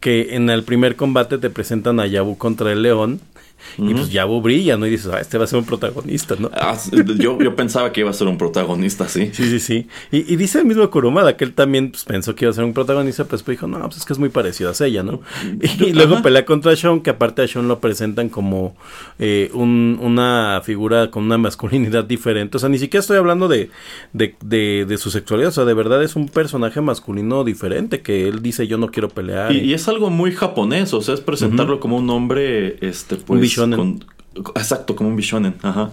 [0.00, 3.20] que en el primer combate te presentan a Yabu contra el león,
[3.78, 4.86] y pues Yabu brilla, ¿no?
[4.86, 6.50] Y dices, ah, este va a ser un protagonista, ¿no?
[6.54, 6.76] Ah,
[7.18, 9.30] yo, yo pensaba que iba a ser un protagonista, sí.
[9.32, 9.86] Sí, sí, sí.
[10.12, 12.64] Y, y dice el mismo Kurumada que él también pues, pensó que iba a ser
[12.64, 15.20] un protagonista, pero después dijo, no, pues es que es muy parecido a Seiya, ¿no?
[15.80, 18.76] Y, luego pelea contra Sean, que aparte a Sean lo presentan como
[19.18, 22.56] eh, un- una figura con una masculinidad diferente.
[22.56, 23.70] O sea, ni siquiera estoy hablando de,
[24.12, 28.28] de, de, de su sexualidad, o sea, de verdad es un personaje masculino diferente que
[28.28, 29.52] él dice, yo no quiero pelear.
[29.52, 33.40] Y, y es algo muy japonés, o sea, es presentarlo como un hombre, este, pues...
[33.46, 33.78] bishonen.
[33.78, 34.04] con-
[34.54, 35.90] exacto, como un bishonen, ajá.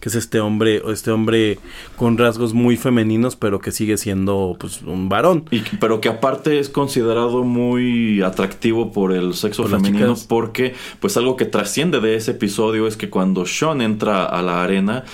[0.00, 1.58] que es este hombre, este hombre
[1.96, 5.44] con rasgos muy femeninos, pero que sigue siendo pues un varón.
[5.50, 11.16] Y, pero que aparte es considerado muy atractivo por el sexo Por femenino porque pues
[11.18, 15.04] algo que trasciende de ese episodio es que cuando Sean entra a la arena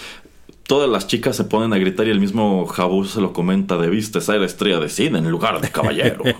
[0.66, 3.88] todas las chicas se ponen a gritar y el mismo Jabu se lo comenta de
[3.88, 6.24] vista esa la estrella de cine en lugar de caballero.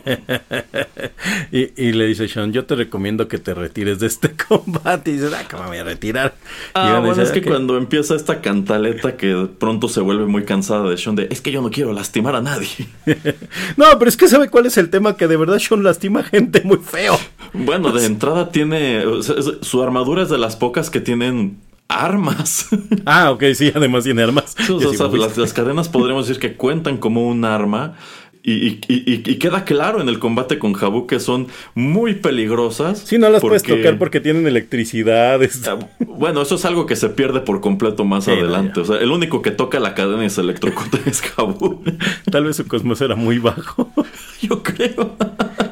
[1.51, 5.11] Y, y le dice Sean, yo te recomiendo que te retires de este combate.
[5.11, 6.35] Y dices, ah, ¿cómo me voy a retirar?
[6.75, 10.97] Ah, bueno, es que cuando empieza esta cantaleta que pronto se vuelve muy cansada de
[10.97, 12.69] Sean de es que yo no quiero lastimar a nadie.
[13.77, 16.25] No, pero es que sabe cuál es el tema, que de verdad Sean lastima a
[16.25, 17.19] gente muy feo.
[17.53, 19.05] Bueno, de entrada tiene.
[19.61, 21.59] su armadura es de las pocas que tienen
[21.93, 22.67] armas.
[23.05, 24.55] Ah, ok, sí, además tiene armas.
[25.13, 27.95] Las, las cadenas podríamos decir que cuentan como un arma.
[28.45, 31.47] Y, y- y- y queda claro en el combate con Jabu que son
[31.77, 32.99] muy peligrosas.
[32.99, 35.41] Sí, no las puedes tocar porque tienen electricidad.
[35.69, 38.81] Ah, Bueno, eso es algo que se pierde por completo más Sí, adelante.
[38.81, 41.85] o sea, el único que toca la cadena y se electrocuta es Jabu.
[42.33, 43.93] Tal vez su cosmos era muy bajo.
[44.43, 45.15] Yo creo.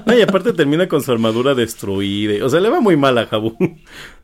[0.07, 2.45] No, y aparte termina con su armadura destruida.
[2.45, 3.57] O sea, le va muy mal a Jabu.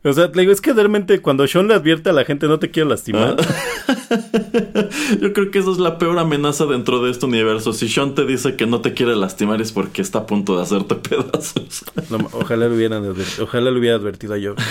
[0.06, 2.60] O sea, le digo, es que realmente cuando Sean le advierte a la gente no
[2.60, 3.36] te quiero lastimar.
[5.20, 7.72] Yo creo que esa es la peor amenaza dentro de este universo.
[7.72, 10.62] Si Sean te dice que no te quiere lastimar es porque está a punto de
[10.62, 11.84] hacerte pedazos.
[12.10, 13.02] No, ojalá lo hubieran
[13.40, 14.54] ojalá lo hubiera advertido yo.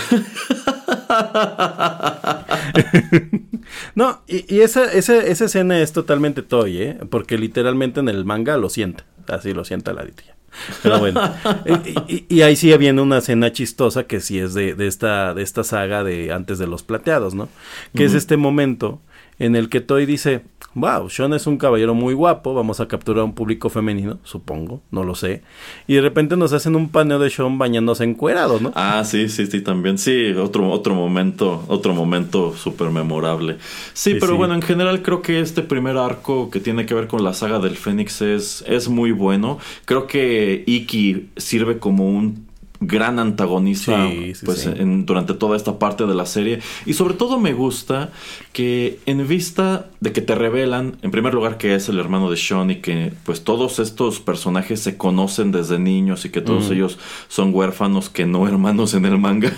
[3.95, 6.97] no, y, y esa, esa, esa escena es totalmente toy, ¿eh?
[7.09, 9.03] Porque literalmente en el manga lo sienta.
[9.27, 10.34] Así lo sienta la ya.
[10.83, 11.21] Pero bueno.
[12.07, 15.63] y, ahí sí viene una escena chistosa que sí es de, de esta, de esta
[15.63, 17.49] saga de antes de los plateados, ¿no?
[17.95, 19.01] Que es este momento
[19.39, 20.41] en el que Toy dice,
[20.75, 24.81] wow, Sean es un caballero muy guapo, vamos a capturar a un público femenino, supongo,
[24.91, 25.41] no lo sé.
[25.87, 28.71] Y de repente nos hacen un paneo de Sean bañándose encuerado, ¿no?
[28.75, 29.97] Ah, sí, sí, sí, también.
[29.97, 33.57] Sí, otro, otro momento, otro momento súper memorable.
[33.93, 34.37] Sí, Sí, pero sí.
[34.37, 37.59] bueno, en general creo que este primer arco que tiene que ver con la saga
[37.59, 39.57] del Fénix es, es muy bueno.
[39.85, 42.45] Creo que Iki sirve como un
[42.87, 44.69] gran antagonista Sí, sí, pues sí.
[44.75, 48.11] en- durante toda esta parte de la serie y sobre todo me gusta
[48.53, 52.37] que en vista de que te revelan en primer lugar que es el hermano de
[52.37, 56.97] Sean y que pues todos estos personajes se conocen desde niños y que todos ellos
[57.27, 59.51] son huérfanos que no hermanos en el manga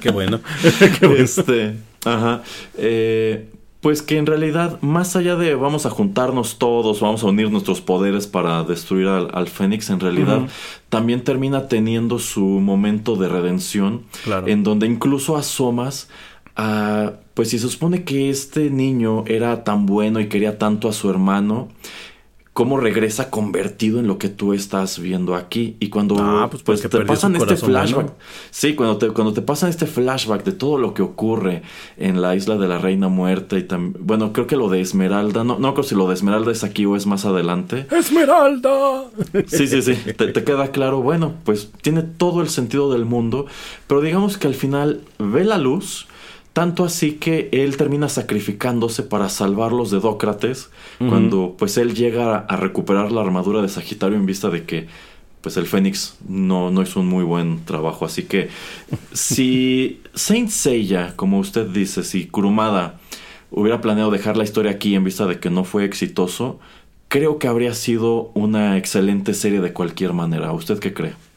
[0.00, 0.40] Qué bueno.
[1.00, 1.24] Qué bueno.
[1.24, 1.74] este,
[2.04, 2.42] ajá.
[2.76, 3.48] eh,
[3.80, 7.80] pues que en realidad, más allá de vamos a juntarnos todos, vamos a unir nuestros
[7.80, 10.42] poderes para destruir al, al Fénix, en realidad
[10.88, 14.48] también termina teniendo su momento de redención, Claro.
[14.48, 16.08] en donde incluso asomas
[16.56, 20.92] a, pues si se supone que este niño era tan bueno y quería tanto a
[20.92, 21.68] su hermano,
[22.58, 25.76] cómo regresa convertido en lo que tú estás viendo aquí.
[25.78, 28.14] Y cuando Ah, pues pues, te pasan este flashback.
[28.50, 31.62] Sí, cuando te, cuando te pasan este flashback de todo lo que ocurre
[31.98, 35.44] en la isla de la Reina Muerta y también, bueno, creo que lo de Esmeralda,
[35.44, 37.86] no, no creo si lo de Esmeralda es aquí o es más adelante.
[37.92, 39.04] Esmeralda.
[39.46, 43.46] Sí, sí, sí, te, te queda claro, bueno, pues tiene todo el sentido del mundo,
[43.86, 46.07] pero digamos que al final ve la luz,
[46.58, 52.56] tanto así que él termina sacrificándose para salvarlos de Dócrates, cuando pues él llega a
[52.56, 54.88] recuperar la armadura de Sagitario en vista de que
[55.40, 58.48] pues el Fénix no, no hizo un muy buen trabajo, así que
[59.12, 62.98] si Saint Seiya, como usted dice, si Kurumada
[63.52, 66.58] hubiera planeado dejar la historia aquí en vista de que no fue exitoso,
[67.06, 70.50] creo que habría sido una excelente serie de cualquier manera.
[70.50, 71.27] ¿Usted qué cree?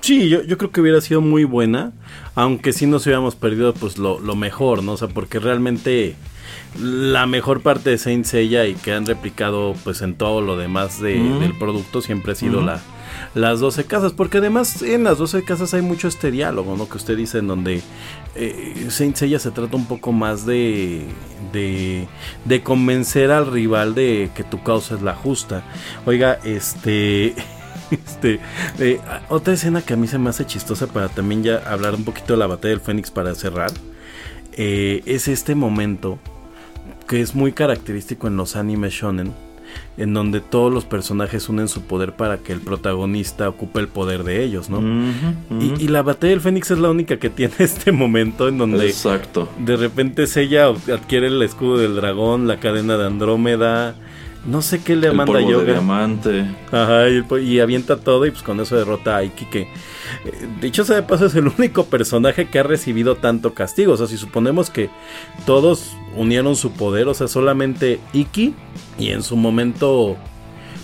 [0.00, 1.92] Sí, yo, yo creo que hubiera sido muy buena,
[2.34, 4.92] aunque sí nos hubiéramos perdido pues lo, lo mejor, ¿no?
[4.92, 6.14] O sea, porque realmente
[6.80, 11.00] la mejor parte de Saint Seiya y que han replicado pues en todo lo demás
[11.00, 12.80] de- del producto siempre ha sido la,
[13.34, 16.88] las 12 casas, porque además en las 12 casas hay mucho este diálogo, ¿no?
[16.88, 17.82] Que usted dice en donde
[18.36, 21.02] eh, Saint Seiya se trata un poco más de,
[21.52, 22.06] de,
[22.44, 25.64] de convencer al rival de que tu causa es la justa.
[26.04, 27.34] Oiga, este...
[28.06, 28.40] Este,
[28.78, 32.04] eh, otra escena que a mí se me hace chistosa para también ya hablar un
[32.04, 33.70] poquito de la batalla del Fénix para cerrar,
[34.52, 36.18] eh, es este momento
[37.06, 39.32] que es muy característico en los animes shonen,
[39.96, 44.24] en donde todos los personajes unen su poder para que el protagonista ocupe el poder
[44.24, 44.80] de ellos, ¿no?
[45.60, 48.86] Y, y la batalla del Fénix es la única que tiene este momento en donde
[48.86, 49.48] Exacto.
[49.58, 53.94] de repente ella adquiere el escudo del dragón, la cadena de Andrómeda,
[54.46, 55.72] no sé qué le El manda polvo de Yoga.
[55.72, 56.46] diamante.
[56.70, 59.60] Ajá, y, avienta todo y pues con eso derrota a Iki que...
[59.62, 59.68] eh,
[60.60, 63.92] de hecho, sea de paso, es el único personaje que ha recibido tanto castigo.
[63.94, 64.88] O sea, si suponemos que
[65.46, 68.54] todos unieron su poder, o sea, solamente Iki
[68.98, 70.16] y en su momento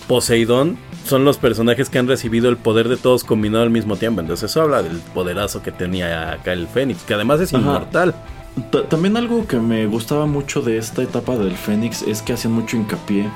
[0.07, 4.21] Poseidón son los personajes que han recibido el poder de todos combinado al mismo tiempo.
[4.21, 7.61] Entonces eso habla del poderazo que tenía acá el Fénix, que además es Ajá.
[7.61, 8.15] inmortal.
[8.71, 12.53] Ta- También algo que me gustaba mucho de esta etapa del Fénix es que hacían
[12.53, 13.27] mucho hincapié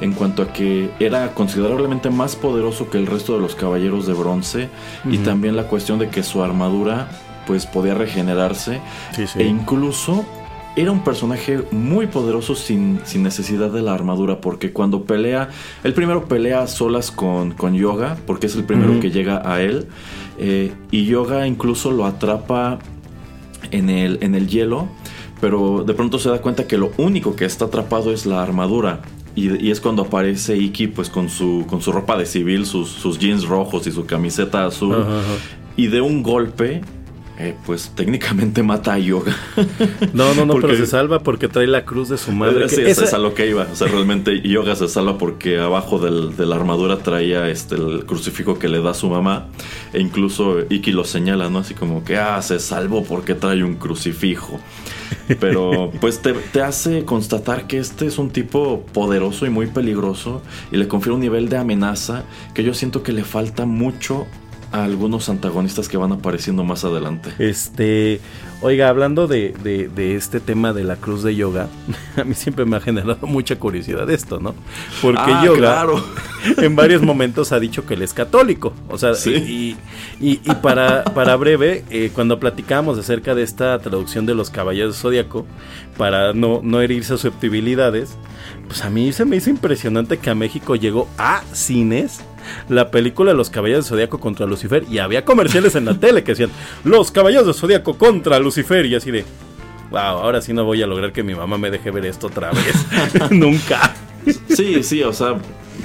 [0.00, 4.14] en cuanto a que era considerablemente más poderoso que el resto de los caballeros de
[4.14, 4.68] bronce
[5.08, 7.08] y también la cuestión de que su armadura
[7.46, 8.80] pues podía regenerarse
[9.14, 9.40] Sí, sí.
[9.40, 10.24] e incluso
[10.74, 15.50] era un personaje muy poderoso sin, sin necesidad de la armadura porque cuando pelea,
[15.84, 19.60] él primero pelea a solas con, con Yoga porque es el primero que llega a
[19.60, 19.86] él
[20.38, 22.78] eh, y Yoga incluso lo atrapa
[23.70, 24.88] en el, en el hielo,
[25.40, 29.02] pero de pronto se da cuenta que lo único que está atrapado es la armadura.
[29.34, 32.88] Y, y es cuando aparece Iki pues con su, con su ropa de civil, sus,
[32.90, 34.94] sus jeans rojos y su camiseta azul.
[34.94, 35.34] Ajá, ajá.
[35.76, 36.82] Y de un golpe,
[37.42, 39.36] eh, pues técnicamente mata a Yoga.
[40.12, 42.68] No, no, no, Porque- pero se salva porque trae la cruz de su madre.
[42.68, 43.66] Sí, esa- es a lo que iba.
[43.72, 48.06] O sea, realmente Yoga se salva porque abajo del- de la armadura traía este, el
[48.06, 49.46] crucifijo que le da su mamá.
[49.92, 51.58] E incluso Iki lo señala, ¿no?
[51.58, 54.60] Así como que, ah, se salvó porque trae un crucifijo.
[55.40, 60.42] Pero pues te, te hace constatar que este es un tipo poderoso y muy peligroso.
[60.70, 62.24] Y le confiere un nivel de amenaza
[62.54, 64.26] que yo siento que le falta mucho
[64.72, 67.30] a algunos antagonistas que van apareciendo más adelante.
[67.38, 68.20] Este,
[68.62, 71.68] oiga, hablando de, de- de este tema de la cruz de yoga,
[72.16, 74.54] a mí siempre me ha generado mucha curiosidad esto, ¿no?
[75.02, 76.04] Porque Ah, yoga claro.
[76.56, 78.72] en varios momentos ha dicho que él es católico.
[78.88, 79.30] O sea, Sí.
[79.34, 79.76] y,
[80.26, 84.96] y- y para, para breve, eh, cuando platicábamos acerca de esta traducción de los caballeros
[84.96, 85.46] zodiaco,
[85.98, 88.16] para no, no herir susceptibilidades,
[88.66, 92.20] pues a mí se me hizo impresionante que a México llegó a cines
[92.68, 96.24] la película de los caballeros del zodiaco contra Lucifer y había comerciales en la tele
[96.24, 96.50] que decían
[96.84, 99.24] los caballeros del zodiaco contra Lucifer y así de
[99.90, 102.50] wow, ahora sí no voy a lograr que mi mamá me deje ver esto otra
[102.50, 102.74] vez.
[103.30, 103.94] Nunca.
[104.48, 105.36] Sí, sí, o sea,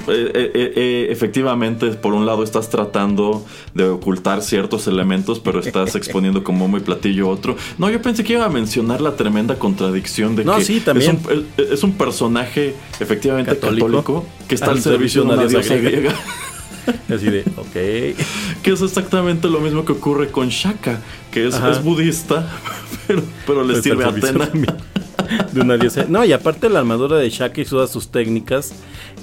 [0.06, 3.44] eh, eh, eh, efectivamente, por un lado estás tratando
[3.74, 7.56] de ocultar ciertos elementos, pero estás exponiendo como muy platillo otro.
[7.78, 11.20] No, yo pensé que iba a mencionar la tremenda contradicción de No, que sí, también.
[11.28, 13.86] Es, un, es un personaje efectivamente Católico.
[13.86, 16.14] católico, que está al, servicio de una diosa griega.
[17.14, 17.72] Así de, ok.
[18.62, 21.00] que es exactamente lo mismo que ocurre con Shaka,
[21.30, 22.48] que es, budista,
[23.06, 24.50] pero, pero le sirve a Atena.
[25.52, 26.06] de una diosa.
[26.08, 28.72] No, y aparte la armadura de Shaka y todas sus técnicas.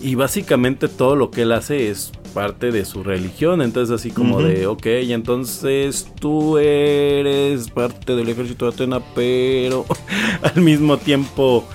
[0.01, 3.61] Y básicamente todo lo que él hace es parte de su religión.
[3.63, 4.45] Entonces, así como Ujú.
[4.45, 9.85] de, ok, entonces tú eres parte del ejército de Atena, pero
[10.43, 11.65] al mismo tiempo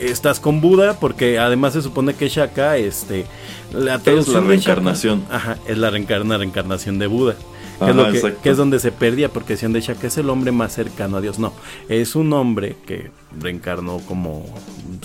[0.00, 3.24] estás con Buda, porque además se supone que Shaka, este,
[3.72, 5.24] la de Shaka- reencarnación.
[5.30, 7.34] ajá, es la reencarna, reencarnación de Buda.
[7.80, 8.42] Que, Ajá, es lo que, exacto.
[8.42, 11.20] que es donde se perdía, porque decían de Shaka es el hombre más cercano a
[11.20, 11.38] Dios.
[11.38, 11.52] No,
[11.88, 14.44] es un hombre que reencarnó como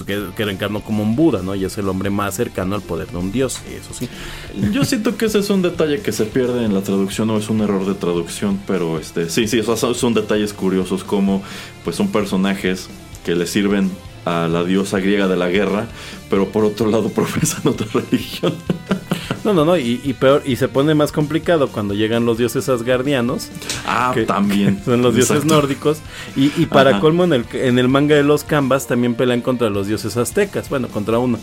[0.06, 1.56] que, que reencarnó como un Buda, ¿no?
[1.56, 4.10] Y es el hombre más cercano al poder de un Dios, eso sí.
[4.73, 7.49] Yo siento que ese es un detalle que se pierde en la traducción, no es
[7.49, 11.41] un error de traducción, pero este, sí, sí, esos son, son detalles curiosos como
[11.84, 12.89] pues son personajes
[13.23, 13.89] que le sirven
[14.26, 15.88] a la diosa griega de la guerra,
[16.30, 18.53] pero por otro lado profesan otra religión.
[19.43, 22.68] No, no, no, y, y peor, y se pone más complicado cuando llegan los dioses
[22.68, 23.49] asgardianos,
[23.85, 24.81] Ah, que también.
[24.85, 25.99] son los dioses nórdicos,
[26.35, 26.99] y, y para Ajá.
[26.99, 30.68] colmo en el, en el manga de los Canvas también pelean contra los dioses aztecas,
[30.69, 31.38] bueno, contra uno.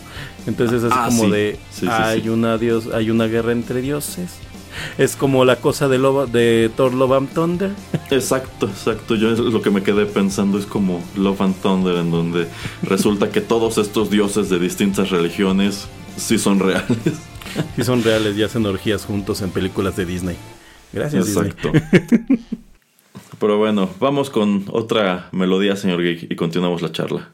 [0.48, 1.30] Entonces es Ah, como sí.
[1.30, 4.30] de Sí, sí, hay una dios, hay una guerra entre dioses.
[4.98, 7.70] Es como la cosa de, Loba- de Thor Love and Thunder.
[8.10, 9.14] Exacto, exacto.
[9.14, 12.46] Yo lo que me quedé pensando es como Love and Thunder, en donde
[12.82, 16.98] resulta que todos estos dioses de distintas religiones sí son reales.
[17.76, 20.36] Si son reales y hacen orgías juntos en películas de Disney.
[20.92, 21.48] Gracias, Disney.
[21.50, 21.72] Exacto.
[23.38, 27.28] Pero bueno, vamos con otra melodía, señor Geek, y continuamos la charla.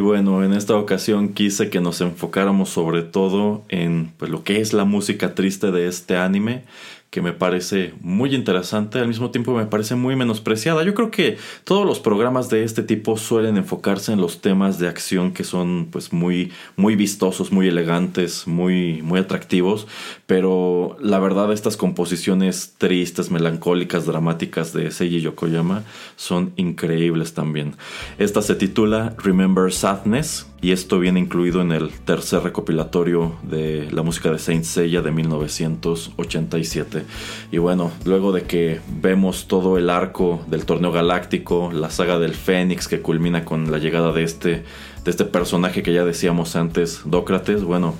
[0.00, 4.72] Bueno, en esta ocasión quise que nos enfocáramos sobre todo en pues, lo que es
[4.72, 6.64] la música triste de este anime,
[7.10, 10.84] que me parece muy interesante, al mismo tiempo me parece muy menospreciada.
[10.84, 14.86] Yo creo que todos los programas de este tipo suelen enfocarse en los temas de
[14.86, 19.88] acción que son pues muy muy vistosos, muy elegantes, muy muy atractivos,
[20.26, 25.82] pero la verdad estas composiciones tristes, melancólicas, dramáticas de Seiji Yokoyama
[26.14, 27.74] son increíbles también.
[28.18, 34.02] Esta se titula Remember Sadness y esto viene incluido en el tercer recopilatorio de la
[34.02, 37.04] música de Saint Seiya de 1987.
[37.50, 42.34] Y bueno, luego de que vemos todo el arco del torneo galáctico, la saga del
[42.34, 44.64] Fénix que culmina con la llegada de este,
[45.04, 47.94] de este personaje que ya decíamos antes, Dócrates, bueno,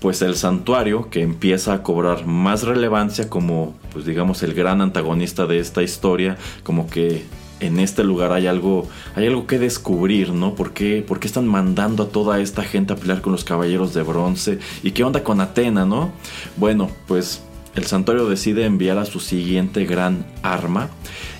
[0.00, 5.46] pues el santuario que empieza a cobrar más relevancia como, pues digamos, el gran antagonista
[5.46, 7.24] de esta historia, como que
[7.60, 10.54] en este lugar hay algo, hay algo que descubrir, ¿no?
[10.54, 13.94] ¿Por qué, ¿Por qué están mandando a toda esta gente a pelear con los caballeros
[13.94, 14.58] de bronce?
[14.82, 16.12] ¿Y qué onda con Atena, no?
[16.56, 17.42] Bueno, pues
[17.74, 20.90] el santuario decide enviar a su siguiente gran arma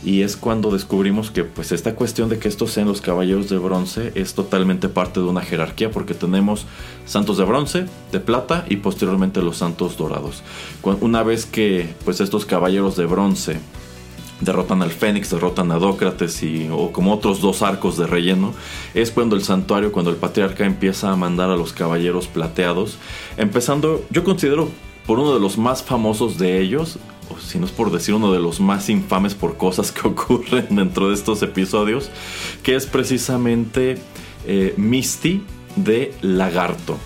[0.05, 3.59] y es cuando descubrimos que pues esta cuestión de que estos sean los caballeros de
[3.59, 6.67] bronce es totalmente parte de una jerarquía porque tenemos
[7.07, 10.45] santos de bronce, de plata y posteriormente los santos dorados.
[11.01, 13.59] Una vez que pues estos caballeros de bronce
[14.41, 18.55] derrotan al Fénix, derrotan a Dócrates y, o como otros dos arcos de relleno,
[18.95, 22.99] es cuando el santuario, cuando el patriarca empieza a mandar a los caballeros plateados,
[23.37, 24.69] empezando, yo considero
[25.07, 26.99] por uno de los más famosos de ellos,
[27.31, 30.67] o si no es por decir uno de los más infames por cosas que ocurren
[30.77, 32.11] dentro de estos episodios,
[32.63, 33.99] que es precisamente
[34.47, 35.43] eh, Misty
[35.77, 36.97] de Lagarto.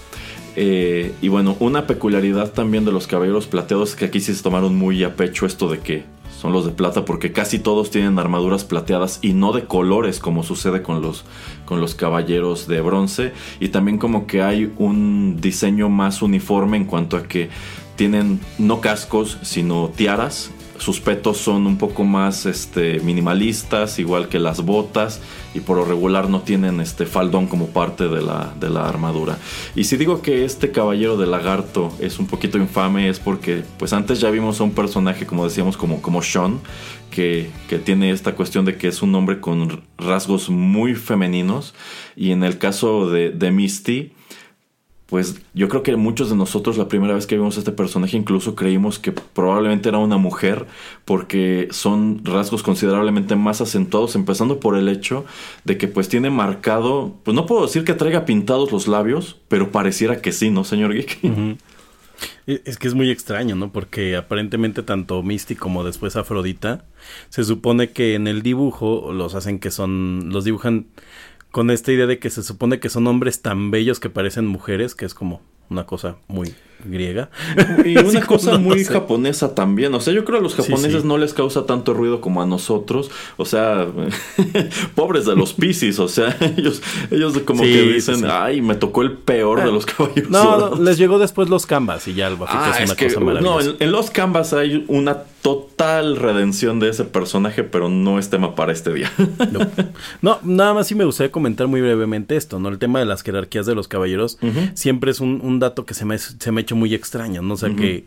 [0.55, 4.43] Eh, y bueno, una peculiaridad también de los caballeros plateados es que aquí sí se
[4.43, 6.05] tomaron muy a pecho esto de que
[6.43, 10.43] son los de plata porque casi todos tienen armaduras plateadas y no de colores como
[10.43, 11.25] sucede con los,
[11.67, 13.33] con los caballeros de bronce.
[13.61, 17.49] Y también como que hay un diseño más uniforme en cuanto a que
[17.95, 20.51] tienen no cascos sino tiaras
[20.83, 25.21] sus petos son un poco más este, minimalistas, igual que las botas,
[25.55, 29.39] y por lo regular no tienen este faldón como parte de la, de la armadura.
[29.77, 33.93] Y si digo que este caballero de lagarto es un poquito infame, es porque pues
[33.93, 36.59] antes ya vimos a un personaje, como decíamos, como, como Sean,
[37.13, 41.75] que, que, tiene esta cuestión de que es un hombre con rasgos muy femeninos,
[42.17, 44.11] y en el caso de, de Misty,
[45.07, 48.17] pues yo creo que muchos de nosotros la primera vez que vimos a este personaje
[48.17, 50.67] incluso creímos que probablemente era una mujer
[51.05, 55.25] porque son rasgos considerablemente más acentuados empezando por el hecho
[55.65, 59.71] de que pues tiene marcado, pues no puedo decir que traiga pintados los labios, pero
[59.71, 61.19] pareciera que sí, ¿no, señor Geek?
[62.47, 63.73] Es que es muy extraño, ¿no?
[63.73, 66.85] Porque aparentemente tanto Misty como después Afrodita
[67.29, 70.87] se supone que en el dibujo los hacen que son, los dibujan
[71.53, 74.95] con esta idea de que se supone que son hombres tan bellos que parecen mujeres,
[74.95, 76.55] que es como una cosa muy
[76.85, 77.31] griega.
[77.85, 79.95] Y una cosa muy japonesa también.
[79.95, 82.47] O sea, yo creo que a los japoneses no les causa tanto ruido como a
[82.47, 83.11] nosotros.
[83.37, 83.87] O sea,
[84.95, 85.99] pobres de los piscis.
[85.99, 90.31] O sea, ellos, ellos como que dicen, ay, me tocó el peor de los caballeros.
[90.31, 93.71] No, les llegó después los canvas y ya el bajito ah, es una cosa maravillosa.
[93.71, 98.55] No, en, los canvas hay una total redención de ese personaje, pero no es tema
[98.55, 99.13] para este día.
[100.23, 100.39] no.
[100.43, 102.69] nada más sí me gustaría comentar muy brevemente esto, ¿no?
[102.69, 104.39] El tema de las jerarquías de los caballeros
[104.75, 107.55] siempre es un, un, dato que se me, se me muy extraño, ¿no?
[107.55, 108.05] O sea que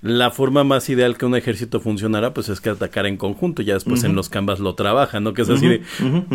[0.00, 3.62] la forma más ideal que un ejército funcionara, pues es que atacara en conjunto.
[3.62, 5.32] Ya después en los canvas lo trabajan, ¿no?
[5.32, 5.82] Que es así de,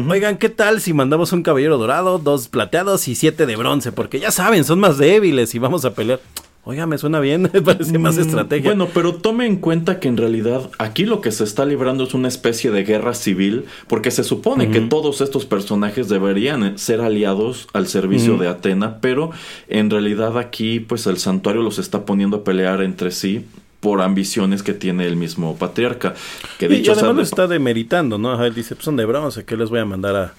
[0.10, 3.92] oigan, ¿qué tal si mandamos un caballero dorado, dos plateados y siete de bronce?
[3.92, 6.20] Porque ya saben, son más débiles y vamos a pelear.
[6.66, 8.70] Oiga, me suena bien, me parece más mm, estrategia.
[8.70, 12.14] Bueno, pero tome en cuenta que en realidad aquí lo que se está librando es
[12.14, 17.68] una especie de guerra civil, porque se supone que todos estos personajes deberían ser aliados
[17.74, 19.32] al servicio de Atena, pero
[19.68, 23.46] en realidad aquí pues el santuario los está poniendo a pelear entre sí
[23.80, 26.14] por ambiciones que tiene el mismo patriarca.
[26.58, 28.44] Que dicho y además lo está demeritando, ¿no?
[28.44, 30.34] Él dice, pues son de bronce, ¿qué les voy a mandar a,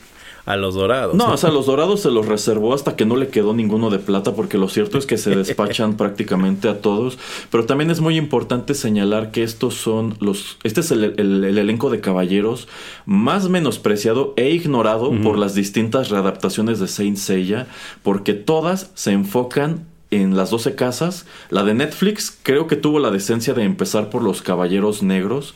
[0.52, 1.14] a los dorados.
[1.14, 3.98] No, o sea, los dorados se los reservó hasta que no le quedó ninguno de
[3.98, 7.18] plata, porque lo cierto es que se despachan prácticamente a todos.
[7.50, 10.58] Pero también es muy importante señalar que estos son los.
[10.62, 11.18] Este es el,
[11.58, 12.68] elenco de caballeros
[13.06, 17.66] más menospreciado e ignorado por las distintas readaptaciones de Saint Seiya,
[18.02, 21.26] porque todas se enfocan en las 12 casas.
[21.50, 25.54] La de Netflix creo que tuvo la decencia de empezar por los caballeros negros,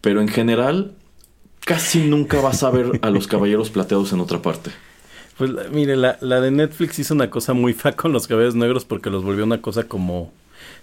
[0.00, 0.92] pero en general
[1.64, 4.70] casi nunca vas a ver a los caballeros plateados en otra parte.
[5.38, 8.84] Pues mire, la, la de Netflix hizo una cosa muy fa con los caballeros negros
[8.84, 10.32] porque los volvió una cosa como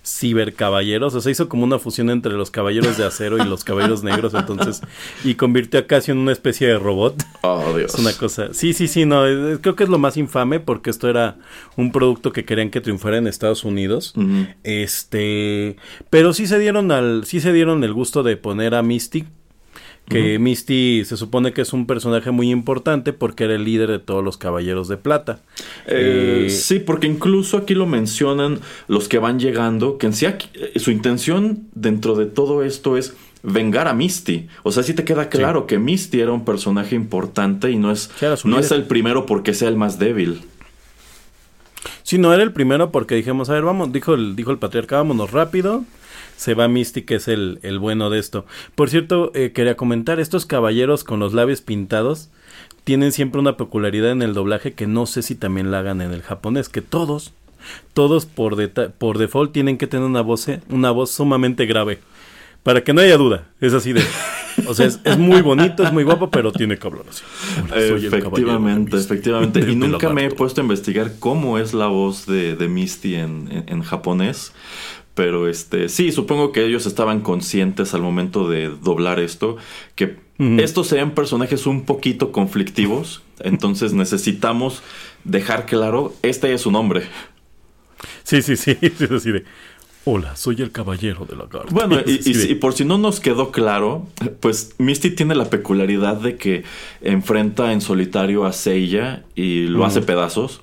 [0.03, 4.03] cibercaballeros, o sea, hizo como una fusión entre los caballeros de acero y los caballeros
[4.03, 4.81] negros, entonces,
[5.23, 7.23] y convirtió a casi en una especie de robot.
[7.43, 7.93] Oh, Dios.
[7.93, 8.53] Es una cosa.
[8.53, 9.25] Sí, sí, sí, no.
[9.27, 11.37] es- Creo que es lo más infame porque esto era
[11.77, 14.13] un producto que querían que triunfara en Estados Unidos.
[14.63, 15.75] Este.
[16.09, 17.23] Pero sí se dieron al.
[17.25, 19.25] Sí se dieron el gusto de poner a Misty.
[20.11, 23.99] Que Misty se supone que es un personaje muy importante porque era el líder de
[23.99, 25.39] todos los caballeros de plata.
[25.87, 30.25] Eh, Eh, sí, porque incluso aquí lo mencionan los que van llegando, que en sí
[30.25, 33.13] aquí- eh, su intención dentro de todo esto es
[33.43, 34.47] vengar a Misty.
[34.63, 38.11] O sea, sí te queda claro que Misty era un personaje importante y no es,
[38.19, 38.59] Sí, no líder.
[38.65, 40.41] es el primero porque sea el más débil.
[42.03, 44.97] Sí, no era el primero porque dijimos, a ver, vamos, dijo el, dijo el patriarca,
[44.97, 45.83] vámonos rápido.
[46.41, 48.47] Se va Misty, que es el, el bueno de esto.
[48.73, 52.29] Por cierto, eh, quería comentar, estos caballeros con los labios pintados
[52.83, 56.11] tienen siempre una peculiaridad en el doblaje que no sé si también la hagan en
[56.11, 57.31] el japonés, que todos,
[57.93, 58.57] todos por,
[58.97, 61.99] por default tienen que tener una voz, una voz sumamente grave.
[62.63, 64.01] Para que no haya duda, es así de...
[64.67, 67.23] O sea, es, es muy bonito, es muy guapo, pero tiene que hablar así.
[68.07, 69.59] Efectivamente, efectivamente.
[69.59, 73.47] Y nunca me he puesto a investigar cómo es la voz de, de Misty en,
[73.51, 74.53] en- en japonés.
[75.13, 79.57] Pero este, sí, supongo que ellos estaban conscientes al momento de doblar esto,
[79.95, 80.17] que
[80.57, 83.21] estos sean personajes un poquito conflictivos.
[83.39, 84.81] Entonces necesitamos
[85.23, 87.03] dejar claro, este es su nombre.
[88.23, 89.43] Sí, sí, sí, es así de...
[90.03, 91.67] Hola, soy el caballero de la garra.
[91.69, 94.07] Bueno, y, por si no nos quedó claro,
[94.39, 96.63] pues Misty tiene la peculiaridad de que
[97.01, 100.61] enfrenta en solitario a Seiya y lo hace pedazos.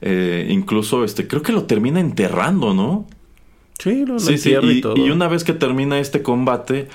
[0.00, 3.06] Eh, incluso, este, creo que lo termina enterrando, ¿no?
[3.82, 4.54] Sí, lo, Sí, sí.
[4.62, 6.88] y, y una vez que termina este combate,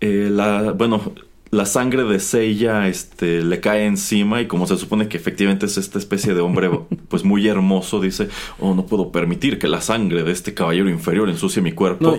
[0.00, 1.12] eh, la, bueno,
[1.50, 5.78] la sangre de Seiya este, le cae encima y como se supone que efectivamente es
[5.78, 6.70] esta especie de hombre
[7.08, 11.28] pues muy hermoso, dice, oh, no puedo permitir que la sangre de este caballero inferior
[11.28, 12.18] ensucie mi cuerpo.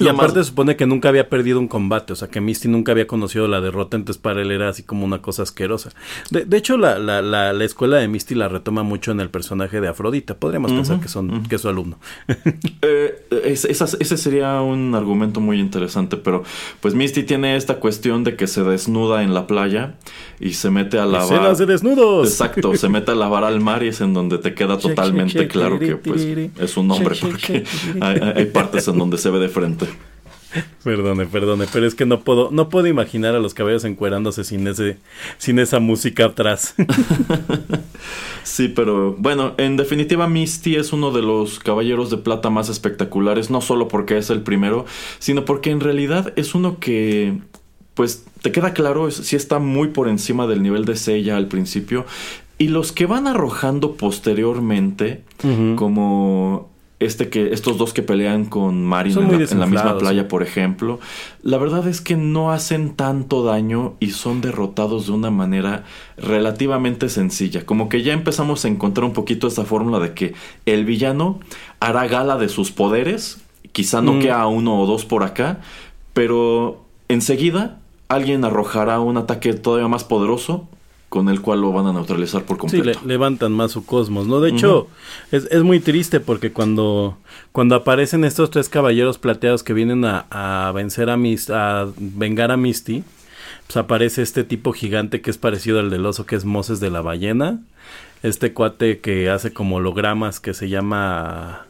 [0.00, 2.92] Y aparte se supone que nunca había perdido un combate, o sea que Misty nunca
[2.92, 5.90] había conocido la derrota, entonces para él era así como una cosa asquerosa.
[6.30, 9.30] De, de hecho, la, la, la, la escuela de Misty la retoma mucho en el
[9.30, 10.34] personaje de Afrodita.
[10.36, 11.98] Podríamos pensar que son que es su alumno.
[12.86, 16.42] Eh, es- esas- ese sería un argumento muy interesante, pero
[16.80, 19.94] pues Misty tiene esta cuestión de que se desnuda en la playa
[20.38, 21.32] y se mete a lavar.
[21.32, 22.28] Escenas de desnudos.
[22.28, 25.78] Exacto, se mete a lavar al mar y es en donde te queda totalmente claro
[25.78, 26.26] que pues
[26.58, 27.64] es un hombre porque
[28.00, 29.86] hay, hay partes en donde se ve de frente.
[30.84, 34.66] Perdone, perdone, pero es que no puedo, no puedo imaginar a los caballeros encuerándose sin
[34.68, 34.98] ese,
[35.38, 36.74] sin esa música atrás.
[38.44, 43.50] Sí, pero bueno, en definitiva Misty es uno de los caballeros de plata más espectaculares,
[43.50, 44.84] no solo porque es el primero,
[45.18, 47.38] sino porque en realidad es uno que,
[47.94, 52.04] pues, te queda claro, sí está muy por encima del nivel de Seiya al principio,
[52.58, 55.22] y los que van arrojando posteriormente,
[55.76, 56.68] como
[57.00, 60.42] este que, estos dos que pelean con Marin en la, en la misma playa, por
[60.42, 61.00] ejemplo,
[61.42, 65.84] la verdad es que no hacen tanto daño y son derrotados de una manera
[66.16, 67.66] relativamente sencilla.
[67.66, 70.34] Como que ya empezamos a encontrar un poquito esa fórmula de que
[70.64, 71.40] el villano
[71.80, 73.42] hará gala de sus poderes,
[73.72, 74.20] quizá no Mm.
[74.20, 75.60] queda uno o dos por acá,
[76.14, 80.68] pero enseguida alguien arrojará un ataque todavía más poderoso
[81.08, 82.98] con el cual lo van a neutralizar por Sí, completo.
[83.02, 84.40] le- levantan más su cosmos, ¿no?
[84.40, 84.88] De hecho,
[85.30, 87.16] es, es muy triste porque cuando,
[87.52, 92.50] cuando aparecen estos tres caballeros plateados que vienen a, a vencer a Mis, a vengar
[92.50, 93.04] a Misty,
[93.68, 96.90] pues aparece este tipo gigante que es parecido al del oso, que es Moses de
[96.90, 97.60] la ballena.
[98.24, 101.66] Este cuate que hace como hologramas que se llama,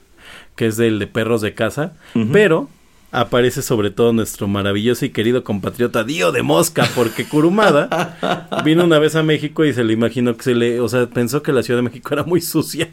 [0.56, 2.28] que es del de perros de casa, Ujú.
[2.32, 2.68] pero
[3.14, 8.98] aparece sobre todo nuestro maravilloso y querido compatriota Dio de Mosca, porque Kurumada vino una
[8.98, 11.62] vez a México y se le imaginó que se le, o sea, pensó que la
[11.62, 12.90] Ciudad de México era muy sucia.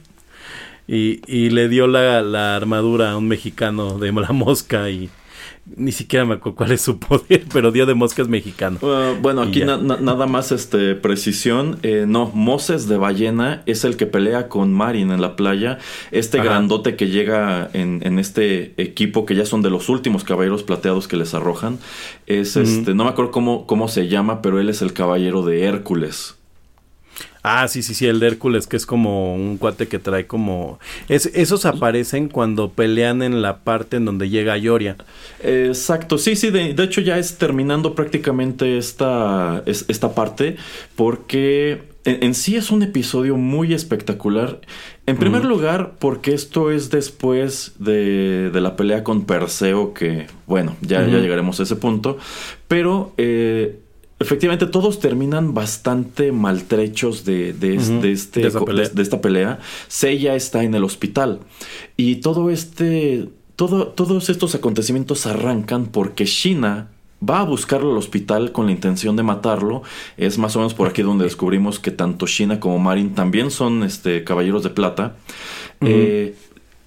[0.87, 5.09] Y, y le dio la, la armadura a un mexicano de la mosca y
[5.75, 8.77] ni siquiera me acuerdo cuál es su poder, pero Dio de Mosca es mexicano.
[8.81, 9.65] Uh, bueno, aquí ya.
[9.65, 11.77] na- na- nada más este precisión.
[11.83, 15.77] Eh, no, Moses de Ballena es el que pelea con Marin en la playa.
[16.11, 16.49] Este Ajá.
[16.49, 21.07] grandote que llega en, en este equipo, que ya son de los últimos caballeros plateados
[21.07, 21.77] que les arrojan.
[22.27, 25.63] Es este, no me acuerdo cómo, cómo se llama, pero él es el caballero de
[25.63, 26.37] Hércules.
[27.43, 30.79] Ah, sí, sí, sí, el de Hércules, que es como un cuate que trae como...
[31.09, 34.95] Es, esos aparecen cuando pelean en la parte en donde llega Yoria.
[35.43, 40.55] Exacto, sí, sí, de, de hecho ya es terminando prácticamente esta, es- esta parte
[40.95, 44.61] porque en, en sí es un episodio muy espectacular.
[45.07, 50.75] En primer lugar, porque esto es después de, de la pelea con Perseo, que bueno,
[50.81, 52.19] ya, llegaremos a ese punto,
[52.67, 53.13] pero...
[53.17, 53.79] eh,
[54.21, 57.75] Efectivamente, todos terminan bastante maltrechos de, de,
[58.11, 59.59] este, de esta pelea.
[59.87, 61.39] Seiya está en el hospital.
[61.97, 66.89] Y todo este todo, todos estos acontecimientos arrancan porque Shina
[67.27, 69.83] va a buscarlo al hospital con la intención de matarlo.
[70.17, 73.83] Es más o menos por aquí donde descubrimos que tanto Shina como Marin también son
[73.83, 75.15] este, caballeros de plata.
[75.81, 76.35] Eh,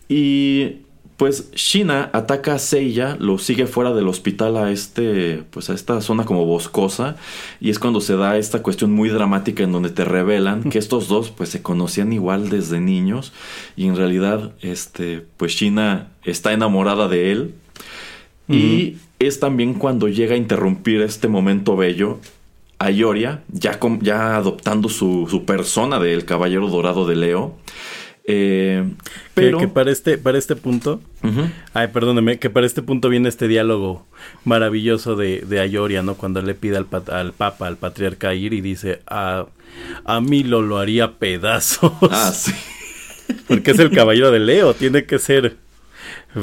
[0.09, 0.84] y
[1.17, 6.01] pues Shina ataca a Seiya, lo sigue fuera del hospital a este, pues a esta
[6.01, 7.17] zona como boscosa
[7.61, 11.07] y es cuando se da esta cuestión muy dramática en donde te revelan que estos
[11.09, 13.33] dos pues se conocían igual desde niños
[13.77, 17.55] y en realidad este pues Shina está enamorada de él
[18.47, 22.19] y es también cuando llega a interrumpir este momento bello
[22.79, 27.55] a Ioria, ya, ya adoptando su, su persona del caballero dorado de Leo.
[28.27, 30.99] Eh, Que- pero que, para este para este punto
[31.75, 34.07] ay perdóneme que para este punto viene este diálogo
[34.45, 38.55] maravilloso de, de Ayoria no cuando le pide al, pat- al papa al patriarca ir
[38.55, 39.45] y dice a
[40.07, 42.53] a mí lo lo haría pedazos Ah, sí.
[43.47, 45.57] porque es el caballero de Leo tiene que ser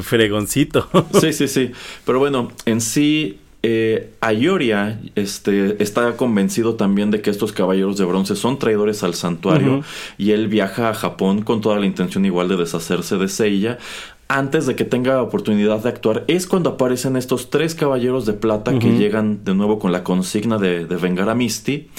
[0.02, 0.88] fregoncito
[1.20, 1.72] Sí, sí, sí.
[2.06, 8.04] Pero bueno, en sí, eh, Ayoria este, está convencido también de que estos caballeros de
[8.04, 9.84] bronce son traidores al santuario
[10.18, 13.78] y él viaja a Japón con toda la intención igual de deshacerse de Seiya.
[14.28, 18.78] Antes de que tenga oportunidad de actuar, es cuando aparecen estos tres caballeros de plata
[18.78, 21.90] que llegan de nuevo con la consigna de, de vengar a Misty.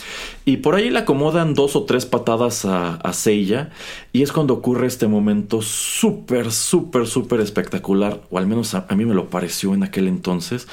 [0.43, 3.69] Y por ahí le acomodan dos o tres patadas a, a Seiya.
[4.13, 8.21] Y es cuando ocurre este momento súper, súper, súper espectacular.
[8.31, 10.67] O al menos a, a mí me lo pareció en aquel entonces.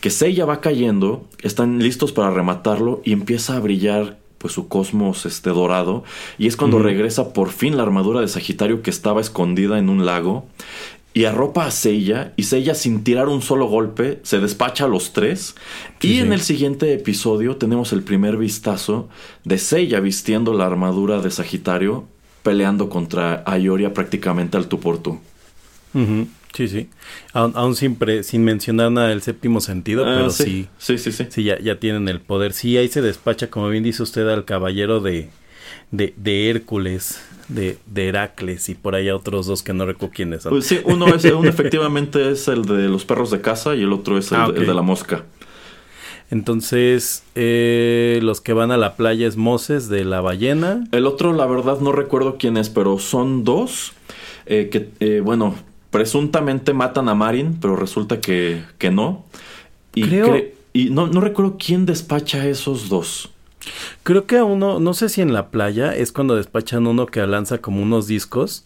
[0.00, 5.24] Que Seiya va cayendo, están listos para rematarlo y empieza a brillar pues su cosmos
[5.24, 6.04] este dorado
[6.36, 10.04] y es cuando regresa por fin la armadura de Sagitario que estaba escondida en un
[10.04, 10.44] lago
[11.14, 15.14] y arropa a Seiya y Seiya sin tirar un solo golpe se despacha a los
[15.14, 15.54] tres
[15.98, 16.18] Sí, y sí.
[16.18, 19.08] en el siguiente episodio tenemos el primer vistazo
[19.44, 22.04] de Seiya vistiendo la armadura de Sagitario
[22.42, 25.20] peleando contra Ayoria prácticamente al tú por tú.
[26.54, 26.88] Sí sí
[27.32, 31.26] aún, sin pre- sin mencionar nada del séptimo sentido Ah, pero sí sí, sí, sí.
[31.28, 32.52] Sí, ya, ya tienen el poder.
[32.52, 35.28] Sí, ahí se despacha, como bien dice usted, al caballero de,
[35.90, 40.42] de, de Hércules, de, de Heracles y por allá otros dos que no recuerdo quiénes
[40.44, 40.50] son.
[40.50, 43.92] Pues sí, uno, es, uno efectivamente es el de los perros de casa y el
[43.92, 45.24] otro es el, Ah, de- el de la mosca.
[46.30, 50.84] Entonces, eh, los que van a la playa es Moses de la ballena.
[50.92, 53.92] El otro, la verdad, no recuerdo quién es, pero son dos
[54.46, 55.54] eh, que, eh, bueno,
[55.94, 59.24] presuntamente matan a Marin, pero resulta que, que no.
[59.94, 63.30] Y, Creo- cre- y no, no recuerdo quién despacha a esos dos.
[64.02, 67.24] Creo que a uno, no sé si en la playa es cuando despachan uno que
[67.28, 68.64] lanza como unos discos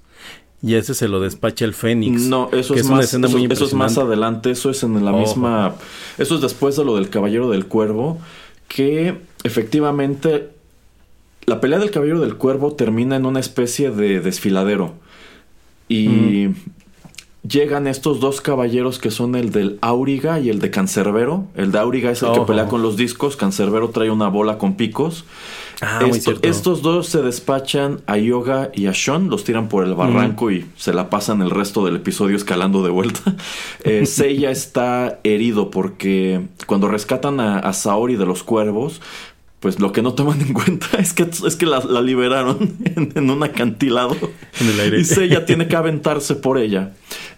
[0.63, 2.23] y ese se lo despacha el Fénix.
[2.23, 5.19] No, eso es, más, eso, muy eso es más adelante, eso es en la Oh.
[5.21, 5.75] misma...
[6.17, 8.19] Eso es después de lo del Caballero del Cuervo,
[8.69, 10.49] que efectivamente
[11.45, 14.95] la pelea del Caballero del Cuervo termina en una especie de desfiladero.
[15.91, 16.49] Y
[17.47, 21.47] llegan estos dos caballeros que son el del Auriga y el de Cancerbero.
[21.55, 22.47] El de Auriga es el que Ojo.
[22.47, 25.25] pelea con los discos, Cancerbero trae una bola con picos.
[25.81, 26.49] Ah, muy Esto- cierto.
[26.49, 30.67] estos dos se despachan a Yoga y a Sean, los tiran por el barranco y
[30.77, 33.21] se la pasan el resto del episodio escalando de vuelta.
[33.85, 39.01] Eh, Seiya está herido porque cuando rescatan a, a Saori de los cuervos,
[39.61, 43.13] pues lo que no toman en cuenta es que, es que la, la liberaron en,
[43.15, 44.17] en un acantilado.
[44.61, 45.01] En el aire.
[45.01, 46.95] Y Seiya tiene que aventarse por ella.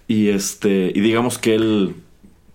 [0.09, 1.95] Y este, y digamos que él.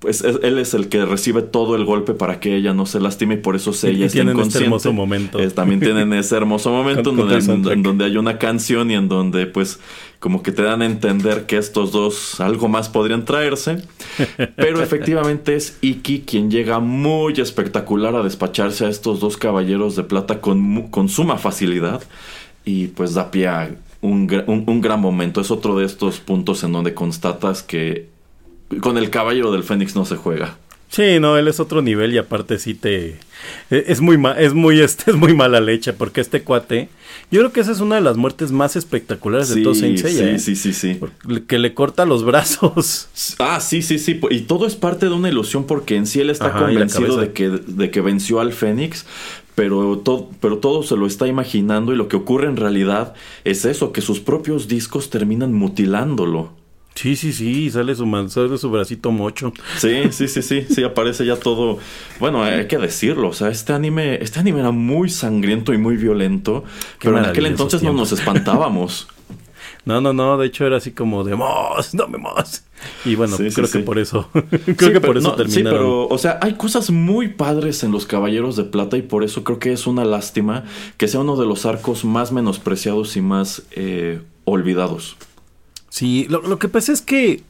[0.05, 2.99] Pues es- él es el que recibe todo el golpe para que ella no se
[2.99, 4.65] lastime y por eso Seiya Y está tienen este inconsciente.
[4.65, 5.49] hermoso momento.
[5.49, 9.47] También tienen ese hermoso momento en Con- donde, en hay una canción y en donde
[9.47, 9.79] pues
[10.19, 13.77] como que te dan a entender que estos dos algo más podrían traerse.
[14.55, 20.03] Pero efectivamente es Iki quien llega muy espectacular a despacharse a estos dos caballeros de
[20.03, 22.03] plata con, con suma facilidad
[22.63, 23.71] y pues da pie a
[24.01, 25.41] un, un- un gran momento.
[25.41, 28.13] Es otro de estos puntos en donde constatas que
[28.81, 30.57] con el caballero del Fénix no se juega.
[30.89, 33.17] Sí, no, él es otro nivel y aparte sí te
[33.69, 36.89] e- es muy ma- es muy este es muy mala leche porque este cuate
[37.31, 40.37] yo creo que esa es una de las muertes más espectaculares de todo Saint Seiya,
[40.37, 40.55] sí, ¿eh?
[40.55, 40.99] sí, sí,
[41.47, 43.07] que le corta los brazos.
[43.39, 44.19] Ah, sí, sí, sí.
[44.29, 47.33] Y todo es parte de una ilusión porque en sí él está Ajá, convencido de
[47.33, 49.05] que, de que venció al Fénix.
[49.55, 53.13] Pero, todo, pero todo se lo está imaginando y lo que ocurre en realidad
[53.45, 56.51] es eso, que sus propios discos terminan mutilándolo.
[56.95, 59.51] Sí, sí, sí, sale su man- sale su bracito mocho.
[59.77, 61.77] Sí, sí, sí, sí, sí, aparece ya todo.
[62.21, 65.97] Bueno, hay que decirlo, o sea, este anime, este anime era muy sangriento y muy
[65.97, 66.63] violento,
[66.99, 69.07] Qué pero en aquel entonces no nos espantábamos.
[69.83, 72.65] No, no, no, de hecho era así como de Moss, dame más.
[73.03, 73.73] Y bueno, Sí, creo sí.
[73.77, 75.51] que por eso creo Sí, que por pero- eso no, terminaron.
[75.51, 79.23] Sí, pero, o sea, hay cosas muy padres en los Caballeros de Plata y por
[79.23, 80.63] eso creo que es una lástima
[80.97, 85.17] que sea uno de los arcos más menospreciados y más eh, olvidados.
[85.95, 87.41] Sí, lo, lo que pasa es que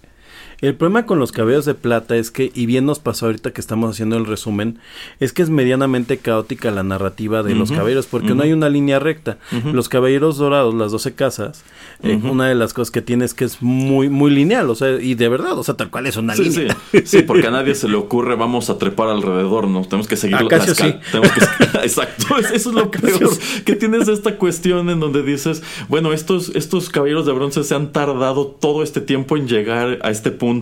[0.66, 3.62] El problema con los caballeros de plata es que, y bien nos pasó ahorita que
[3.62, 4.80] estamos haciendo el resumen,
[5.20, 8.98] es que es medianamente caótica la narrativa de los caballeros, porque no hay una línea
[9.00, 9.38] recta.
[9.74, 11.64] Los caballeros dorados, las 12 casas,
[12.02, 15.00] eh, una de las cosas que tiene es que es muy, muy lineal, o sea,
[15.00, 16.78] y de verdad, o sea, tal cual es una Sí, sí, línea.
[17.06, 19.84] sí, porque a nadie se le ocurre vamos a trepar alrededor, ¿no?
[19.84, 20.38] Tenemos que seguir
[20.74, 20.96] sí.
[21.12, 23.30] tenemos que- Exacto, eso es lo peor,
[23.66, 27.92] que tienes esta cuestión en donde dices, bueno, estos, estos caballeros de bronce se han
[27.92, 30.55] tardado todo este tiempo en llegar a este punto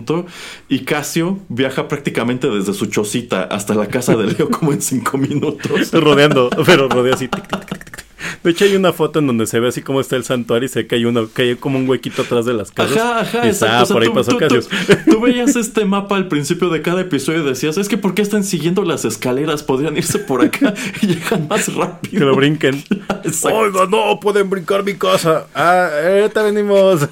[0.68, 5.18] y Casio viaja prácticamente desde su chocita hasta la casa de Leo como en cinco
[5.18, 5.92] minutos.
[5.92, 7.28] Rodeando, pero rodea así.
[7.28, 8.04] tic, tic, tic, tic, tic.
[8.42, 10.68] De hecho, hay una foto en donde se ve así como está el santuario y
[10.68, 12.96] se hay, uno, hay como un huequito atrás de las casas.
[12.96, 13.82] Ajá, ajá, Y exacto.
[13.82, 14.68] O sea, por ahí tú- pasó tú- Casios.
[14.68, 18.14] tú- tú veías este mapa al principio de cada episodio y decías, es que ¿por
[18.14, 19.62] qué están siguiendo las escaleras?
[19.62, 20.72] Podrían irse por acá
[21.02, 22.18] y llegan más rápido.
[22.18, 22.82] Que lo brinquen.
[23.52, 25.46] Oiga, no, pueden brincar mi casa.
[25.54, 25.88] Ah,
[26.20, 27.02] ahorita venimos.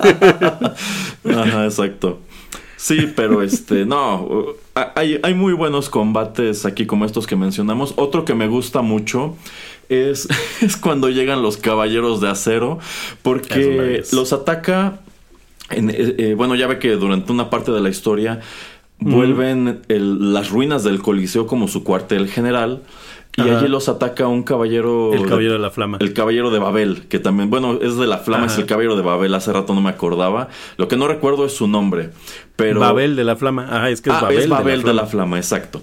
[1.24, 2.20] Ajá, exacto.
[2.82, 7.94] Sí, pero este, no, hay, hay muy buenos combates aquí como estos que mencionamos.
[7.96, 9.36] Otro que me gusta mucho
[9.88, 10.26] es,
[10.60, 12.80] es cuando llegan los caballeros de acero,
[13.22, 14.98] porque los ataca,
[15.70, 18.40] en, eh, eh, bueno, ya ve que durante una parte de la historia
[18.98, 22.82] vuelven el- las ruinas del Coliseo como su cuartel general.
[23.36, 23.58] Y Ajá.
[23.60, 25.14] allí los ataca un caballero.
[25.14, 25.96] El caballero de la flama.
[26.00, 28.52] El caballero de Babel, que también, bueno, es de la flama, Ajá.
[28.52, 29.34] es el caballero de Babel.
[29.34, 30.48] Hace rato no me acordaba.
[30.76, 32.10] Lo que no recuerdo es su nombre.
[32.56, 32.80] Pero.
[32.80, 33.68] Babel de la flama.
[33.70, 35.38] Ah, es que es Ah, Babel, es Babel de la flama.
[35.38, 35.80] exacto.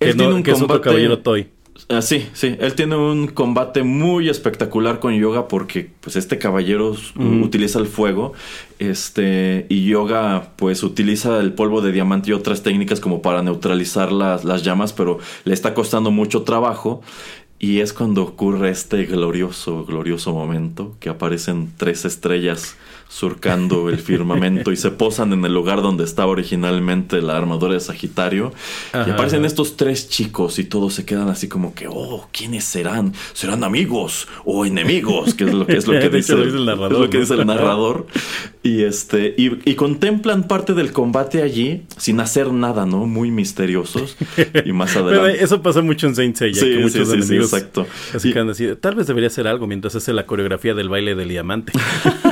[0.00, 0.84] Que, Él no- tiene un que es otro combate.
[0.90, 1.48] caballero Toy.
[1.90, 2.54] Ah, sí, sí.
[2.60, 8.34] Él tiene un combate muy espectacular con Yoga porque pues este caballero utiliza el fuego.
[8.78, 9.64] Este.
[9.70, 14.44] Y Yoga, pues, utiliza el polvo de diamante y otras técnicas como para neutralizar las,
[14.44, 17.00] las llamas, pero le está costando mucho trabajo.
[17.58, 22.76] Y es cuando ocurre este glorioso, glorioso momento que aparecen tres estrellas
[23.08, 27.80] surcando el firmamento y se posan en el lugar donde estaba originalmente la armadura de
[27.80, 28.52] Sagitario.
[28.94, 29.46] y aparecen ajá.
[29.46, 33.14] estos tres chicos y todos se quedan así como que, oh, ¿quiénes serán?
[33.32, 35.34] ¿Serán amigos o enemigos?
[35.34, 37.18] Que es lo que, es lo que, dice, lo dice el narrador, es lo que
[37.20, 38.06] dice el narrador.
[38.62, 43.06] Y este, y, y contemplan parte del combate allí sin hacer nada, ¿no?
[43.06, 44.16] Muy misteriosos.
[44.64, 45.42] Y más Pero adelante.
[45.42, 46.60] eso pasa mucho en Saint Seiya.
[46.60, 47.86] Sí, que sí, muchos sí, sí, enemigos exacto.
[48.14, 50.88] Así Y- que andan así, tal vez debería hacer algo mientras hace la coreografía del
[50.90, 51.72] baile del diamante.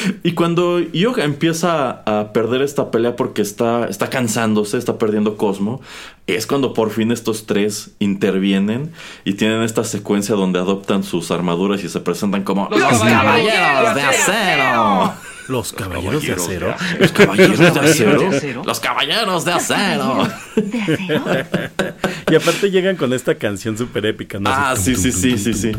[0.22, 5.80] Y cuando Yoga empieza a perder esta pelea porque está, está cansándose, está perdiendo Cosmo,
[6.26, 8.92] es cuando por fin estos tres intervienen
[9.24, 14.02] y tienen esta secuencia donde adoptan sus armaduras y se presentan como los caballeros de
[14.02, 15.14] acero.
[15.48, 16.74] Los caballeros de acero.
[17.00, 18.20] Los caballeros de acero.
[18.20, 18.62] de acero?
[18.64, 20.28] Los caballeros de acero.
[20.54, 21.96] ¿De acero?
[22.30, 24.50] Y aparte llegan con esta canción súper épica, ¿no?
[24.50, 25.72] Ah, sí, sí, sí, sí, sí.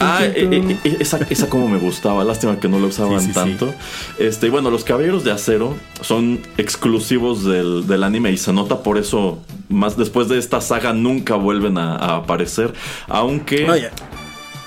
[0.00, 3.26] Ah, eh, eh, eh, esa, esa como me gustaba, lástima que no la usaban Sí,
[3.26, 3.34] sí, sí.
[3.34, 3.74] tanto.
[4.18, 8.82] Este, y bueno, los caballeros de acero son exclusivos del, del anime y se nota
[8.82, 12.72] por eso, más después de esta saga nunca vuelven a, a aparecer.
[13.08, 13.66] Aunque.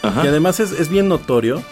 [0.04, 0.26] Ajá.
[0.26, 1.64] Y además es, es bien notorio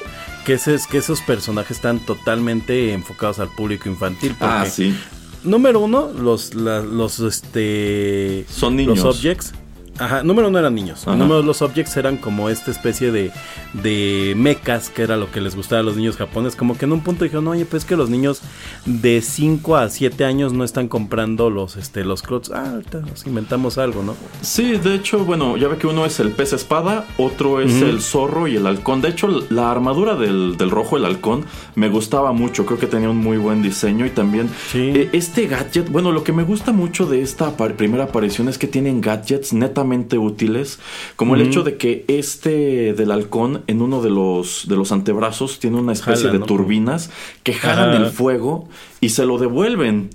[0.45, 4.35] que, ese, que esos personajes están totalmente enfocados al público infantil.
[4.38, 4.95] Porque, ah, sí.
[5.44, 8.45] Número uno, los, la- los, este...
[8.49, 8.99] Son niños.
[9.03, 9.53] Los objects.
[9.99, 11.01] Ajá, número uno eran niños.
[11.07, 11.15] Ajá.
[11.15, 13.31] Número dos, los objects eran como esta especie de,
[13.73, 16.55] de mechas, que era lo que les gustaba a los niños japoneses.
[16.57, 18.41] Como que en un punto dijeron, oye, pues es que los niños
[18.85, 22.51] de 5 a 7 años no están comprando los, este, los clots.
[22.51, 24.15] Ah, ahorita nos inventamos algo, ¿no?
[24.41, 28.01] Sí, de hecho, bueno, ya ve que uno es el pez espada, otro es el
[28.01, 29.01] zorro y el halcón.
[29.01, 31.45] De hecho, la armadura del, del rojo, el halcón,
[31.76, 32.65] me gustaba mucho.
[32.65, 34.91] Creo que tenía un muy buen diseño y también Sí.
[34.95, 35.89] eh, este gadget.
[35.89, 39.89] Bueno, lo que me gusta mucho de esta primera aparición es que tienen gadgets netamente
[40.18, 40.80] útiles,
[41.16, 45.60] como el hecho de que este del halcón en uno de los de los antebrazos
[45.60, 46.45] tiene una especie Jala, de ¿no?
[46.45, 47.10] turbinas
[47.44, 48.70] que jalan el fuego
[49.02, 50.10] y se lo devuelven.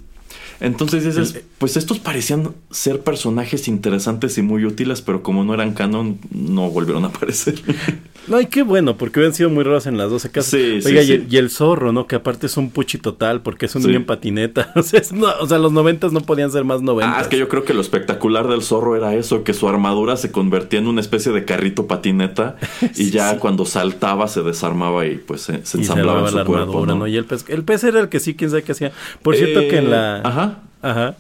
[0.61, 5.73] Entonces dices, pues estos parecían ser personajes interesantes y muy útiles, pero como no eran
[5.73, 7.55] canon, no volvieron a aparecer.
[8.27, 10.51] No, y qué bueno, porque hubieran sido muy raros en las 12 casas.
[10.53, 11.13] Sí, sí, Oiga, y, sí.
[11.13, 12.07] el- y el zorro, ¿no?
[12.07, 14.73] Que aparte es un puchi total, porque es un niño en patineta.
[14.77, 17.17] O sea, es- no, o sea, los noventas no podían ser más noventas.
[17.19, 20.17] Ah, es que yo creo que lo espectacular del zorro era eso, que su armadura
[20.17, 22.57] se convertía en una especie de carrito patineta
[22.97, 26.37] y ya cuando saltaba se desarmaba y pues se, se y se ensamblaba en su
[26.37, 26.63] la cuerpo.
[26.79, 27.01] armadura, ¿no?
[27.01, 27.07] ¿no?
[27.09, 28.93] Y el pez, el pez era el que sí, quién sabe qué hacía.
[29.23, 30.21] Por cierto Eh, que en la...
[30.23, 30.61] Ajá.
[30.81, 31.17] Ajá.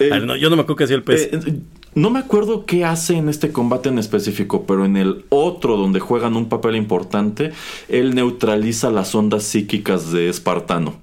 [0.00, 1.28] Eh, Ah, no, yo no me acuerdo qué hacía el pez.
[1.32, 1.60] Eh,
[1.94, 6.00] no me acuerdo qué hace en este combate en específico, pero en el otro donde
[6.00, 7.52] juegan un papel importante,
[7.88, 10.98] él neutraliza las ondas psíquicas de Espartano.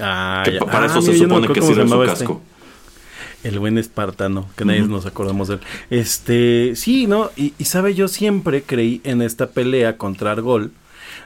[0.00, 0.60] ah, que ya.
[0.60, 2.06] para Ah, eso se yo no supone que sirve su este.
[2.18, 2.42] casco.
[3.44, 5.60] El buen espartano, que nadie nos acordamos de él.
[5.90, 7.30] Este, sí, ¿no?
[7.36, 10.72] Y, y sabe, yo siempre creí en esta pelea contra Argol.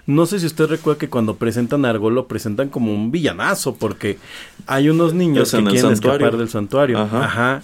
[0.07, 4.19] No sé si usted recuerda que cuando presentan a lo presentan como un villanazo, porque
[4.67, 6.19] hay unos niños que quieren santuario.
[6.27, 6.99] escapar del santuario.
[6.99, 7.25] Ajá.
[7.25, 7.63] Ajá.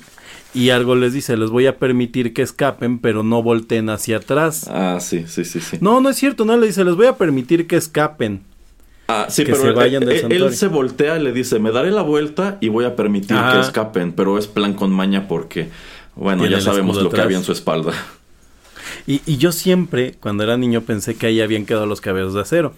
[0.55, 4.67] Y Argol les dice, les voy a permitir que escapen, pero no volteen hacia atrás.
[4.71, 5.77] Ah, sí, sí, sí, sí.
[5.81, 8.41] No, no es cierto, no, le dice, les voy a permitir que escapen.
[9.09, 11.71] Ah, sí, que pero se vayan él- del él, se voltea y le dice, me
[11.73, 13.53] daré la vuelta y voy a permitir Ajá.
[13.53, 15.69] que escapen, pero es plan con maña porque,
[16.15, 17.93] bueno, Tiene ya sabemos lo que había en su espalda.
[19.07, 22.41] Y, y yo siempre, cuando era niño, pensé que ahí habían quedado los caballeros de
[22.41, 22.73] acero.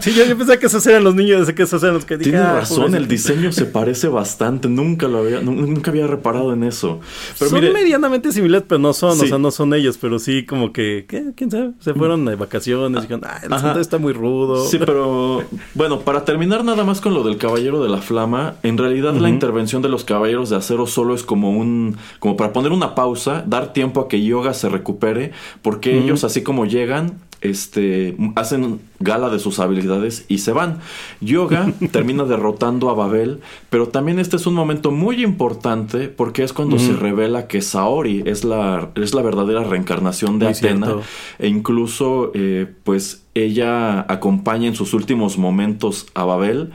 [0.00, 2.18] sí, yo, yo pensé que esos eran los niños, pensé que esos eran los que
[2.18, 3.32] Tienes "Ah, razón, el pobrecito".
[3.32, 7.00] diseño se parece bastante, nunca lo había, nu- nunca había reparado en eso.
[7.38, 9.24] Pero son mire, medianamente similares, pero no son, Sí.
[9.24, 11.32] o sea, no son ellos, pero sí como que, ¿qué?
[11.36, 11.72] ¿quién sabe?
[11.80, 14.64] Se fueron de vacaciones y dijeron, ah, el santuario está muy rudo.
[14.66, 15.42] Sí, pero
[15.74, 19.28] bueno, para terminar nada más con lo del Caballero de la Flama, en realidad la
[19.28, 23.44] intervención de los Caballeros de Acero solo es como un, como para poner una pausa,
[23.46, 25.32] dar tiempo a que Yoga se recupere,
[25.62, 30.78] porque ellos así como llegan, este, hacen gala de sus habilidades y se van.
[31.20, 36.52] Yoga termina derrotando a Babel, pero también este es un momento muy importante porque es
[36.52, 41.02] cuando se revela que Saori es la, es la verdadera reencarnación de Muy Atena cierto.
[41.40, 46.70] e incluso eh, pues ella acompaña en sus últimos momentos a Babel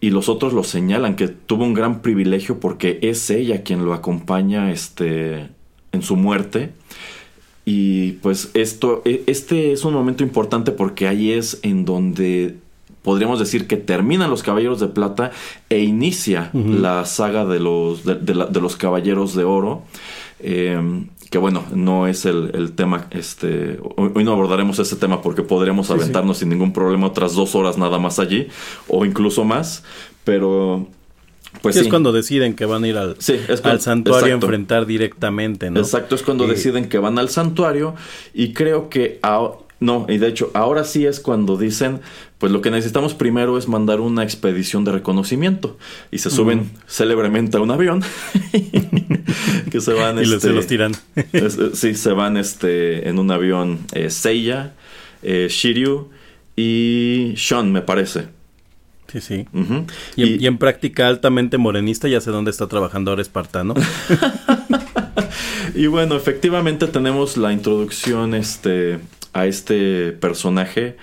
[0.00, 3.94] y los otros lo señalan que tuvo un gran privilegio porque es ella quien lo
[3.94, 5.48] acompaña este
[5.92, 6.70] en su muerte.
[7.64, 12.56] Y pues esto e- este es un momento importante porque ahí es en donde
[13.02, 15.30] podríamos decir que terminan los Caballeros de Plata
[15.68, 16.50] e inicia
[16.82, 19.82] la saga de los de, de la- de los Caballeros de Oro
[20.40, 20.78] eh,
[21.30, 25.42] que bueno, no es el, el tema, este, hoy, hoy no abordaremos ese tema porque
[25.42, 28.48] podremos aventarnos sin ningún problema otras dos horas nada más allí,
[28.88, 29.84] o incluso más,
[30.24, 30.88] pero
[31.62, 31.82] pues sí.
[31.82, 34.46] es cuando deciden que van a ir al, Sí, es cuando- al santuario a exacto.
[34.46, 35.80] enfrentar directamente, ¿no?
[35.80, 37.94] Exacto, es cuando Eh, deciden que van al santuario
[38.34, 39.50] y creo que a-
[39.80, 42.00] no, y de hecho ahora sí es cuando dicen,
[42.38, 45.78] pues lo que necesitamos primero es mandar una expedición de reconocimiento
[46.10, 48.02] y se suben célebremente a un avión
[49.70, 50.92] que se van Y los- este, se los tiran.
[51.32, 54.74] es- sí, se van este en un avión eh, Seiya,
[55.22, 56.08] eh, Shiryu
[56.56, 58.28] y Sean me parece.
[59.10, 59.46] Sí, sí.
[59.52, 63.74] Y, en- Y- y en práctica altamente morenista, ya sé dónde está trabajando ahora Espartano.
[65.74, 68.98] Y bueno, efectivamente tenemos la introducción este,
[69.32, 70.96] a este personaje,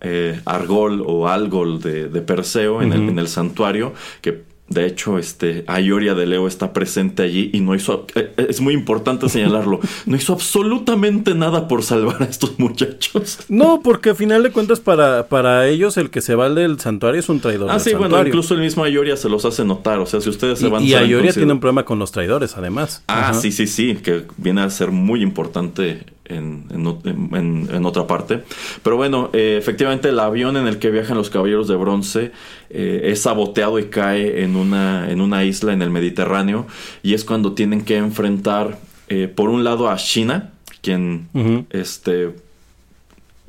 [0.00, 5.18] eh, Argol o Algol de, de Perseo en, el, en el santuario, que de hecho
[5.18, 9.80] este, Ayoria de Leo está presente allí y no hizo, eh, es muy importante señalarlo,
[10.06, 13.40] no hizo absolutamente nada por salvar a estos muchachos.
[13.48, 17.20] No, porque a final de cuentas para, para ellos el que se va del santuario
[17.20, 17.70] es un traidor.
[17.70, 20.60] Ah, sí, bueno, incluso el mismo Ayoria se los hace notar, o sea, si ustedes
[20.60, 20.82] se van...
[20.82, 23.02] Y, y Ayoria tiene un problema con los traidores, además.
[23.08, 23.34] Ah, Ajá.
[23.34, 28.42] sí, sí, sí, que viene a ser muy importante en, en otra parte.
[28.82, 32.32] Pero bueno, eh, efectivamente el avión en el que viajan los caballeros de bronce
[32.70, 36.66] eh, es saboteado y cae en una, en una isla en el Mediterráneo
[37.02, 38.78] y es cuando tienen que enfrentar
[39.08, 40.52] eh, por un lado a China,
[40.82, 41.28] quien
[41.70, 42.30] este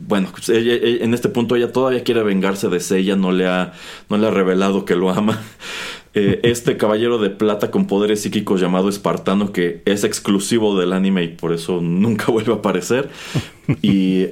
[0.03, 3.45] bueno, pues ella- ella- en este punto ella todavía quiere vengarse de Seiya, no le
[3.47, 3.73] ha,
[4.09, 5.39] no le ha revelado que lo ama.
[6.13, 11.23] Eh, este caballero de plata con poderes psíquicos llamado Espartano, que es exclusivo del anime
[11.23, 13.09] y por eso nunca vuelve a aparecer.
[13.81, 14.27] Y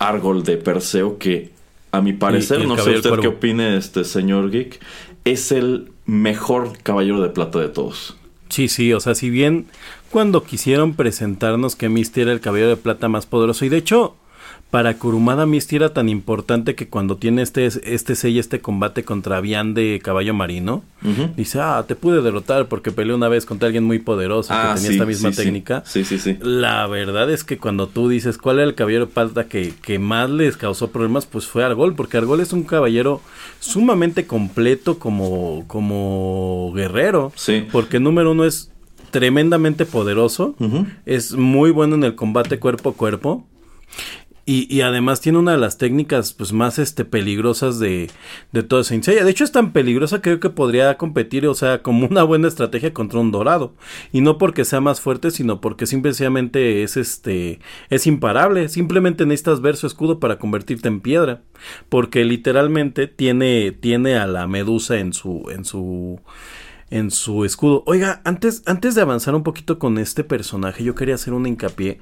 [0.00, 1.50] Argol de Perseo, que
[1.92, 4.80] a mi parecer, y no sé usted qué opine, este señor Geek,
[5.24, 8.16] es el mejor caballero de plata de todos.
[8.48, 9.66] Sí, sí, o sea, si bien
[10.10, 14.16] cuando quisieron presentarnos que Misty era el caballero de plata más poderoso, y de hecho,
[14.70, 19.40] para Kurumada Misty era tan importante que cuando tiene este, este sello, este combate contra
[19.40, 20.84] Bian de caballo marino,
[21.36, 24.74] dice, ah, te pude derrotar porque peleé una vez contra alguien muy poderoso Ah, que
[24.76, 25.82] tenía sí, esta misma sí, técnica.
[25.84, 26.38] Sí, sí, sí.
[26.40, 29.98] La verdad es que cuando tú dices cuál era el caballero de plata que, que
[29.98, 33.20] más les causó problemas, pues fue Argol, porque Argol es un caballero
[33.58, 37.32] sumamente completo como, como guerrero.
[37.34, 37.66] Sí.
[37.72, 38.70] Porque número uno es
[39.10, 40.54] tremendamente poderoso,
[41.06, 43.44] es muy bueno en el combate cuerpo a cuerpo.
[44.50, 48.10] Y, y además tiene una de las técnicas pues más este peligrosas de,
[48.50, 49.22] de todo Saint Seiya.
[49.22, 52.48] De hecho es tan peligrosa que creo que podría competir, o sea, como una buena
[52.48, 53.74] estrategia contra un dorado.
[54.10, 57.60] Y no porque sea más fuerte, sino porque simplemente es este
[57.90, 58.68] es imparable.
[58.68, 61.42] Simplemente necesitas ver su escudo para convertirte en piedra.
[61.88, 66.18] Porque literalmente tiene, tiene a la medusa en su, en su
[66.90, 67.82] en su escudo.
[67.86, 72.00] Oiga, antes, antes de avanzar un poquito con este personaje, yo quería hacer un hincapié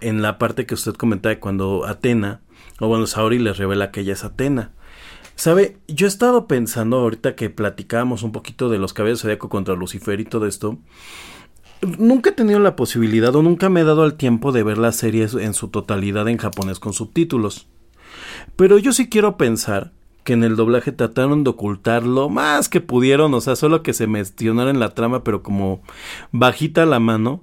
[0.00, 2.40] en la parte que usted comentaba de cuando Atena,
[2.80, 4.72] o bueno, Saori les revela que ella es Atena.
[5.36, 9.74] Sabe, yo he estado pensando ahorita que platicábamos un poquito de los caballeros zodiaco contra
[9.74, 10.78] Lucifer y todo esto.
[11.98, 14.96] Nunca he tenido la posibilidad o nunca me he dado el tiempo de ver las
[14.96, 17.66] series en su totalidad en japonés con subtítulos.
[18.56, 19.92] Pero yo sí quiero pensar
[20.24, 23.92] que en el doblaje trataron de ocultar lo más que pudieron, o sea, solo que
[23.92, 25.82] se mencionara en la trama, pero como
[26.32, 27.42] bajita la mano,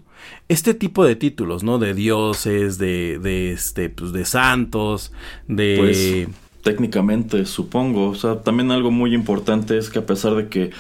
[0.50, 1.80] este tipo de títulos, ¿no?
[1.80, 5.14] De dioses, de, de este, pues de santos,
[5.48, 5.76] de...
[5.78, 6.28] Pues
[6.62, 8.10] técnicamente, supongo.
[8.10, 10.72] O sea, también algo muy importante es que a pesar de que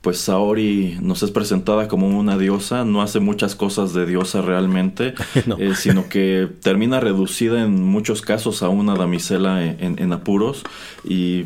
[0.00, 5.14] pues Saori nos es presentada como una diosa, no hace muchas cosas de diosa realmente,
[5.46, 5.56] No.
[5.58, 10.62] eh, sino que termina reducida en muchos casos a una damisela en, en- en apuros
[11.04, 11.44] y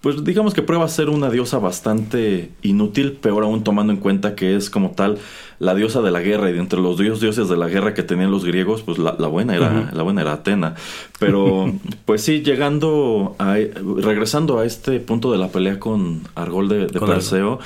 [0.00, 4.34] pues digamos que prueba a ser una diosa bastante inútil, peor aún tomando en cuenta
[4.34, 5.18] que es como tal
[5.58, 8.02] la diosa de la guerra y de entre los dios dioses de la guerra que
[8.02, 10.74] tenían los griegos, pues la, la buena era la buena era Atena.
[11.18, 11.72] Pero
[12.04, 17.00] pues sí, llegando a regresando a este punto de la pelea con Argol de, de
[17.00, 17.58] Perseo,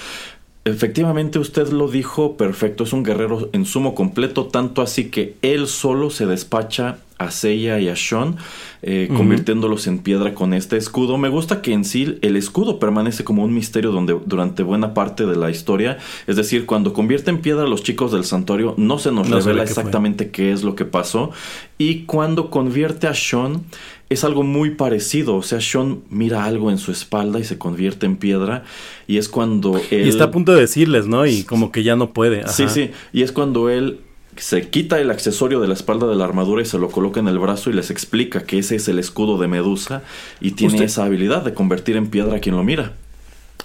[0.66, 2.84] Efectivamente, usted lo dijo perfecto.
[2.84, 7.78] Es un guerrero en sumo completo, tanto así que él solo se despacha a Seiya
[7.78, 8.36] y a Sean,
[8.80, 11.18] eh, convirtiéndolos en piedra con este escudo.
[11.18, 15.26] Me gusta que en sí el escudo permanece como un misterio donde, durante buena parte
[15.26, 15.98] de la historia.
[16.26, 19.36] Es decir, cuando convierte en piedra a los chicos del santuario, no se nos No
[19.36, 19.64] revela fue.
[19.64, 21.30] exactamente qué es lo que pasó.
[21.76, 23.64] Y cuando convierte a Sean,
[24.08, 25.36] es algo muy parecido.
[25.36, 28.64] O sea, Sean mira algo en su espalda y se convierte en piedra.
[29.06, 30.06] Y es cuando él.
[30.06, 31.26] Y está a punto de decirles, ¿no?
[31.26, 32.48] Y como que ya no puede.
[32.48, 32.92] Sí, sí.
[33.12, 34.00] Y es cuando él
[34.36, 37.28] se quita el accesorio de la espalda de la armadura y se lo coloca en
[37.28, 40.02] el brazo y les explica que ese es el escudo de Medusa
[40.40, 42.94] y tiene Usted- esa habilidad de convertir en piedra a quien lo mira.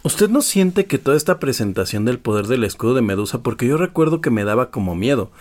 [0.04, 3.78] ¿Usted no siente que toda esta presentación del poder del escudo de Medusa, porque yo
[3.78, 5.32] recuerdo que me daba como miedo,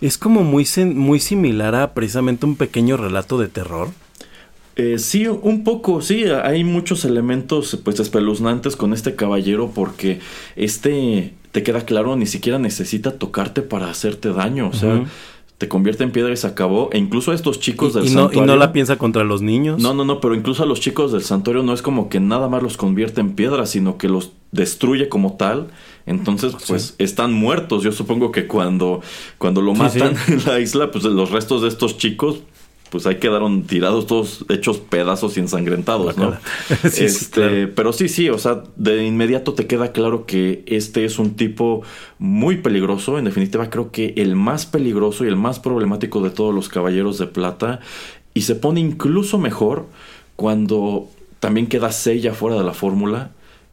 [0.00, 3.90] es como muy, muy similar a precisamente un pequeño relato de terror?
[4.76, 10.20] Eh, sí, un poco, sí, hay muchos elementos pues espeluznantes con este caballero porque
[10.56, 15.04] este, te queda claro, ni siquiera necesita tocarte para hacerte daño, o sea,
[15.56, 18.06] te convierte en piedra y se acabó, e incluso a estos chicos Y, del y
[18.06, 18.46] no, y santuario...
[18.52, 19.80] no la piensa contra los niños.
[19.80, 22.48] No, no, no, pero incluso a los chicos del santuario no es como que nada
[22.48, 25.68] más los convierte en piedra, sino que los destruye como tal.
[26.06, 27.84] Entonces, pues están muertos.
[27.84, 29.00] Yo supongo que cuando,
[29.38, 30.32] cuando lo Sí, matan sí.
[30.32, 32.40] en la isla, pues los restos de estos chicos,
[32.90, 36.36] pues ahí quedaron tirados todos hechos pedazos y ensangrentados, ¿no?
[36.90, 37.70] Sí, este, claro.
[37.74, 41.82] Pero sí, sí, o sea, de inmediato te queda claro que este es un tipo
[42.18, 43.18] muy peligroso.
[43.18, 47.18] En definitiva, creo que el más peligroso y el más problemático de todos los caballeros
[47.18, 47.80] de plata.
[48.32, 49.86] Y se pone incluso mejor
[50.36, 51.08] cuando
[51.40, 53.32] también queda Seiya fuera de la fórmula.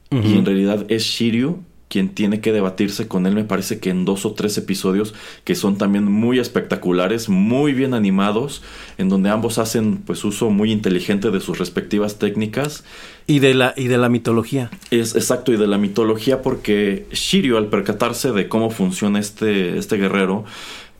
[0.09, 1.59] Y en realidad es Shiryu
[1.91, 5.13] quien tiene que debatirse con él, me parece que en dos o tres episodios
[5.43, 8.63] que son también muy espectaculares, muy bien animados,
[8.97, 12.85] en donde ambos hacen pues uso muy inteligente de sus respectivas técnicas.
[13.27, 14.71] Y de la, y de la mitología.
[14.89, 19.97] Es exacto, y de la mitología, porque Shiryu, al percatarse de cómo funciona este, este
[19.97, 20.45] guerrero,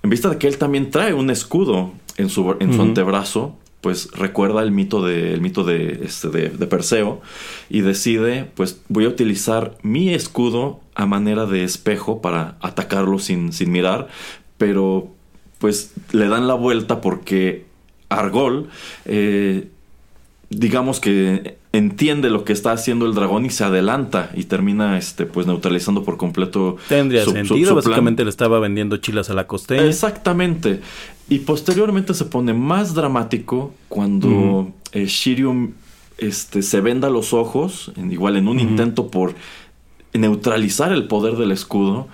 [0.04, 4.12] en vista de que él también trae un escudo en su, en su antebrazo, pues
[4.12, 7.22] recuerda el mito de, el mito de, este, de, de Perseo
[7.70, 13.54] y decide, pues voy a utilizar mi escudo a manera de espejo para atacarlo sin,
[13.54, 14.08] sin mirar,
[14.58, 15.08] pero
[15.60, 17.66] pues le dan la vuelta porque
[18.10, 18.70] Argol,
[19.06, 19.68] eh,
[20.50, 25.26] digamos que entiende lo que está haciendo el dragón y se adelanta y termina este
[25.26, 27.70] pues neutralizando por completo Tendría su- sentido.
[27.70, 27.76] su.
[27.76, 29.84] Básicamente le estaba vendiendo chilas a la costeña.
[29.86, 30.82] Exactamente.
[31.30, 35.72] Y posteriormente se pone más dramático cuando eh, Shiryu
[36.18, 39.34] este, se venda los ojos, en- igual en un intento por
[40.14, 42.08] neutralizar el poder del escudo.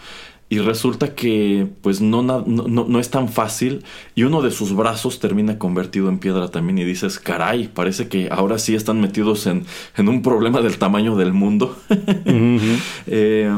[0.50, 3.84] Y resulta que pues no, no, no- no es tan fácil
[4.16, 8.30] y uno de sus brazos termina convertido en piedra también y dices, caray, parece que
[8.32, 9.66] ahora sí están metidos en,
[9.98, 11.76] en un problema del tamaño del mundo.
[13.08, 13.52] Eh,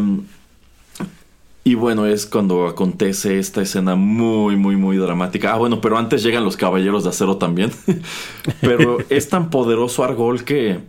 [1.64, 5.54] y bueno, es cuando acontece esta escena muy, muy, muy dramática.
[5.54, 7.72] Ah, bueno, pero antes llegan los caballeros de acero también.
[8.62, 10.80] pero es tan poderoso Argol que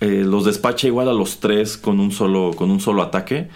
[0.00, 3.48] eh, los despacha igual a los tres con un solo, con un solo ataque.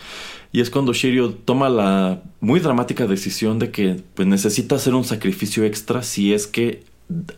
[0.52, 5.04] Y es cuando Shiryu toma la muy dramática decisión de que pues, necesita hacer un
[5.04, 6.84] sacrificio extra si es que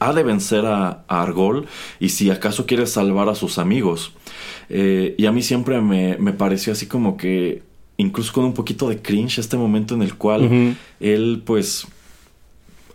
[0.00, 1.66] ha de vencer a, a Argol
[1.98, 4.12] y si acaso quiere salvar a sus amigos.
[4.68, 7.62] Eh, y a mí siempre me, me pareció así como que,
[7.96, 11.86] incluso con un poquito de cringe, este momento en el cual él pues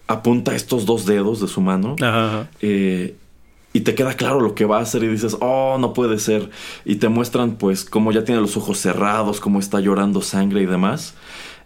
[0.07, 2.49] apunta estos dos dedos de su mano Ajá, ajá.
[2.61, 3.15] eh,
[3.73, 6.49] y te queda claro lo que va a hacer y dices, oh, no puede ser.
[6.85, 10.65] Y te muestran pues cómo ya tiene los ojos cerrados, cómo está llorando sangre y
[10.65, 11.13] demás.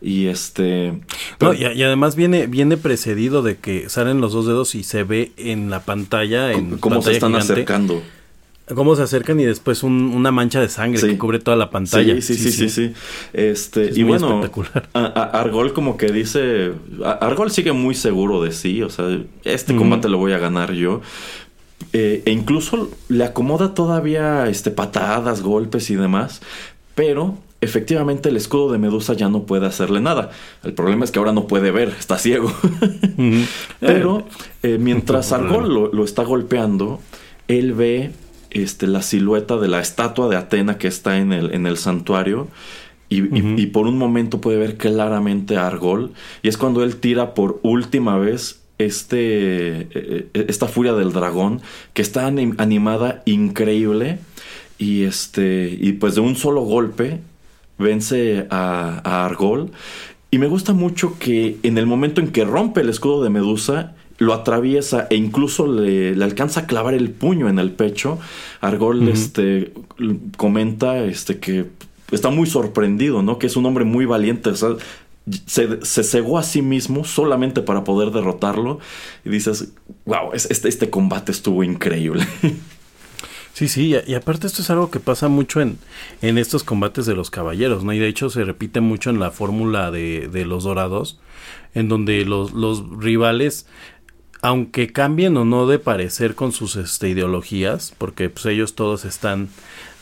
[0.01, 0.99] Y este...
[1.39, 5.03] No, y, y además viene, viene precedido de que salen los dos dedos y se
[5.03, 8.03] ve en la pantalla, en cómo se están gigante, acercando.
[8.73, 11.07] Cómo se acercan y después un- una mancha de sangre Sí.
[11.07, 12.15] que cubre toda la pantalla.
[12.15, 12.93] Sí, sí, sí, sí, sí.
[13.31, 14.89] Este, Es y muy bueno, espectacular.
[14.93, 16.71] a- a- Argol como que dice,
[17.03, 19.05] a- Argol sigue muy seguro de sí, o sea,
[19.43, 21.01] este combate lo voy a ganar yo.
[21.97, 26.41] Eh, e incluso le acomoda todavía este, patadas, golpes y demás,
[26.93, 30.29] pero efectivamente el escudo de Medusa ya no puede hacerle nada.
[30.63, 32.51] El problema es que ahora no puede ver, está ciego.
[33.79, 34.25] pero
[34.63, 36.99] eh, mientras Argol lo, lo está golpeando,
[37.47, 38.11] él ve
[38.51, 42.47] este, la silueta de la estatua de Atena que está en el, en el santuario.
[43.07, 46.11] Y, y- y por un momento puede ver claramente a Argol.
[46.41, 51.61] Y es cuando él tira por última vez este, eh, eh, esta furia del dragón,
[51.93, 54.19] que está anim- animada increíble.
[54.77, 57.19] Y, este, y pues de un solo golpe
[57.77, 59.71] vence a, a Argol.
[60.31, 63.95] Y me gusta mucho que en el momento en que rompe el escudo de Medusa,
[64.17, 68.19] lo atraviesa e incluso le, le alcanza a clavar el puño en el pecho.
[68.61, 69.71] Argol este,
[70.35, 71.65] comenta este, que
[72.11, 73.39] está muy sorprendido, ¿no?
[73.39, 74.49] Que es un hombre muy valiente.
[74.49, 74.69] o sea,
[75.45, 78.79] se, se cegó a sí mismo solamente para poder derrotarlo.
[79.23, 79.73] Y dices,
[80.05, 82.25] wow, este, este combate estuvo increíble.
[83.55, 85.77] Sí, sí, y, aparte esto es algo que pasa mucho en,
[86.21, 87.93] en estos combates de los caballeros, ¿no?
[87.93, 91.21] Y de hecho se repite mucho en la fórmula de, de los dorados,
[91.73, 93.65] en donde los, los rivales,
[94.41, 99.47] aunque cambien o no de parecer con sus este, ideologías, porque pues ellos todos están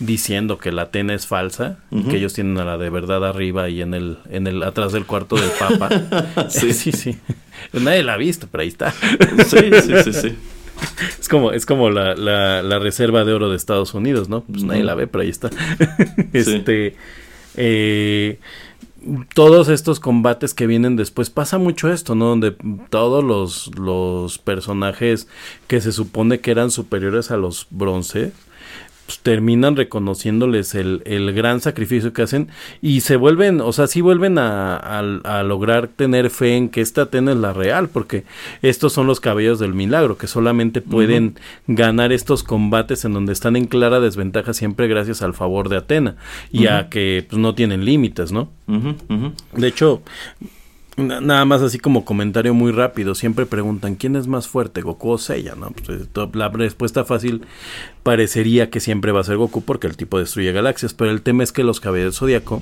[0.06, 3.70] diciendo que la Atena es falsa, y que ellos tienen a la de verdad arriba
[3.70, 5.90] y en el, en el, atrás del cuarto del Papa.
[6.50, 6.74] Sí.
[6.74, 7.18] sí, sí.
[7.72, 8.92] Nadie la ha visto, pero ahí está.
[9.48, 10.36] sí, sí, sí, sí.
[11.20, 14.42] Es como, es como la, la, la reserva de oro de Estados Unidos, ¿no?
[14.42, 15.50] Pues nadie la ve, pero ahí está.
[16.34, 16.96] este.
[17.56, 18.40] eh,
[19.34, 22.28] todos estos combates que vienen después pasa mucho esto, ¿no?
[22.28, 22.56] Donde
[22.90, 25.28] todos los, los personajes
[25.68, 28.32] que se supone que eran superiores a los bronce
[29.06, 32.48] pues, terminan reconociéndoles el, el gran sacrificio que hacen
[32.82, 36.82] y se vuelven, o sea, sí vuelven a, a- a lograr tener fe en que
[36.82, 38.24] esta Atena es la real, porque
[38.62, 41.36] estos son los cabellos del milagro, que solamente pueden
[41.68, 46.16] ganar estos combates en donde están en clara desventaja siempre gracias al favor de Atena
[46.52, 48.50] y a que pues, no tienen límites, ¿no?
[49.54, 50.02] De hecho,
[50.98, 55.18] nada más así como comentario muy rápido, siempre preguntan quién es más fuerte, Goku o
[55.18, 55.72] Seiya, ¿no?
[55.72, 57.46] Pues, eh, la respuesta fácil
[58.04, 61.44] parecería que siempre va a ser Goku porque el tipo destruye galaxias, pero el tema
[61.44, 62.62] es que los caballeros zodiaco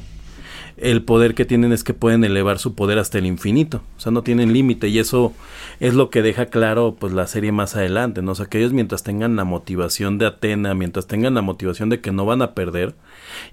[0.81, 4.11] el poder que tienen es que pueden elevar su poder hasta el infinito, o sea,
[4.11, 4.87] no tienen límite.
[4.87, 5.31] Y eso
[5.79, 8.31] es lo que deja claro pues la serie más adelante, ¿no?
[8.31, 12.01] O sea, que ellos mientras tengan la motivación de Atena, mientras tengan la motivación de
[12.01, 12.95] que no van a perder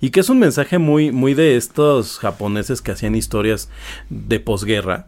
[0.01, 3.69] y que es un mensaje muy muy de estos japoneses que hacían historias
[4.09, 5.07] de posguerra,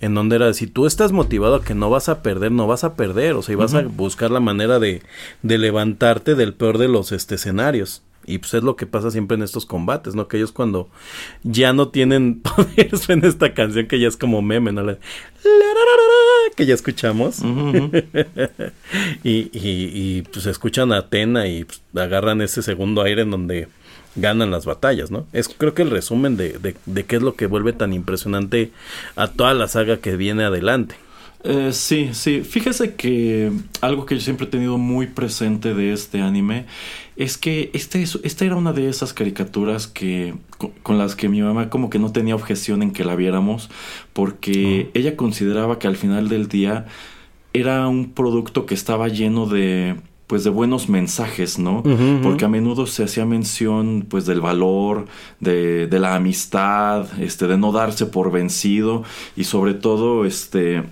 [0.00, 2.84] en donde era si tú estás motivado a que no vas a perder, no vas
[2.84, 5.02] a perder, o sea, y vas a buscar la manera de,
[5.42, 8.02] de levantarte del peor de los este, escenarios.
[8.28, 10.28] Y pues es lo que pasa siempre en estos combates, ¿no?
[10.28, 10.88] Que ellos cuando
[11.42, 14.82] ya no tienen poder suena esta canción que ya es como meme, ¿no?
[14.82, 14.98] La-
[16.56, 17.38] que ya escuchamos.
[19.24, 23.68] Y, y, y, pues escuchan a Atena y pues, agarran ese segundo aire en donde
[24.16, 25.26] ganan las batallas, ¿no?
[25.32, 28.70] Es creo que el resumen de, de, de qué es lo que vuelve tan impresionante
[29.16, 30.96] a toda la saga que viene adelante.
[31.44, 32.40] Eh, sí, sí.
[32.42, 36.66] Fíjese que algo que yo siempre he tenido muy presente de este anime
[37.16, 41.28] es que este es- esta era una de esas caricaturas que con, con las que
[41.28, 43.70] mi mamá como que no tenía objeción en que la viéramos
[44.12, 46.86] porque ella consideraba que al final del día
[47.52, 49.96] era un producto que estaba lleno de
[50.26, 51.82] pues de buenos mensajes, ¿no?
[52.22, 55.06] Porque a menudo se hacía mención pues del valor,
[55.40, 59.04] de, de la amistad, este, de no darse por vencido
[59.36, 60.82] y sobre todo este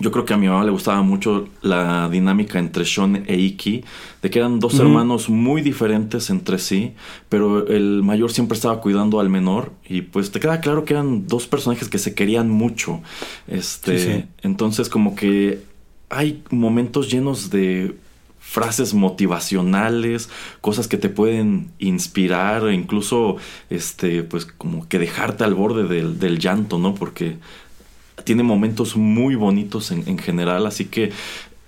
[0.00, 3.84] yo creo que a mi mamá le gustaba mucho la dinámica entre Sean e Iki,
[4.22, 6.92] de que eran dos hermanos muy diferentes entre sí,
[7.28, 11.26] pero el mayor siempre estaba cuidando al menor y pues te queda claro que eran
[11.26, 13.00] dos personajes que se querían mucho.
[13.46, 14.24] Este, Sí, sí.
[14.42, 15.62] entonces como que
[16.08, 17.94] hay momentos llenos de
[18.40, 20.28] frases motivacionales,
[20.60, 23.36] cosas que te pueden inspirar, e incluso
[23.68, 26.94] este, pues como que dejarte al borde del, del llanto, ¿no?
[26.94, 27.36] Porque
[28.24, 31.10] tiene momentos muy bonitos en, en general, así que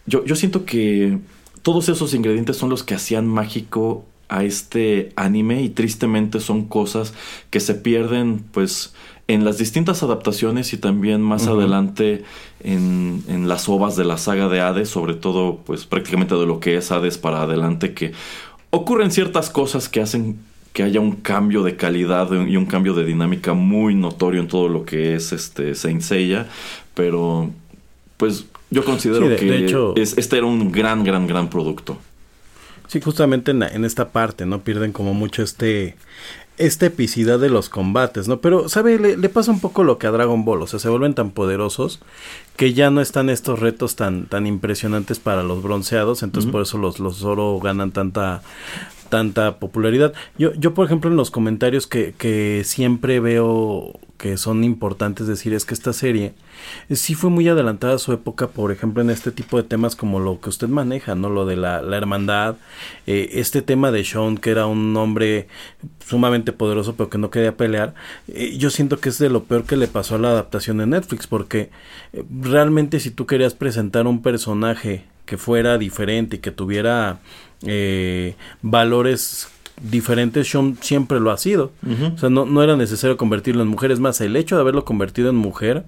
[0.07, 1.19] yo, yo siento que
[1.62, 7.12] todos esos ingredientes son los que hacían mágico a este anime y tristemente son cosas
[7.51, 8.95] que se pierden pues
[9.29, 12.24] en las distintas adaptaciones y también más adelante
[12.61, 16.61] en, en las ovas de la saga de Hades, sobre todo pues prácticamente de lo
[16.61, 18.12] que es Hades para adelante, que
[18.70, 20.39] ocurren ciertas cosas que hacen
[20.73, 24.69] que haya un cambio de calidad y un cambio de dinámica muy notorio en todo
[24.69, 26.47] lo que es este Saint Seiya,
[26.94, 27.51] pero
[28.16, 31.51] pues yo considero Sí, de- que de hecho- es- este era un gran, gran, gran
[31.51, 31.99] producto.
[32.89, 34.61] Sí, justamente en, la- en esta parte, ¿no?
[34.61, 35.97] Pierden como mucho este,
[36.59, 38.40] esta epicidad de los combates, ¿no?
[38.40, 38.99] Pero, ¿sabe?
[38.99, 41.31] Le, le pasa un poco lo que a Dragon Ball, o sea, se vuelven tan
[41.31, 42.01] poderosos
[42.57, 46.77] que ya no están estos retos tan, tan impresionantes para los bronceados, entonces por eso
[46.78, 48.43] los, los Zoro ganan tanta
[49.12, 50.14] tanta popularidad.
[50.39, 55.52] Yo, yo por ejemplo, en los comentarios que, que siempre veo que son importantes decir
[55.52, 56.32] es que esta serie
[56.89, 59.97] eh, sí fue muy adelantada a su época, por ejemplo, en este tipo de temas
[59.97, 61.28] como lo que usted maneja, ¿no?
[61.28, 62.56] Lo de la, la hermandad,
[63.06, 65.47] eh, este tema de Sean, que era un hombre
[66.06, 67.93] sumamente poderoso pero que no quería pelear,
[68.28, 70.86] eh, yo siento que es de lo peor que le pasó a la adaptación de
[70.86, 71.68] Netflix, porque
[72.30, 77.19] realmente si tú querías presentar un personaje que fuera diferente y que tuviera
[77.65, 79.49] eh, valores
[79.81, 81.73] diferentes, Sean siempre lo ha sido.
[82.15, 83.93] O sea, no, no era necesario convertirlo en mujer.
[83.93, 85.85] Es más, el hecho de haberlo convertido en mujer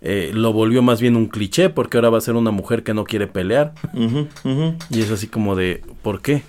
[0.00, 2.94] eh, lo volvió más bien un cliché, porque ahora va a ser una mujer que
[2.94, 3.74] no quiere pelear.
[4.88, 6.42] Y es así como de, ¿por qué?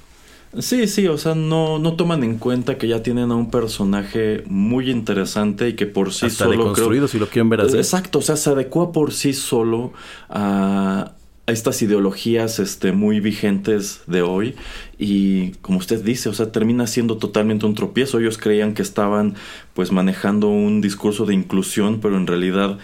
[0.59, 4.43] Sí, sí, o sea, no, no toman en cuenta que ya tienen a un personaje
[4.47, 7.75] muy interesante y que por sí Hasta solo creo- deconstruido, si lo quieren ver así.
[7.75, 9.91] Exacto, o sea, se adecua por sí solo
[10.29, 11.11] a
[11.47, 14.55] estas ideologías este, muy vigentes de hoy
[14.97, 18.19] y como usted dice, o sea, termina siendo totalmente un tropiezo.
[18.19, 19.35] Ellos creían que estaban
[19.73, 22.77] pues manejando un discurso de inclusión, pero en realidad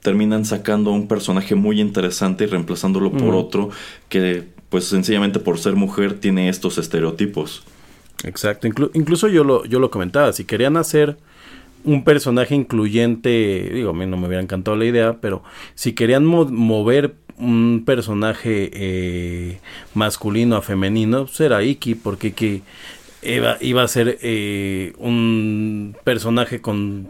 [0.00, 3.70] terminan sacando a un personaje muy interesante y reemplazándolo por otro
[4.08, 7.64] que pues sencillamente por ser mujer tiene estos estereotipos.
[8.22, 11.16] Exacto, inclu- incluso yo lo, yo lo comentaba, si querían hacer
[11.84, 15.42] un personaje incluyente, digo, a mí no me hubiera encantado la idea, pero
[15.74, 19.58] si querían mo- mover un personaje eh,
[19.94, 22.62] masculino a femenino, pues era Iki, porque Iki
[23.22, 27.08] iba, iba a ser eh, un personaje con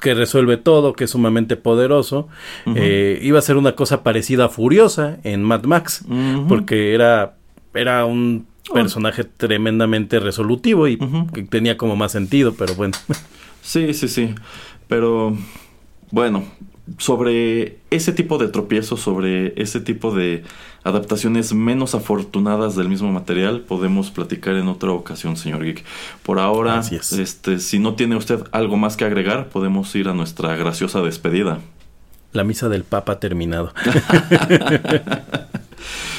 [0.00, 2.28] que resuelve todo, que es sumamente poderoso,
[2.74, 6.04] eh, iba a ser una cosa parecida a Furiosa en Mad Max,
[6.48, 7.36] porque era,
[7.72, 10.98] era un personaje tremendamente resolutivo y
[11.32, 12.92] que tenía como más sentido, pero bueno.
[13.64, 14.34] Sí, sí, sí.
[14.88, 15.36] Pero
[16.10, 16.44] bueno,
[16.98, 20.44] sobre ese tipo de tropiezos, sobre ese tipo de
[20.84, 25.82] adaptaciones menos afortunadas del mismo material, podemos platicar en otra ocasión, señor Geek.
[26.22, 27.12] Por ahora, es.
[27.12, 31.58] este, si no tiene usted algo más que agregar, podemos ir a nuestra graciosa despedida.
[32.32, 33.72] La misa del Papa ha terminado.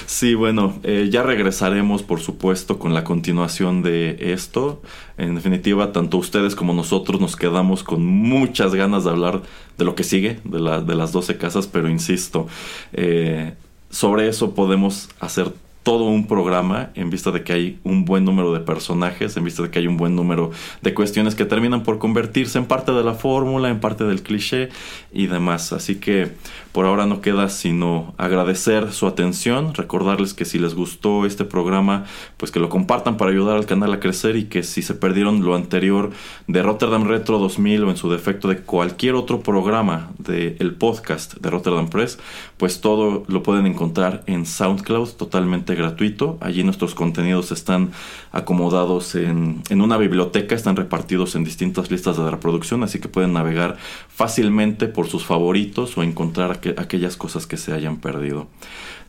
[0.05, 4.81] Sí, bueno, eh, ya regresaremos, por supuesto, con la continuación de esto.
[5.17, 9.41] En definitiva, tanto ustedes como nosotros nos quedamos con muchas ganas de hablar
[9.77, 12.47] de lo que sigue, de, la- de las 12 casas, pero insisto,
[12.93, 13.53] eh,
[13.89, 15.51] sobre eso podemos hacer
[15.83, 19.61] todo un programa en vista de que hay un buen número de personajes, en vista
[19.61, 20.49] de que hay un buen número
[20.81, 24.69] de cuestiones que terminan por convertirse en parte de la fórmula, en parte del cliché
[25.15, 25.73] y demás.
[25.73, 26.33] Así que
[26.73, 32.03] por ahora no queda sino agradecer su atención, recordarles que si les gustó este programa,
[32.35, 35.43] pues que lo compartan para ayudar al canal a crecer y que si se perdieron
[35.43, 36.11] lo anterior
[36.47, 41.49] de Rotterdam Retro 2000 o en su defecto de cualquier otro programa del podcast de
[41.49, 42.19] Rotterdam Press,
[42.57, 46.37] pues todo lo pueden encontrar en SoundCloud totalmente gratuito.
[46.41, 47.91] Allí nuestros contenidos están
[48.33, 53.31] acomodados en, en una biblioteca, están repartidos en distintas listas de reproducción, así que pueden
[53.31, 53.77] navegar
[54.09, 58.47] fácilmente por sus favoritos o encontrar aqu- aquellas cosas que se hayan perdido.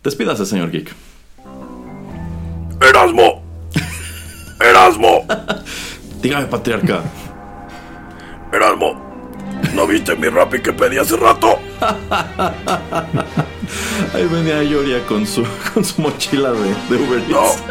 [0.02, 0.92] Despídase, señor Geek.
[2.80, 3.42] ¡Erasmo!
[4.60, 5.26] ¡Erasmo!
[6.22, 7.02] Dígame, patriarca.
[8.52, 9.04] ¡Erasmo!
[9.74, 11.58] ¿No viste mi rapi que pedí hace rato?
[14.14, 15.44] Ahí venía Yoria con su,
[15.74, 17.42] con su mochila de, de Uber No.
[17.42, 17.62] Eats.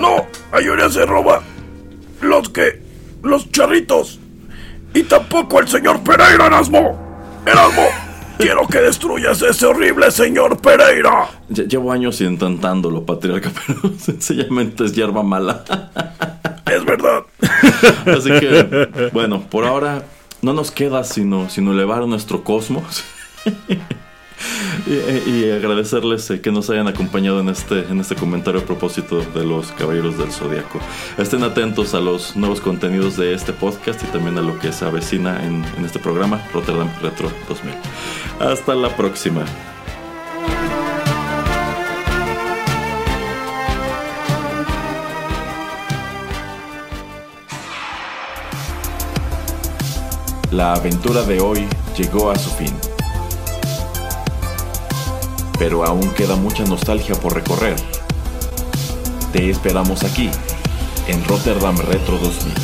[0.00, 1.42] No, Ayuria se roba
[2.20, 2.82] los que...
[3.22, 4.18] los charritos.
[4.94, 7.09] Y tampoco el señor Pereira, Erasmo.
[7.46, 7.86] Erasmo,
[8.38, 11.28] quiero que destruyas ese horrible señor Pereira.
[11.48, 15.64] Lle- Llevo años intentándolo, patriarca, pero sencillamente es hierba mala.
[16.66, 17.22] Es verdad.
[18.06, 20.04] Así que, bueno, por ahora
[20.42, 23.04] no nos queda sino, sino elevar nuestro cosmos.
[24.86, 29.20] y, y agradecerles eh, que nos hayan acompañado en este, en este comentario a propósito
[29.20, 30.80] de los Caballeros del Zodiaco.
[31.18, 34.84] Estén atentos a los nuevos contenidos de este podcast y también a lo que se
[34.84, 37.74] avecina en, en este programa, Rotterdam Retro 2000.
[38.40, 39.44] Hasta la próxima.
[50.50, 52.89] La aventura de hoy llegó a su fin.
[55.60, 57.76] Pero aún queda mucha nostalgia por recorrer.
[59.30, 60.30] Te esperamos aquí,
[61.06, 62.54] en Rotterdam Retro 2000.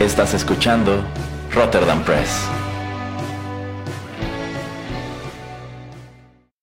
[0.00, 1.04] Estás escuchando
[1.52, 2.48] Rotterdam Press.